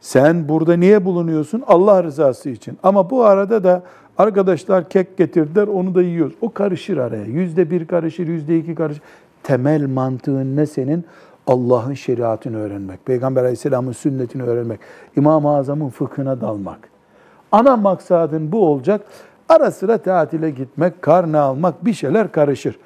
Sen 0.00 0.48
burada 0.48 0.76
niye 0.76 1.04
bulunuyorsun? 1.04 1.62
Allah 1.66 2.02
rızası 2.02 2.50
için. 2.50 2.78
Ama 2.82 3.10
bu 3.10 3.24
arada 3.24 3.64
da 3.64 3.82
arkadaşlar 4.18 4.88
kek 4.88 5.16
getirdiler, 5.16 5.66
onu 5.66 5.94
da 5.94 6.02
yiyoruz. 6.02 6.34
O 6.40 6.52
karışır 6.52 6.96
araya. 6.96 7.24
Yüzde 7.24 7.70
bir 7.70 7.86
karışır, 7.86 8.26
yüzde 8.26 8.58
iki 8.58 8.74
karışır. 8.74 9.02
Temel 9.42 9.86
mantığın 9.86 10.56
ne 10.56 10.66
senin? 10.66 11.04
Allah'ın 11.46 11.94
şeriatını 11.94 12.58
öğrenmek, 12.58 13.06
Peygamber 13.06 13.42
Aleyhisselam'ın 13.42 13.92
sünnetini 13.92 14.42
öğrenmek, 14.42 14.80
İmam-ı 15.16 15.56
Azam'ın 15.56 15.88
fıkhına 15.88 16.40
dalmak. 16.40 16.78
Ana 17.52 17.76
maksadın 17.76 18.52
bu 18.52 18.66
olacak. 18.66 19.00
Ara 19.48 19.70
sıra 19.70 19.98
tatile 19.98 20.50
gitmek, 20.50 21.02
karne 21.02 21.38
almak, 21.38 21.84
bir 21.84 21.92
şeyler 21.92 22.32
karışır. 22.32 22.78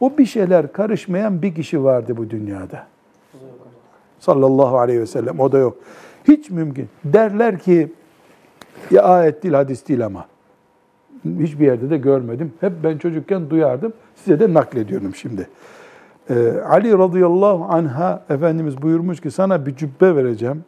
O 0.00 0.18
bir 0.18 0.26
şeyler 0.26 0.72
karışmayan 0.72 1.42
bir 1.42 1.54
kişi 1.54 1.84
vardı 1.84 2.16
bu 2.16 2.30
dünyada. 2.30 2.91
Sallallahu 4.22 4.78
aleyhi 4.78 5.00
ve 5.00 5.06
sellem. 5.06 5.40
O 5.40 5.52
da 5.52 5.58
yok. 5.58 5.76
Hiç 6.28 6.50
mümkün. 6.50 6.88
Derler 7.04 7.58
ki 7.58 7.92
ya 8.90 9.02
ayet 9.02 9.42
değil, 9.42 9.54
hadis 9.54 9.88
değil 9.88 10.06
ama. 10.06 10.26
Hiçbir 11.38 11.66
yerde 11.66 11.90
de 11.90 11.96
görmedim. 11.96 12.52
Hep 12.60 12.72
ben 12.84 12.98
çocukken 12.98 13.50
duyardım. 13.50 13.92
Size 14.16 14.40
de 14.40 14.54
naklediyorum 14.54 15.14
şimdi. 15.14 15.48
Ee, 16.30 16.52
Ali 16.68 16.98
radıyallahu 16.98 17.64
anha 17.64 18.22
Efendimiz 18.30 18.82
buyurmuş 18.82 19.20
ki 19.20 19.30
sana 19.30 19.66
bir 19.66 19.76
cübbe 19.76 20.16
vereceğim. 20.16 20.64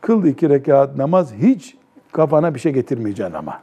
Kıl 0.00 0.24
iki 0.24 0.48
rekat 0.48 0.96
namaz 0.96 1.34
hiç 1.34 1.76
kafana 2.12 2.54
bir 2.54 2.60
şey 2.60 2.72
getirmeyeceksin 2.72 3.34
ama. 3.34 3.60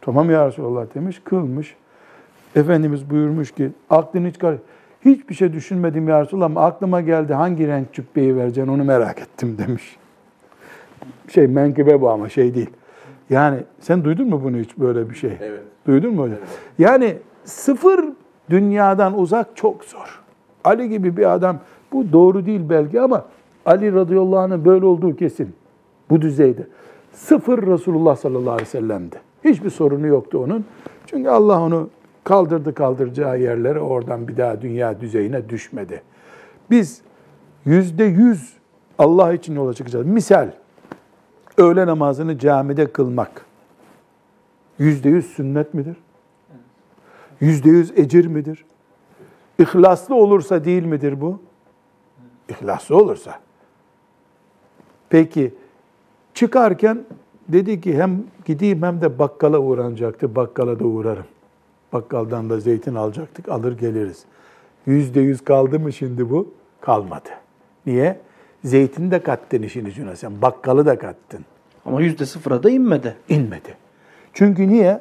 Tamam 0.00 0.30
ya 0.30 0.46
Resulallah 0.48 0.94
demiş, 0.94 1.20
kılmış. 1.24 1.76
Efendimiz 2.56 3.10
buyurmuş 3.10 3.52
ki 3.52 3.70
aklın 3.90 4.26
hiç 4.26 4.38
kar 4.38 4.54
Hiçbir 5.04 5.34
şey 5.34 5.52
düşünmedim 5.52 6.08
ya 6.08 6.22
Resulallah 6.22 6.46
ama 6.46 6.64
aklıma 6.64 7.00
geldi 7.00 7.34
hangi 7.34 7.68
renk 7.68 7.92
cübbeyi 7.92 8.36
vereceksin 8.36 8.72
onu 8.72 8.84
merak 8.84 9.20
ettim 9.20 9.56
demiş. 9.58 9.96
Şey 11.28 11.46
menkıbe 11.46 12.00
bu 12.00 12.10
ama 12.10 12.28
şey 12.28 12.54
değil. 12.54 12.70
Yani 13.30 13.58
sen 13.80 14.04
duydun 14.04 14.28
mu 14.28 14.40
bunu 14.44 14.56
hiç 14.56 14.78
böyle 14.78 15.10
bir 15.10 15.14
şey? 15.14 15.32
Evet. 15.40 15.62
Duydun 15.86 16.14
mu 16.14 16.22
hocam? 16.22 16.38
Yani 16.78 17.16
sıfır 17.44 18.04
dünyadan 18.50 19.18
uzak 19.18 19.56
çok 19.56 19.84
zor. 19.84 20.22
Ali 20.64 20.88
gibi 20.88 21.16
bir 21.16 21.32
adam 21.32 21.58
bu 21.92 22.12
doğru 22.12 22.46
değil 22.46 22.60
belki 22.68 23.00
ama 23.00 23.24
Ali 23.66 23.92
radıyallahu 23.92 24.38
anh'ın 24.38 24.64
böyle 24.64 24.86
olduğu 24.86 25.16
kesin. 25.16 25.54
Bu 26.10 26.22
düzeyde. 26.22 26.66
Sıfır 27.12 27.66
Resulullah 27.66 28.16
sallallahu 28.16 28.50
aleyhi 28.50 28.68
ve 28.68 28.70
sellem'di. 28.70 29.16
Hiçbir 29.44 29.70
sorunu 29.70 30.06
yoktu 30.06 30.38
onun. 30.44 30.64
Çünkü 31.06 31.28
Allah 31.28 31.60
onu 31.60 31.88
kaldırdı 32.28 32.74
kaldıracağı 32.74 33.40
yerlere 33.40 33.80
oradan 33.80 34.28
bir 34.28 34.36
daha 34.36 34.62
dünya 34.62 35.00
düzeyine 35.00 35.48
düşmedi. 35.48 36.02
Biz 36.70 37.00
yüzde 37.64 38.04
yüz 38.04 38.52
Allah 38.98 39.32
için 39.32 39.54
yola 39.54 39.74
çıkacağız. 39.74 40.06
Misal, 40.06 40.50
öğle 41.58 41.86
namazını 41.86 42.38
camide 42.38 42.92
kılmak 42.92 43.44
yüzde 44.78 45.08
yüz 45.08 45.26
sünnet 45.26 45.74
midir? 45.74 45.96
Yüzde 47.40 47.70
yüz 47.70 47.98
ecir 47.98 48.26
midir? 48.26 48.64
İhlaslı 49.58 50.14
olursa 50.14 50.64
değil 50.64 50.84
midir 50.84 51.20
bu? 51.20 51.40
İhlaslı 52.48 52.96
olursa. 52.96 53.40
Peki 55.10 55.54
çıkarken 56.34 57.04
dedi 57.48 57.80
ki 57.80 57.98
hem 57.98 58.24
gideyim 58.44 58.82
hem 58.82 59.00
de 59.00 59.18
bakkala 59.18 59.58
uğranacaktı. 59.58 60.36
Bakkala 60.36 60.80
da 60.80 60.84
uğrarım. 60.84 61.24
Bakkaldan 61.92 62.50
da 62.50 62.60
zeytin 62.60 62.94
alacaktık. 62.94 63.48
Alır 63.48 63.78
geliriz. 63.78 64.24
Yüzde 64.86 65.20
yüz 65.20 65.44
kaldı 65.44 65.80
mı 65.80 65.92
şimdi 65.92 66.30
bu? 66.30 66.54
Kalmadı. 66.80 67.28
Niye? 67.86 68.20
Zeytini 68.64 69.10
de 69.10 69.18
kattın 69.22 69.62
işin 69.62 69.86
içine 69.86 70.16
sen. 70.16 70.42
Bakkalı 70.42 70.86
da 70.86 70.98
kattın. 70.98 71.44
Ama 71.86 72.00
yüzde 72.00 72.26
sıfıra 72.26 72.62
da 72.62 72.70
inmedi. 72.70 73.16
İnmedi. 73.28 73.76
Çünkü 74.32 74.68
niye? 74.68 75.00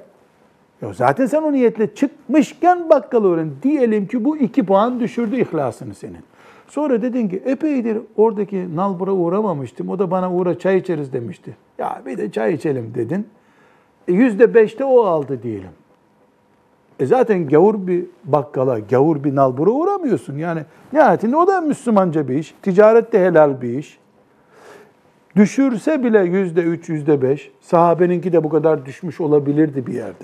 Ya 0.82 0.94
zaten 0.94 1.26
sen 1.26 1.42
o 1.42 1.52
niyetle 1.52 1.96
çıkmışken 1.96 2.90
bakkalı 2.90 3.34
öğren. 3.34 3.52
Diyelim 3.64 4.08
ki 4.08 4.26
bu 4.26 4.38
iki 4.38 4.66
puan 4.66 5.00
düşürdü 5.00 5.42
ihlasını 5.42 5.94
senin. 5.96 6.24
Sonra 6.68 7.02
dedin 7.02 7.30
ki 7.30 7.44
epeydir 7.46 7.98
oradaki 8.16 8.76
nalbura 8.76 9.12
uğramamıştım. 9.12 9.90
O 9.90 10.00
da 10.00 10.12
bana 10.12 10.34
uğra 10.34 10.60
çay 10.60 10.78
içeriz 10.78 11.14
demişti. 11.14 11.58
Ya 11.78 12.02
bir 12.06 12.18
de 12.18 12.32
çay 12.32 12.54
içelim 12.54 12.94
dedin. 12.96 13.28
E, 14.08 14.14
Yüzde 14.14 14.54
beşte 14.54 14.86
o 14.86 15.02
aldı 15.02 15.44
diyelim. 15.44 15.70
E 17.00 17.06
zaten 17.06 17.48
gavur 17.48 17.88
bir 17.88 18.06
bakkala, 18.24 18.80
gavur 18.80 19.24
bir 19.24 19.36
nalbura 19.36 19.70
uğramıyorsun. 19.70 20.38
Yani 20.38 20.62
nihayetinde 20.94 21.38
o 21.38 21.48
da 21.48 21.62
Müslümanca 21.62 22.28
bir 22.28 22.36
iş. 22.36 22.56
Ticaret 22.62 23.14
de 23.14 23.26
helal 23.26 23.62
bir 23.62 23.78
iş. 23.78 24.00
Düşürse 25.36 26.04
bile 26.04 26.20
yüzde 26.20 26.62
üç, 26.62 26.90
yüzde 26.90 27.22
beş, 27.22 27.52
sahabeninki 27.62 28.34
de 28.34 28.44
bu 28.44 28.50
kadar 28.50 28.86
düşmüş 28.86 29.22
olabilirdi 29.22 29.88
bir 29.88 29.94
yerde. 29.94 30.24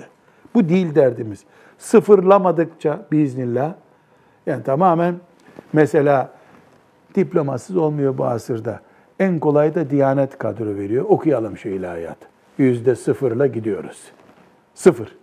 Bu 0.54 0.68
değil 0.68 0.94
derdimiz. 0.94 1.44
Sıfırlamadıkça 1.78 3.06
biiznillah, 3.12 3.74
yani 4.46 4.62
tamamen 4.62 5.14
mesela 5.72 6.30
diplomasız 7.14 7.76
olmuyor 7.76 8.18
bu 8.18 8.24
asırda. 8.24 8.80
En 9.20 9.38
kolay 9.38 9.74
da 9.74 9.90
Diyanet 9.90 10.38
kadro 10.38 10.76
veriyor. 10.76 11.04
Okuyalım 11.08 11.56
şu 11.56 11.68
ilahiyat. 11.68 12.18
Yüzde 12.58 12.94
sıfırla 12.94 13.46
gidiyoruz. 13.46 14.02
Sıfır. 14.74 15.16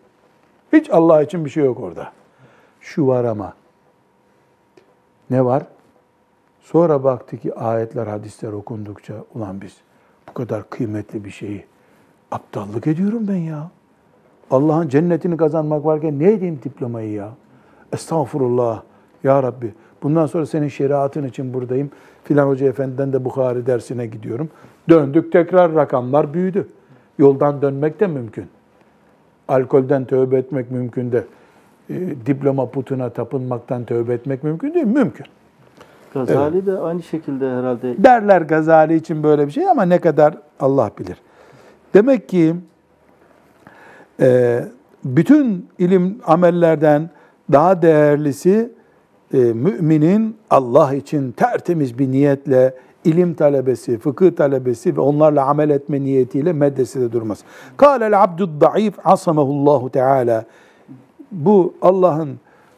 Hiç 0.73 0.89
Allah 0.89 1.21
için 1.21 1.45
bir 1.45 1.49
şey 1.49 1.65
yok 1.65 1.79
orada. 1.79 2.11
Şu 2.81 3.07
var 3.07 3.23
ama. 3.23 3.53
Ne 5.29 5.45
var? 5.45 5.63
Sonra 6.61 7.03
baktı 7.03 7.37
ki 7.37 7.55
ayetler, 7.55 8.07
hadisler 8.07 8.51
okundukça 8.51 9.13
ulan 9.35 9.61
biz 9.61 9.77
bu 10.29 10.33
kadar 10.33 10.69
kıymetli 10.69 11.25
bir 11.25 11.29
şeyi 11.29 11.65
aptallık 12.31 12.87
ediyorum 12.87 13.27
ben 13.27 13.35
ya. 13.35 13.69
Allah'ın 14.51 14.87
cennetini 14.87 15.37
kazanmak 15.37 15.85
varken 15.85 16.19
ne 16.19 16.31
edeyim 16.31 16.59
diplomayı 16.63 17.11
ya? 17.11 17.29
Estağfurullah. 17.93 18.83
Ya 19.23 19.43
Rabbi 19.43 19.73
bundan 20.03 20.25
sonra 20.25 20.45
senin 20.45 20.67
şeriatın 20.67 21.23
için 21.23 21.53
buradayım. 21.53 21.91
Filan 22.23 22.47
Hoca 22.47 22.67
Efendi'den 22.67 23.13
de 23.13 23.25
Bukhari 23.25 23.65
dersine 23.65 24.05
gidiyorum. 24.05 24.49
Döndük 24.89 25.31
tekrar 25.31 25.75
rakamlar 25.75 26.33
büyüdü. 26.33 26.67
Yoldan 27.17 27.61
dönmek 27.61 27.99
de 27.99 28.07
mümkün. 28.07 28.45
Alkolden 29.47 30.05
tövbe 30.05 30.37
etmek 30.37 30.71
mümkün 30.71 31.11
de 31.11 31.23
e, 31.89 31.95
diploma 32.25 32.65
putuna 32.65 33.09
tapınmaktan 33.09 33.85
tövbe 33.85 34.13
etmek 34.13 34.43
mümkün 34.43 34.73
değil. 34.73 34.85
Mümkün. 34.85 35.25
Gazali 36.13 36.65
de 36.65 36.77
aynı 36.77 37.03
şekilde 37.03 37.49
herhalde 37.49 38.03
Derler 38.03 38.41
Gazali 38.41 38.95
için 38.95 39.23
böyle 39.23 39.47
bir 39.47 39.51
şey 39.51 39.69
ama 39.69 39.83
ne 39.83 39.99
kadar 39.99 40.33
Allah 40.59 40.91
bilir. 40.99 41.17
Demek 41.93 42.29
ki 42.29 42.55
e, 44.19 44.59
bütün 45.05 45.69
ilim 45.79 46.19
amellerden 46.25 47.09
daha 47.51 47.81
değerlisi 47.81 48.71
e, 49.33 49.37
müminin 49.37 50.37
Allah 50.49 50.93
için 50.93 51.31
tertemiz 51.31 51.99
bir 51.99 52.11
niyetle 52.11 52.73
ilim 53.05 53.33
talebesi, 53.33 53.97
fıkıh 53.97 54.31
talebesi 54.31 54.97
ve 54.97 55.01
onlarla 55.01 55.45
amel 55.45 55.69
etme 55.69 56.01
niyetiyle 56.01 56.53
medresede 56.53 57.11
durması. 57.11 57.45
Kâlel 57.77 58.23
abdud 58.23 58.61
da'if 58.61 58.93
asamahullahu 59.03 59.89
teala. 59.89 60.45
Bu 61.31 61.73
Allah'ın 61.81 62.29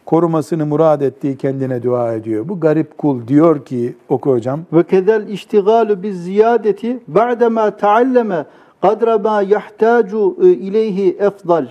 korumasını 0.06 0.66
murad 0.66 1.02
ettiği 1.02 1.38
kendine 1.38 1.84
dua 1.84 2.14
ediyor. 2.14 2.50
Bu 2.50 2.60
garip 2.60 2.98
kul 2.98 3.28
diyor 3.28 3.66
ki 3.66 3.96
oku 4.10 4.32
hocam. 4.32 4.60
ve 4.74 4.84
kedel 4.84 5.28
iştigalu 5.28 6.04
biz 6.04 6.24
ziyadeti 6.24 7.00
ba'dema 7.08 7.72
taalleme 7.72 8.46
kadra 8.82 9.18
ma 9.18 9.42
yahtacu 9.42 10.38
e, 10.42 10.48
ileyhi 10.48 11.18
efdal. 11.20 11.68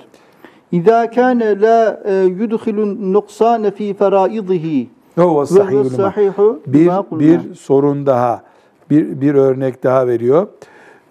İza 0.73 1.11
kana 1.11 1.45
la 1.45 2.03
e, 2.05 2.15
yudkhilun 2.23 3.13
nuqsana 3.13 3.71
fi 3.71 3.95
faraidihi 3.95 4.89
Sahihul 5.47 5.89
sahihu 5.89 6.63
bir, 6.67 6.91
bir 7.13 7.55
sorun 7.55 8.07
daha, 8.07 8.43
bir, 8.91 9.21
bir 9.21 9.35
örnek 9.35 9.85
daha 9.85 10.07
veriyor. 10.07 10.47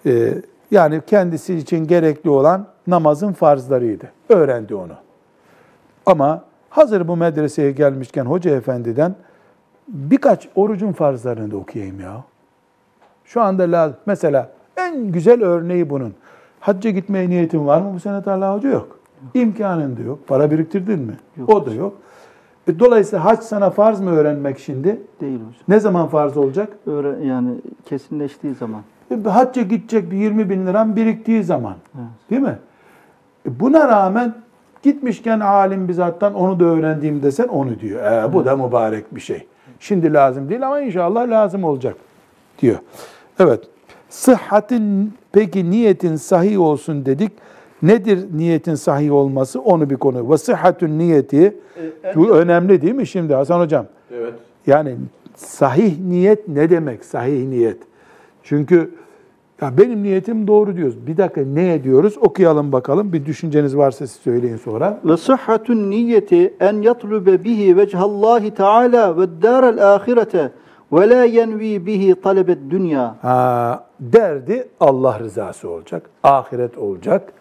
Ee, 0.06 0.34
yani 0.70 1.00
kendisi 1.06 1.54
için 1.54 1.86
gerekli 1.86 2.30
olan 2.30 2.66
namazın 2.86 3.32
farzlarıydı. 3.32 4.04
Öğrendi 4.28 4.74
onu. 4.74 4.92
Ama 6.06 6.44
hazır 6.70 7.08
bu 7.08 7.16
medreseye 7.16 7.72
gelmişken 7.72 8.24
hoca 8.24 8.56
efendiden 8.56 9.14
birkaç 9.88 10.48
orucun 10.54 10.92
farzlarını 10.92 11.50
da 11.50 11.56
okuyayım 11.56 12.00
ya. 12.00 12.24
Şu 13.24 13.40
anda 13.40 13.62
lazım. 13.62 13.96
Mesela 14.06 14.50
en 14.76 15.12
güzel 15.12 15.42
örneği 15.42 15.90
bunun. 15.90 16.14
Hacca 16.60 16.90
gitmeye 16.90 17.28
niyetin 17.28 17.66
var 17.66 17.80
mı 17.80 17.94
bu 17.94 18.00
sene 18.00 18.22
Talha 18.22 18.54
Hoca? 18.54 18.68
Yok. 18.68 18.98
İmkanın 19.34 19.96
da 19.96 20.02
yok. 20.02 20.18
Para 20.26 20.50
biriktirdin 20.50 20.98
mi? 20.98 21.16
Yok. 21.36 21.48
O 21.48 21.66
da 21.66 21.74
yok. 21.74 21.94
E, 22.68 22.78
Dolayısıyla 22.78 23.24
hac 23.24 23.40
sana 23.42 23.70
farz 23.70 24.00
mı 24.00 24.10
öğrenmek 24.10 24.58
şimdi? 24.58 25.00
Değil 25.20 25.34
hocam. 25.38 25.52
Ne 25.68 25.80
zaman 25.80 26.08
farz 26.08 26.36
olacak? 26.36 26.68
Öğren, 26.86 27.20
yani 27.20 27.50
kesinleştiği 27.86 28.54
zaman. 28.54 28.80
E, 29.10 29.28
Hacca 29.28 29.62
gidecek 29.62 30.10
bir 30.10 30.16
20 30.16 30.50
bin 30.50 30.66
liram 30.66 30.96
biriktiği 30.96 31.44
zaman. 31.44 31.74
Evet. 31.94 32.30
Değil 32.30 32.42
mi? 32.42 32.58
E, 33.48 33.60
Buna 33.60 33.88
rağmen 33.88 34.34
gitmişken 34.82 35.40
alim 35.40 35.88
bizattan 35.88 36.34
onu 36.34 36.60
da 36.60 36.64
öğrendiğim 36.64 37.22
desen 37.22 37.48
onu 37.48 37.80
diyor. 37.80 38.12
E, 38.12 38.32
bu 38.32 38.44
da 38.44 38.56
mübarek 38.56 39.14
bir 39.14 39.20
şey. 39.20 39.46
Şimdi 39.80 40.12
lazım 40.12 40.48
değil 40.48 40.66
ama 40.66 40.80
inşallah 40.80 41.28
lazım 41.28 41.64
olacak 41.64 41.96
diyor. 42.58 42.76
Evet. 43.38 43.60
Sıhhatin 44.08 45.14
peki 45.32 45.70
niyetin 45.70 46.16
sahih 46.16 46.60
olsun 46.60 47.06
dedik. 47.06 47.32
Nedir 47.82 48.26
niyetin 48.34 48.74
sahih 48.74 49.12
olması? 49.12 49.60
Onu 49.60 49.90
bir 49.90 49.96
konu. 49.96 50.30
Ve 50.30 50.38
sıhhatün 50.38 50.98
niyeti 50.98 51.56
bu 52.14 52.30
önemli 52.30 52.82
değil 52.82 52.94
mi 52.94 53.06
şimdi 53.06 53.34
Hasan 53.34 53.60
hocam? 53.60 53.86
Evet. 54.14 54.34
Yani 54.66 54.96
sahih 55.36 55.98
niyet 55.98 56.48
ne 56.48 56.70
demek 56.70 57.04
sahih 57.04 57.48
niyet? 57.48 57.78
Çünkü 58.42 58.90
ya 59.62 59.78
benim 59.78 60.02
niyetim 60.02 60.46
doğru 60.46 60.76
diyoruz. 60.76 61.06
Bir 61.06 61.16
dakika 61.16 61.40
ne 61.40 61.84
diyoruz? 61.84 62.18
Okuyalım 62.20 62.72
bakalım. 62.72 63.12
Bir 63.12 63.26
düşünceniz 63.26 63.76
varsa 63.76 64.06
siz 64.06 64.16
söyleyin 64.16 64.56
sonra. 64.56 65.00
Ve 65.04 65.16
sıhhatun 65.16 65.90
niyeti 65.90 66.54
en 66.60 66.82
yatlube 66.82 67.44
bihi 67.44 67.76
vechhallahi 67.76 68.50
teala 68.50 69.20
ve 69.20 69.42
dârel 69.42 69.94
ahirete 69.94 70.50
ve 70.92 71.08
la 71.08 71.24
yenvi 71.24 71.86
bihi 71.86 72.14
talebet 72.14 72.58
dünya. 72.70 73.16
Ha, 73.22 73.86
derdi 74.00 74.68
Allah 74.80 75.18
rızası 75.18 75.68
olacak. 75.68 76.10
Ahiret 76.22 76.78
olacak. 76.78 77.32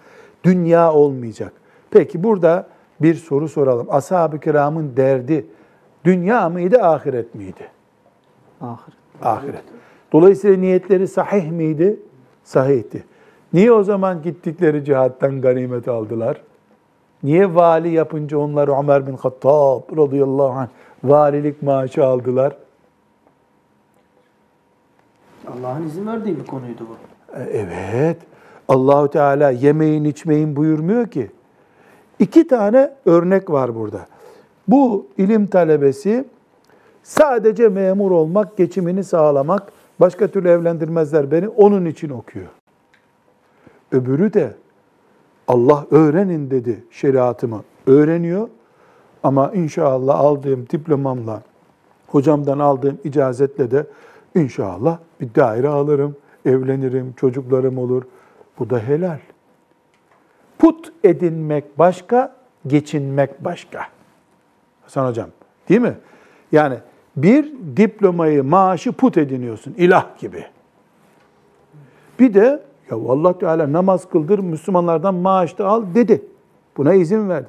Dünya 0.43 0.93
olmayacak. 0.93 1.53
Peki 1.91 2.23
burada 2.23 2.67
bir 3.01 3.15
soru 3.15 3.49
soralım. 3.49 3.87
Ashab-ı 3.89 4.39
kiramın 4.39 4.97
derdi 4.97 5.45
dünya 6.05 6.49
mıydı, 6.49 6.81
ahiret 6.81 7.35
miydi? 7.35 7.67
Ahiret. 8.61 8.95
Ahiret. 9.21 9.63
Dolayısıyla 10.13 10.57
niyetleri 10.57 11.07
sahih 11.07 11.51
miydi? 11.51 11.99
Sahihti. 12.43 13.03
Niye 13.53 13.71
o 13.71 13.83
zaman 13.83 14.21
gittikleri 14.21 14.85
cihattan 14.85 15.41
ganimet 15.41 15.87
aldılar? 15.87 16.41
Niye 17.23 17.55
vali 17.55 17.89
yapınca 17.89 18.37
onlar 18.37 18.79
Ömer 18.79 19.07
bin 19.07 19.17
Hattab 19.17 19.97
radıyallahu 19.97 20.49
anh 20.49 20.67
valilik 21.03 21.61
maaşı 21.61 22.05
aldılar? 22.05 22.57
Allah'ın 25.47 25.85
izin 25.87 26.07
verdiği 26.07 26.39
bir 26.39 26.45
konuydu 26.45 26.87
bu. 26.89 26.95
E, 27.37 27.43
Evet. 27.43 28.17
Allahu 28.71 29.07
Teala 29.07 29.49
yemeyin 29.49 30.03
içmeyin 30.03 30.55
buyurmuyor 30.55 31.07
ki. 31.07 31.31
İki 32.19 32.47
tane 32.47 32.93
örnek 33.05 33.49
var 33.49 33.75
burada. 33.75 34.05
Bu 34.67 35.07
ilim 35.17 35.47
talebesi 35.47 36.25
sadece 37.03 37.69
memur 37.69 38.11
olmak, 38.11 38.57
geçimini 38.57 39.03
sağlamak, 39.03 39.71
başka 39.99 40.27
türlü 40.27 40.49
evlendirmezler 40.49 41.31
beni, 41.31 41.49
onun 41.49 41.85
için 41.85 42.09
okuyor. 42.09 42.47
Öbürü 43.91 44.33
de 44.33 44.53
Allah 45.47 45.85
öğrenin 45.91 46.51
dedi 46.51 46.83
şeriatımı. 46.91 47.63
Öğreniyor 47.87 48.47
ama 49.23 49.51
inşallah 49.53 50.19
aldığım 50.19 50.69
diplomamla, 50.69 51.41
hocamdan 52.07 52.59
aldığım 52.59 52.97
icazetle 53.03 53.71
de 53.71 53.87
inşallah 54.35 54.97
bir 55.21 55.35
daire 55.35 55.67
alırım, 55.67 56.15
evlenirim, 56.45 57.13
çocuklarım 57.17 57.77
olur. 57.77 58.03
Bu 58.59 58.69
da 58.69 58.79
helal. 58.79 59.19
Put 60.59 60.93
edinmek 61.03 61.79
başka, 61.79 62.35
geçinmek 62.67 63.45
başka. 63.45 63.87
Hasan 64.81 65.07
hocam, 65.07 65.29
değil 65.69 65.81
mi? 65.81 65.93
Yani 66.51 66.77
bir 67.15 67.53
diplomayı, 67.77 68.43
maaşı 68.43 68.91
put 68.91 69.17
ediniyorsun, 69.17 69.73
ilah 69.77 70.19
gibi. 70.19 70.45
Bir 72.19 72.33
de 72.33 72.63
ya 72.91 72.97
Allah 72.97 73.37
Teala 73.37 73.73
namaz 73.73 74.09
kıldır, 74.09 74.39
Müslümanlardan 74.39 75.15
maaş 75.15 75.57
da 75.57 75.67
al 75.67 75.85
dedi. 75.95 76.25
Buna 76.77 76.93
izin 76.93 77.29
verdi. 77.29 77.47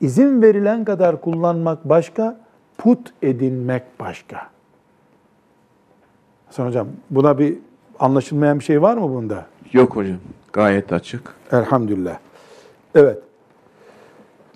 İzin 0.00 0.42
verilen 0.42 0.84
kadar 0.84 1.20
kullanmak 1.20 1.88
başka, 1.88 2.40
put 2.78 3.12
edinmek 3.22 3.82
başka. 4.00 4.50
Hasan 6.46 6.66
hocam, 6.66 6.88
buna 7.10 7.38
bir 7.38 7.58
Anlaşılmayan 8.00 8.58
bir 8.58 8.64
şey 8.64 8.82
var 8.82 8.96
mı 8.96 9.14
bunda? 9.14 9.46
Yok 9.72 9.96
hocam. 9.96 10.16
Gayet 10.52 10.92
açık. 10.92 11.34
Elhamdülillah. 11.52 12.18
Evet. 12.94 13.18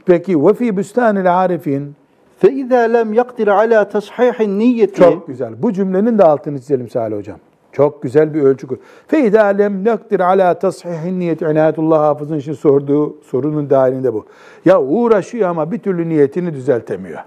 Peki 0.06 0.46
ve 0.46 0.54
fi 0.54 0.76
büstanil 0.76 1.40
arifin 1.40 1.94
fe 2.38 2.52
izâ 2.52 2.78
lem 2.78 3.12
yakdir 3.12 3.48
ala 3.48 3.88
tashihin 3.88 4.58
niyeti 4.58 4.94
Çok 4.94 5.26
güzel. 5.26 5.62
Bu 5.62 5.72
cümlenin 5.72 6.18
de 6.18 6.24
altını 6.24 6.58
çizelim 6.58 6.90
Salih 6.90 7.16
Hocam. 7.16 7.38
Çok 7.72 8.02
güzel 8.02 8.34
bir 8.34 8.42
ölçü. 8.42 8.66
Fe 9.08 9.26
izâ 9.26 9.46
lem 9.46 9.86
yakdir 9.86 10.20
ala 10.20 10.58
tashihin 10.58 11.20
niyeti 11.20 11.44
inayetullah 11.44 11.98
hafızın 12.00 12.38
için 12.38 12.52
sorduğu 12.52 13.22
sorunun 13.22 13.70
dahilinde 13.70 14.14
bu. 14.14 14.26
Ya 14.64 14.82
uğraşıyor 14.82 15.48
ama 15.48 15.72
bir 15.72 15.78
türlü 15.78 16.08
niyetini 16.08 16.54
düzeltemiyor. 16.54 17.20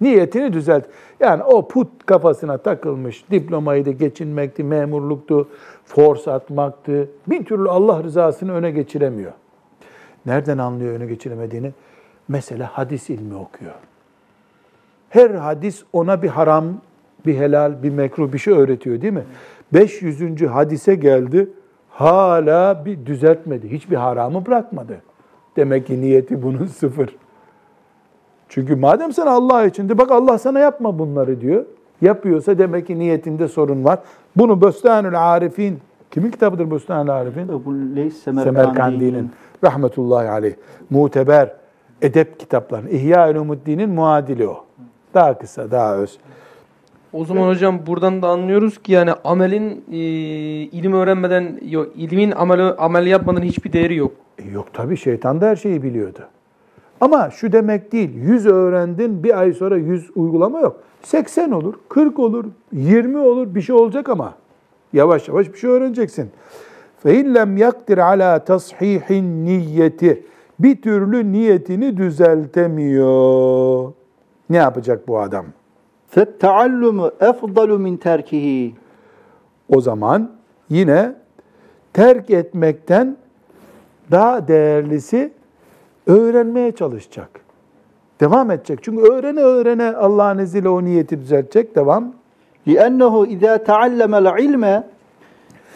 Niyetini 0.00 0.52
düzelt. 0.52 0.84
Yani 1.20 1.42
o 1.42 1.68
put 1.68 2.06
kafasına 2.06 2.58
takılmış. 2.58 3.24
Diplomayı 3.30 3.84
da 3.84 3.90
geçinmekti, 3.90 4.64
memurluktu, 4.64 5.48
force 5.84 6.32
atmaktı. 6.32 7.08
Bir 7.26 7.44
türlü 7.44 7.70
Allah 7.70 8.02
rızasını 8.02 8.52
öne 8.52 8.70
geçiremiyor. 8.70 9.32
Nereden 10.26 10.58
anlıyor 10.58 10.94
öne 10.94 11.06
geçiremediğini? 11.06 11.72
Mesela 12.28 12.70
hadis 12.72 13.10
ilmi 13.10 13.34
okuyor. 13.34 13.74
Her 15.10 15.30
hadis 15.30 15.82
ona 15.92 16.22
bir 16.22 16.28
haram, 16.28 16.64
bir 17.26 17.36
helal, 17.36 17.82
bir 17.82 17.90
mekruh 17.90 18.32
bir 18.32 18.38
şey 18.38 18.54
öğretiyor 18.54 19.00
değil 19.00 19.12
mi? 19.12 19.24
500. 19.72 20.42
hadise 20.42 20.94
geldi. 20.94 21.50
Hala 21.90 22.84
bir 22.84 23.06
düzeltmedi. 23.06 23.72
Hiçbir 23.72 23.96
haramı 23.96 24.46
bırakmadı. 24.46 25.02
Demek 25.56 25.86
ki 25.86 26.00
niyeti 26.00 26.42
bunun 26.42 26.66
sıfır. 26.66 27.16
Çünkü 28.50 28.76
madem 28.76 29.12
sen 29.12 29.26
Allah 29.26 29.66
içinde 29.66 29.98
bak 29.98 30.10
Allah 30.10 30.38
sana 30.38 30.58
yapma 30.60 30.98
bunları 30.98 31.40
diyor. 31.40 31.64
Yapıyorsa 32.02 32.58
demek 32.58 32.86
ki 32.86 32.98
niyetinde 32.98 33.48
sorun 33.48 33.84
var. 33.84 33.98
Bunu 34.36 34.60
Böstanül 34.60 35.32
Arifin, 35.32 35.78
kimin 36.10 36.30
kitabıdır 36.30 36.70
Böstanül 36.70 37.10
Arifin? 37.10 37.44
Ebu 37.44 37.74
Leys 37.96 38.22
Semerkandi'nin 38.22 39.30
rahmetullahi 39.64 40.28
aleyh 40.28 40.54
muteber 40.90 41.52
edep 42.02 42.40
kitapları. 42.40 42.90
İhya 42.90 43.30
Ulumuddin'in 43.30 43.90
muadili 43.90 44.48
o. 44.48 44.64
Daha 45.14 45.38
kısa, 45.38 45.70
daha 45.70 45.96
öz. 45.96 46.18
O 47.12 47.24
zaman 47.24 47.48
hocam 47.48 47.86
buradan 47.86 48.22
da 48.22 48.28
anlıyoruz 48.28 48.82
ki 48.82 48.92
yani 48.92 49.12
amelin 49.24 49.84
e, 49.92 49.96
ilim 50.78 50.92
öğrenmeden 50.92 51.60
yok 51.62 51.88
ilmin 51.96 52.30
amel 52.30 52.74
amel 52.78 53.06
yapmadan 53.06 53.42
hiçbir 53.42 53.72
değeri 53.72 53.94
yok. 53.96 54.12
E 54.38 54.50
yok 54.50 54.66
tabii 54.72 54.96
şeytan 54.96 55.40
da 55.40 55.46
her 55.46 55.56
şeyi 55.56 55.82
biliyordu. 55.82 56.20
Ama 57.01 57.29
şu 57.29 57.51
demek 57.51 57.91
değil, 57.91 58.15
100 58.15 58.45
öğrendin 58.45 59.23
bir 59.23 59.39
ay 59.39 59.53
sonra 59.53 59.77
100 59.77 60.11
uygulama 60.15 60.59
yok. 60.59 60.79
80 61.03 61.51
olur, 61.51 61.73
40 61.89 62.19
olur, 62.19 62.45
20 62.71 63.17
olur 63.17 63.55
bir 63.55 63.61
şey 63.61 63.75
olacak 63.75 64.09
ama. 64.09 64.33
Yavaş 64.93 65.27
yavaş 65.27 65.53
bir 65.53 65.57
şey 65.57 65.69
öğreneceksin. 65.69 66.29
فَاِنْ 67.05 67.37
لَمْ 67.37 67.57
يَقْدِرْ 67.57 67.99
عَلَى 67.99 68.45
تَصْحِيحٍ 68.45 69.23
niyeti 69.45 70.23
Bir 70.59 70.81
türlü 70.81 71.31
niyetini 71.31 71.97
düzeltemiyor. 71.97 73.91
Ne 74.49 74.57
yapacak 74.57 75.07
bu 75.07 75.19
adam? 75.19 75.45
فَالتَّعَلُّمُ 76.15 77.11
اَفْضَلُ 77.19 77.69
مِنْ 77.69 77.97
تَرْكِهِ 77.97 78.71
O 79.69 79.81
zaman 79.81 80.31
yine 80.69 81.15
terk 81.93 82.29
etmekten 82.29 83.17
daha 84.11 84.47
değerlisi 84.47 85.31
öğrenmeye 86.09 86.71
çalışacak. 86.71 87.29
Devam 88.19 88.51
edecek. 88.51 88.79
Çünkü 88.81 89.01
öğrene 89.01 89.41
öğrene 89.41 89.95
Allah'ın 89.95 90.37
izniyle 90.37 90.69
o 90.69 90.83
niyeti 90.83 91.19
düzeltecek. 91.19 91.75
Devam. 91.75 92.13
لِأَنَّهُ 92.67 93.27
اِذَا 93.27 93.65
تَعَلَّمَ 93.65 94.27
الْعِلْمَ 94.27 94.83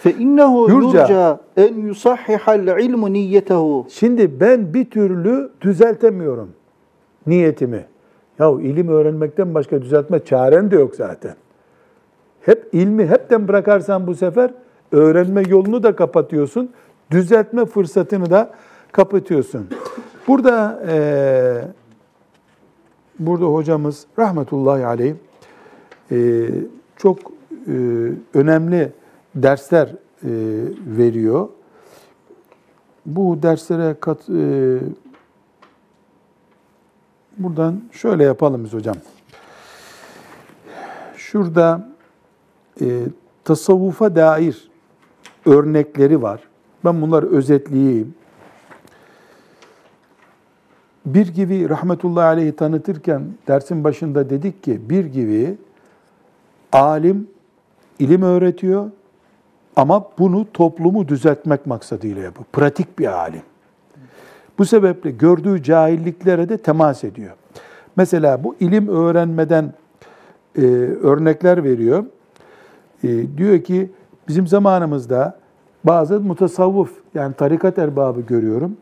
فَاِنَّهُ 0.04 0.72
Yurca. 0.72 1.06
يُرْجَى 1.06 1.38
اَنْ 1.58 1.92
يُصَحِّحَ 1.92 2.40
الْعِلْمُ 2.40 3.10
نِيَّتَهُ 3.10 3.90
Şimdi 3.90 4.40
ben 4.40 4.74
bir 4.74 4.90
türlü 4.90 5.50
düzeltemiyorum 5.62 6.50
niyetimi. 7.28 7.86
Yahu 8.40 8.62
ilim 8.62 8.88
öğrenmekten 8.88 9.54
başka 9.54 9.82
düzeltme 9.82 10.20
çaren 10.26 10.72
de 10.72 10.76
yok 10.76 10.96
zaten. 10.96 11.36
Hep 12.42 12.70
ilmi 12.72 13.08
hepten 13.08 13.48
bırakarsan 13.48 14.08
bu 14.08 14.16
sefer 14.16 14.52
öğrenme 14.92 15.44
yolunu 15.48 15.84
da 15.84 15.96
kapatıyorsun. 15.96 16.70
Düzeltme 17.12 17.66
fırsatını 17.66 18.30
da 18.30 18.50
kapatıyorsun. 18.92 19.68
Burada 20.29 20.83
eee, 20.89 21.69
burada 23.19 23.45
hocamız 23.45 24.07
rahmetullahi 24.19 24.87
aleyh 24.87 25.15
eee, 26.11 26.51
çok 26.97 27.19
eee, 27.67 28.13
önemli 28.35 28.93
dersler 29.35 29.89
e, 29.89 30.31
veriyor. 30.87 31.49
Bu 33.07 33.43
derslere 33.43 33.97
kat, 34.01 34.29
e, 34.29 34.79
buradan 37.39 37.81
şöyle 37.93 38.25
yapalım 38.25 38.65
biz 38.65 38.73
hocam. 38.73 38.97
Şurada 41.17 41.89
e, 42.81 43.01
tasavvufa 43.45 44.17
dair 44.17 44.69
örnekleri 45.47 46.23
var. 46.23 46.41
Ben 46.85 47.03
bunları 47.03 47.31
özetleyeyim. 47.31 48.15
Bir 51.07 51.29
gibi 51.29 51.69
rahmetullahi 51.69 52.25
aleyhi 52.25 52.57
tanıtırken 52.57 53.23
dersin 53.49 53.85
başında 53.85 54.31
dedik 54.31 54.63
ki 54.63 54.81
bir 54.91 55.05
gibi 55.05 55.57
alim 56.73 57.29
ilim 57.99 58.23
öğretiyor 58.23 58.91
ama 59.77 60.09
bunu 60.19 60.47
toplumu 60.53 61.09
düzeltmek 61.09 61.67
maksadıyla 61.67 62.23
yapıyor. 62.23 62.47
Pratik 62.53 62.99
bir 62.99 63.07
alim. 63.07 63.43
Bu 64.59 64.65
sebeple 64.65 65.11
gördüğü 65.11 65.63
cahilliklere 65.63 66.49
de 66.49 66.59
temas 66.59 67.05
ediyor. 67.05 67.33
Mesela 67.97 68.45
bu 68.45 68.57
ilim 68.61 68.89
öğrenmeden 68.89 69.73
e, 70.57 70.61
örnekler 71.03 71.65
veriyor. 71.65 72.05
E, 73.05 73.37
diyor 73.37 73.61
ki 73.63 73.91
bizim 74.29 74.47
zamanımızda 74.47 75.39
bazı 75.85 76.21
mutasavvuf 76.21 76.91
yani 77.15 77.35
tarikat 77.35 77.79
erbabı 77.79 78.21
görüyorum. 78.21 78.77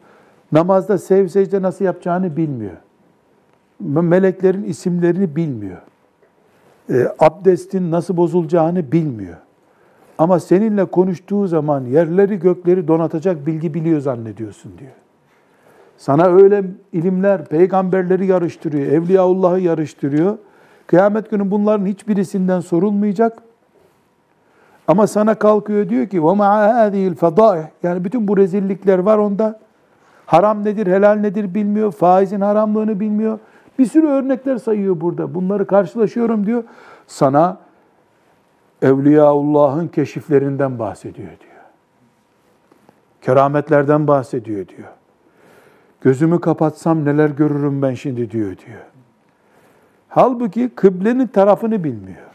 Namazda 0.52 0.98
sev 0.98 1.28
secde 1.28 1.62
nasıl 1.62 1.86
yapacağını 1.86 2.38
bilmiyor. 2.38 2.78
Meleklerin 3.80 4.64
isimlerini 4.64 5.36
bilmiyor. 5.36 5.78
E, 6.90 7.08
abdestin 7.20 7.92
nasıl 7.92 8.18
bozulacağını 8.18 8.92
bilmiyor. 8.92 9.38
Ama 10.18 10.40
seninle 10.40 10.86
konuştuğu 10.86 11.48
zaman 11.48 11.86
yerleri 11.86 12.40
gökleri 12.40 12.88
donatacak 12.88 13.46
bilgi 13.46 13.74
biliyor 13.74 14.00
zannediyorsun 14.00 14.72
diyor. 14.78 14.92
Sana 15.98 16.26
öyle 16.26 16.64
ilimler, 16.94 17.46
peygamberleri 17.46 18.26
yarıştırıyor, 18.26 18.92
Evliyaullah'ı 18.92 19.60
yarıştırıyor. 19.60 20.38
Kıyamet 20.88 21.32
günü 21.32 21.52
bunların 21.52 21.86
hiçbirisinden 21.86 22.60
sorulmayacak. 22.60 23.42
Ama 24.88 25.08
sana 25.08 25.36
kalkıyor 25.36 25.90
diyor 25.90 26.08
ki 26.08 26.18
وَمَعَ 26.18 26.74
هَذِهِ 26.74 27.16
الْفَضَائِحِ 27.16 27.66
Yani 27.84 28.06
bütün 28.06 28.28
bu 28.28 28.38
rezillikler 28.38 29.00
var 29.00 29.18
onda. 29.18 29.60
Haram 30.33 30.65
nedir, 30.65 30.87
helal 30.87 31.15
nedir 31.15 31.55
bilmiyor. 31.55 31.93
Faizin 31.93 32.41
haramlığını 32.41 33.01
bilmiyor. 33.01 33.39
Bir 33.79 33.87
sürü 33.87 34.07
örnekler 34.07 34.57
sayıyor 34.57 35.01
burada. 35.01 35.35
Bunları 35.35 35.67
karşılaşıyorum 35.67 36.47
diyor. 36.47 36.65
Sana 37.07 37.59
Evliyaullah'ın 38.83 39.89
keşiflerinden 39.89 40.79
bahsediyor 40.79 41.29
diyor. 41.29 41.63
Kerametlerden 43.23 44.07
bahsediyor 44.07 44.69
diyor. 44.69 44.89
Gözümü 46.01 46.41
kapatsam 46.41 47.05
neler 47.05 47.31
görürüm 47.31 47.83
ben 47.83 47.95
şimdi 47.95 48.31
diyor 48.31 48.57
diyor. 48.67 48.83
Halbuki 50.09 50.69
kıblenin 50.69 51.27
tarafını 51.27 51.85
bilmiyor. 51.85 52.33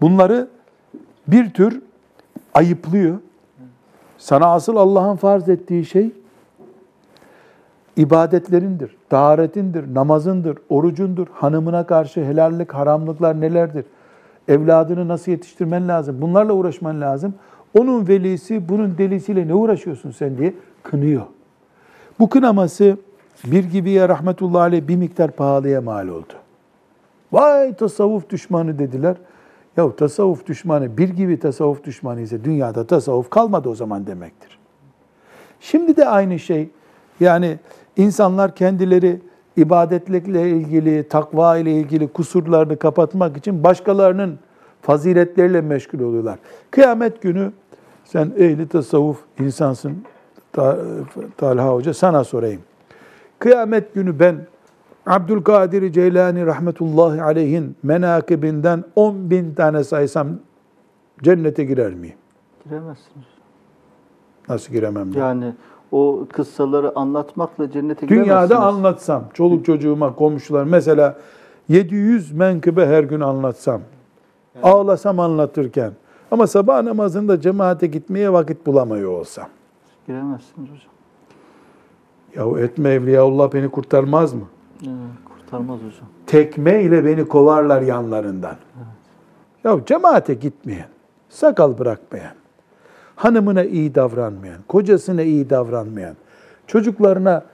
Bunları 0.00 0.48
bir 1.28 1.50
tür 1.50 1.82
ayıplıyor. 2.54 3.18
Sana 4.18 4.46
asıl 4.46 4.76
Allah'ın 4.76 5.16
farz 5.16 5.48
ettiği 5.48 5.84
şey 5.84 6.19
ibadetlerindir, 7.96 8.96
taharetindir, 9.08 9.94
namazındır, 9.94 10.58
orucundur, 10.68 11.26
hanımına 11.32 11.86
karşı 11.86 12.24
helallik, 12.24 12.74
haramlıklar 12.74 13.40
nelerdir? 13.40 13.84
Evladını 14.48 15.08
nasıl 15.08 15.32
yetiştirmen 15.32 15.88
lazım? 15.88 16.20
Bunlarla 16.20 16.52
uğraşman 16.52 17.00
lazım. 17.00 17.34
Onun 17.78 18.08
velisi, 18.08 18.68
bunun 18.68 18.98
delisiyle 18.98 19.48
ne 19.48 19.54
uğraşıyorsun 19.54 20.10
sen 20.10 20.38
diye 20.38 20.54
kınıyor. 20.82 21.22
Bu 22.18 22.28
kınaması 22.28 22.96
bir 23.44 23.64
gibiye 23.64 24.08
rahmetullahi 24.08 24.62
aleyh 24.62 24.88
bir 24.88 24.96
miktar 24.96 25.30
pahalıya 25.30 25.80
mal 25.80 26.08
oldu. 26.08 26.32
Vay 27.32 27.74
tasavvuf 27.74 28.30
düşmanı 28.30 28.78
dediler. 28.78 29.16
Ya 29.76 29.96
tasavvuf 29.96 30.46
düşmanı 30.46 30.96
bir 30.98 31.08
gibi 31.08 31.38
tasavvuf 31.38 31.84
düşmanı 31.84 32.20
ise 32.20 32.44
dünyada 32.44 32.86
tasavvuf 32.86 33.30
kalmadı 33.30 33.68
o 33.68 33.74
zaman 33.74 34.06
demektir. 34.06 34.58
Şimdi 35.60 35.96
de 35.96 36.08
aynı 36.08 36.38
şey. 36.38 36.70
Yani 37.20 37.58
insanlar 37.96 38.54
kendileri 38.54 39.20
ibadetlikle 39.56 40.50
ilgili, 40.50 41.08
takva 41.08 41.58
ile 41.58 41.72
ilgili 41.72 42.08
kusurlarını 42.08 42.76
kapatmak 42.76 43.36
için 43.36 43.64
başkalarının 43.64 44.38
faziletleriyle 44.82 45.60
meşgul 45.60 46.00
oluyorlar. 46.00 46.38
Kıyamet 46.70 47.22
günü 47.22 47.52
sen 48.04 48.32
ehli 48.38 48.68
tasavvuf 48.68 49.20
insansın 49.38 50.04
Talha 51.36 51.68
Hoca 51.68 51.94
sana 51.94 52.24
sorayım. 52.24 52.60
Kıyamet 53.38 53.94
günü 53.94 54.18
ben 54.18 54.46
Abdülkadir 55.06 55.92
Ceylani 55.92 56.46
rahmetullahi 56.46 57.22
aleyhin 57.22 57.76
menakibinden 57.82 58.84
10 58.96 59.30
bin 59.30 59.54
tane 59.54 59.84
saysam 59.84 60.28
cennete 61.22 61.64
girer 61.64 61.94
miyim? 61.94 62.16
Giremezsiniz. 62.64 63.26
Nasıl 64.48 64.72
giremem? 64.72 65.14
ben? 65.14 65.20
Yani 65.20 65.54
o 65.92 66.26
kıssaları 66.32 66.92
anlatmakla 66.98 67.70
cennete 67.70 68.06
giremezsiniz. 68.06 68.50
Dünyada 68.50 68.58
anlatsam, 68.66 69.24
çoluk 69.34 69.64
çocuğuma, 69.64 70.14
komşular 70.14 70.64
mesela 70.64 71.16
700 71.68 72.32
menkıbe 72.32 72.86
her 72.86 73.04
gün 73.04 73.20
anlatsam, 73.20 73.80
ağlasam 74.62 75.20
anlatırken 75.20 75.92
ama 76.30 76.46
sabah 76.46 76.82
namazında 76.82 77.40
cemaate 77.40 77.86
gitmeye 77.86 78.32
vakit 78.32 78.66
bulamıyor 78.66 79.10
olsam. 79.10 79.48
Giremezsiniz 80.06 80.70
hocam. 80.70 80.90
Yahu 82.36 82.58
etme 82.58 82.90
Evliyaullah 82.90 83.52
beni 83.52 83.68
kurtarmaz 83.68 84.34
mı? 84.34 84.44
Evet, 84.82 84.94
kurtarmaz 85.24 85.78
hocam. 85.78 86.08
Tekme 86.26 86.82
ile 86.82 87.04
beni 87.04 87.28
kovarlar 87.28 87.82
yanlarından. 87.82 88.56
Ya 89.64 89.78
cemaate 89.86 90.34
gitmeyen, 90.34 90.88
sakal 91.28 91.78
bırakmayan, 91.78 92.34
hanımına 93.20 93.64
iyi 93.64 93.94
davranmayan, 93.94 94.58
kocasına 94.68 95.22
iyi 95.22 95.50
davranmayan, 95.50 96.16
çocuklarına 96.66 97.44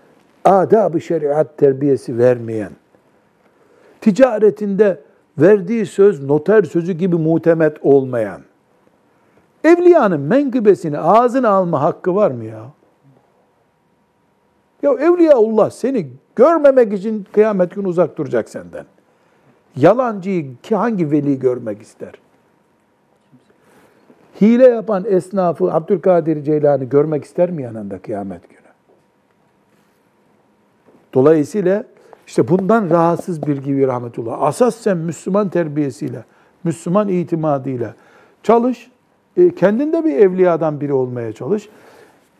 adab-ı 0.44 1.00
şeriat 1.00 1.58
terbiyesi 1.58 2.18
vermeyen, 2.18 2.70
ticaretinde 4.00 5.00
verdiği 5.38 5.86
söz 5.86 6.24
noter 6.24 6.62
sözü 6.62 6.92
gibi 6.92 7.16
mutemet 7.16 7.76
olmayan, 7.82 8.40
evliyanın 9.64 10.20
menkıbesini 10.20 10.98
ağzına 10.98 11.48
alma 11.48 11.82
hakkı 11.82 12.14
var 12.14 12.30
mı 12.30 12.44
ya? 12.44 12.64
Ya 14.82 14.92
Evliyaullah 14.92 15.70
seni 15.70 16.10
görmemek 16.36 16.92
için 16.92 17.26
kıyamet 17.32 17.74
günü 17.74 17.86
uzak 17.86 18.18
duracak 18.18 18.48
senden. 18.48 18.84
Yalancıyı 19.76 20.54
hangi 20.70 21.10
veli 21.10 21.38
görmek 21.38 21.82
ister? 21.82 22.12
Hile 24.40 24.66
yapan 24.66 25.04
esnafı 25.08 25.72
Abdülkadir 25.72 26.44
Ceylani 26.44 26.88
görmek 26.88 27.24
ister 27.24 27.50
mi 27.50 27.62
yanında 27.62 27.98
kıyamet 27.98 28.48
günü? 28.48 28.60
Dolayısıyla 31.14 31.84
işte 32.26 32.48
bundan 32.48 32.90
rahatsız 32.90 33.46
bir 33.46 33.56
gibi 33.56 33.86
rahmetullah. 33.86 34.42
Asas 34.42 34.74
sen 34.76 34.96
Müslüman 34.96 35.48
terbiyesiyle, 35.48 36.24
Müslüman 36.64 37.08
itimadıyla 37.08 37.94
çalış. 38.42 38.90
E, 39.36 39.54
kendin 39.54 39.92
de 39.92 40.04
bir 40.04 40.16
evliyadan 40.16 40.80
biri 40.80 40.92
olmaya 40.92 41.32
çalış. 41.32 41.68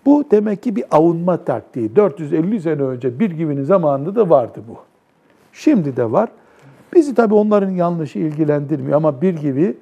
Bu 0.06 0.24
demek 0.30 0.62
ki 0.62 0.76
bir 0.76 0.84
avunma 0.90 1.44
taktiği. 1.44 1.96
450 1.96 2.60
sene 2.60 2.82
önce 2.82 3.20
bir 3.20 3.30
gibinin 3.30 3.64
zamanında 3.64 4.14
da 4.14 4.30
vardı 4.30 4.60
bu. 4.68 4.76
Şimdi 5.52 5.96
de 5.96 6.12
var. 6.12 6.28
Bizi 6.94 7.14
tabii 7.14 7.34
onların 7.34 7.70
yanlışı 7.70 8.18
ilgilendirmiyor 8.18 8.96
ama 8.96 9.22
bir 9.22 9.36
gibi 9.36 9.76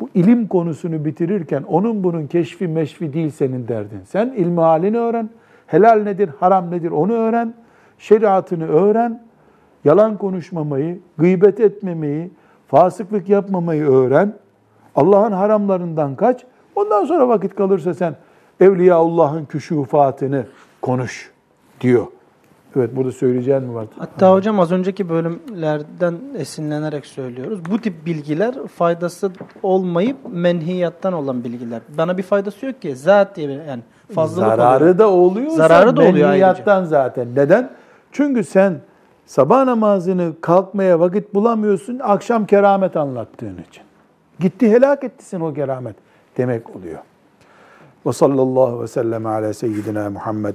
bu 0.00 0.08
ilim 0.14 0.46
konusunu 0.48 1.04
bitirirken 1.04 1.62
onun 1.62 2.04
bunun 2.04 2.26
keşfi 2.26 2.68
meşfi 2.68 3.12
değil 3.12 3.30
senin 3.30 3.68
derdin. 3.68 4.00
Sen 4.04 4.26
ilmi 4.36 4.60
halini 4.60 4.98
öğren. 4.98 5.30
Helal 5.66 6.02
nedir, 6.02 6.30
haram 6.40 6.70
nedir 6.70 6.90
onu 6.90 7.12
öğren. 7.12 7.54
Şeriatını 7.98 8.68
öğren. 8.68 9.22
Yalan 9.84 10.18
konuşmamayı, 10.18 10.98
gıybet 11.18 11.60
etmemeyi, 11.60 12.30
fasıklık 12.68 13.28
yapmamayı 13.28 13.84
öğren. 13.84 14.34
Allah'ın 14.96 15.32
haramlarından 15.32 16.14
kaç. 16.14 16.44
Ondan 16.76 17.04
sonra 17.04 17.28
vakit 17.28 17.54
kalırsa 17.54 17.94
sen 17.94 18.16
Evliyaullah'ın 18.60 19.44
küşufatını 19.44 20.46
konuş 20.82 21.32
diyor. 21.80 22.06
Evet 22.76 22.96
burada 22.96 23.12
söyleyeceğin 23.12 23.62
mi 23.62 23.74
var? 23.74 23.86
Hatta 23.98 24.26
Anladım. 24.26 24.38
hocam 24.38 24.60
az 24.60 24.72
önceki 24.72 25.08
bölümlerden 25.08 26.14
esinlenerek 26.38 27.06
söylüyoruz. 27.06 27.60
Bu 27.70 27.78
tip 27.80 28.06
bilgiler 28.06 28.54
faydası 28.66 29.32
olmayıp 29.62 30.16
menhiyattan 30.32 31.12
olan 31.12 31.44
bilgiler. 31.44 31.80
Bana 31.98 32.18
bir 32.18 32.22
faydası 32.22 32.66
yok 32.66 32.82
ki. 32.82 32.96
Zat 32.96 33.36
diye 33.36 33.50
yani 33.52 33.82
fazlalık 34.14 34.48
Zararı 34.48 34.84
oluyor. 34.84 34.98
da 34.98 35.10
oluyor. 35.10 35.50
Zararı 35.50 35.96
da 35.96 36.00
oluyor 36.00 36.28
Menhiyattan 36.28 36.76
ayrıca. 36.76 36.90
zaten. 36.90 37.28
Neden? 37.36 37.70
Çünkü 38.12 38.44
sen 38.44 38.80
sabah 39.26 39.64
namazını 39.64 40.32
kalkmaya 40.40 41.00
vakit 41.00 41.34
bulamıyorsun. 41.34 41.98
Akşam 42.02 42.46
keramet 42.46 42.96
anlattığın 42.96 43.58
için. 43.68 43.82
Gitti 44.40 44.70
helak 44.70 45.04
ettisin 45.04 45.40
o 45.40 45.54
keramet 45.54 45.96
demek 46.36 46.76
oluyor. 46.76 46.98
Ve 48.06 48.12
sallallahu 48.12 48.82
ve 48.82 48.88
sellem 48.88 49.26
ala 49.26 49.54
seyyidina 49.54 50.10
Muhammed 50.10 50.54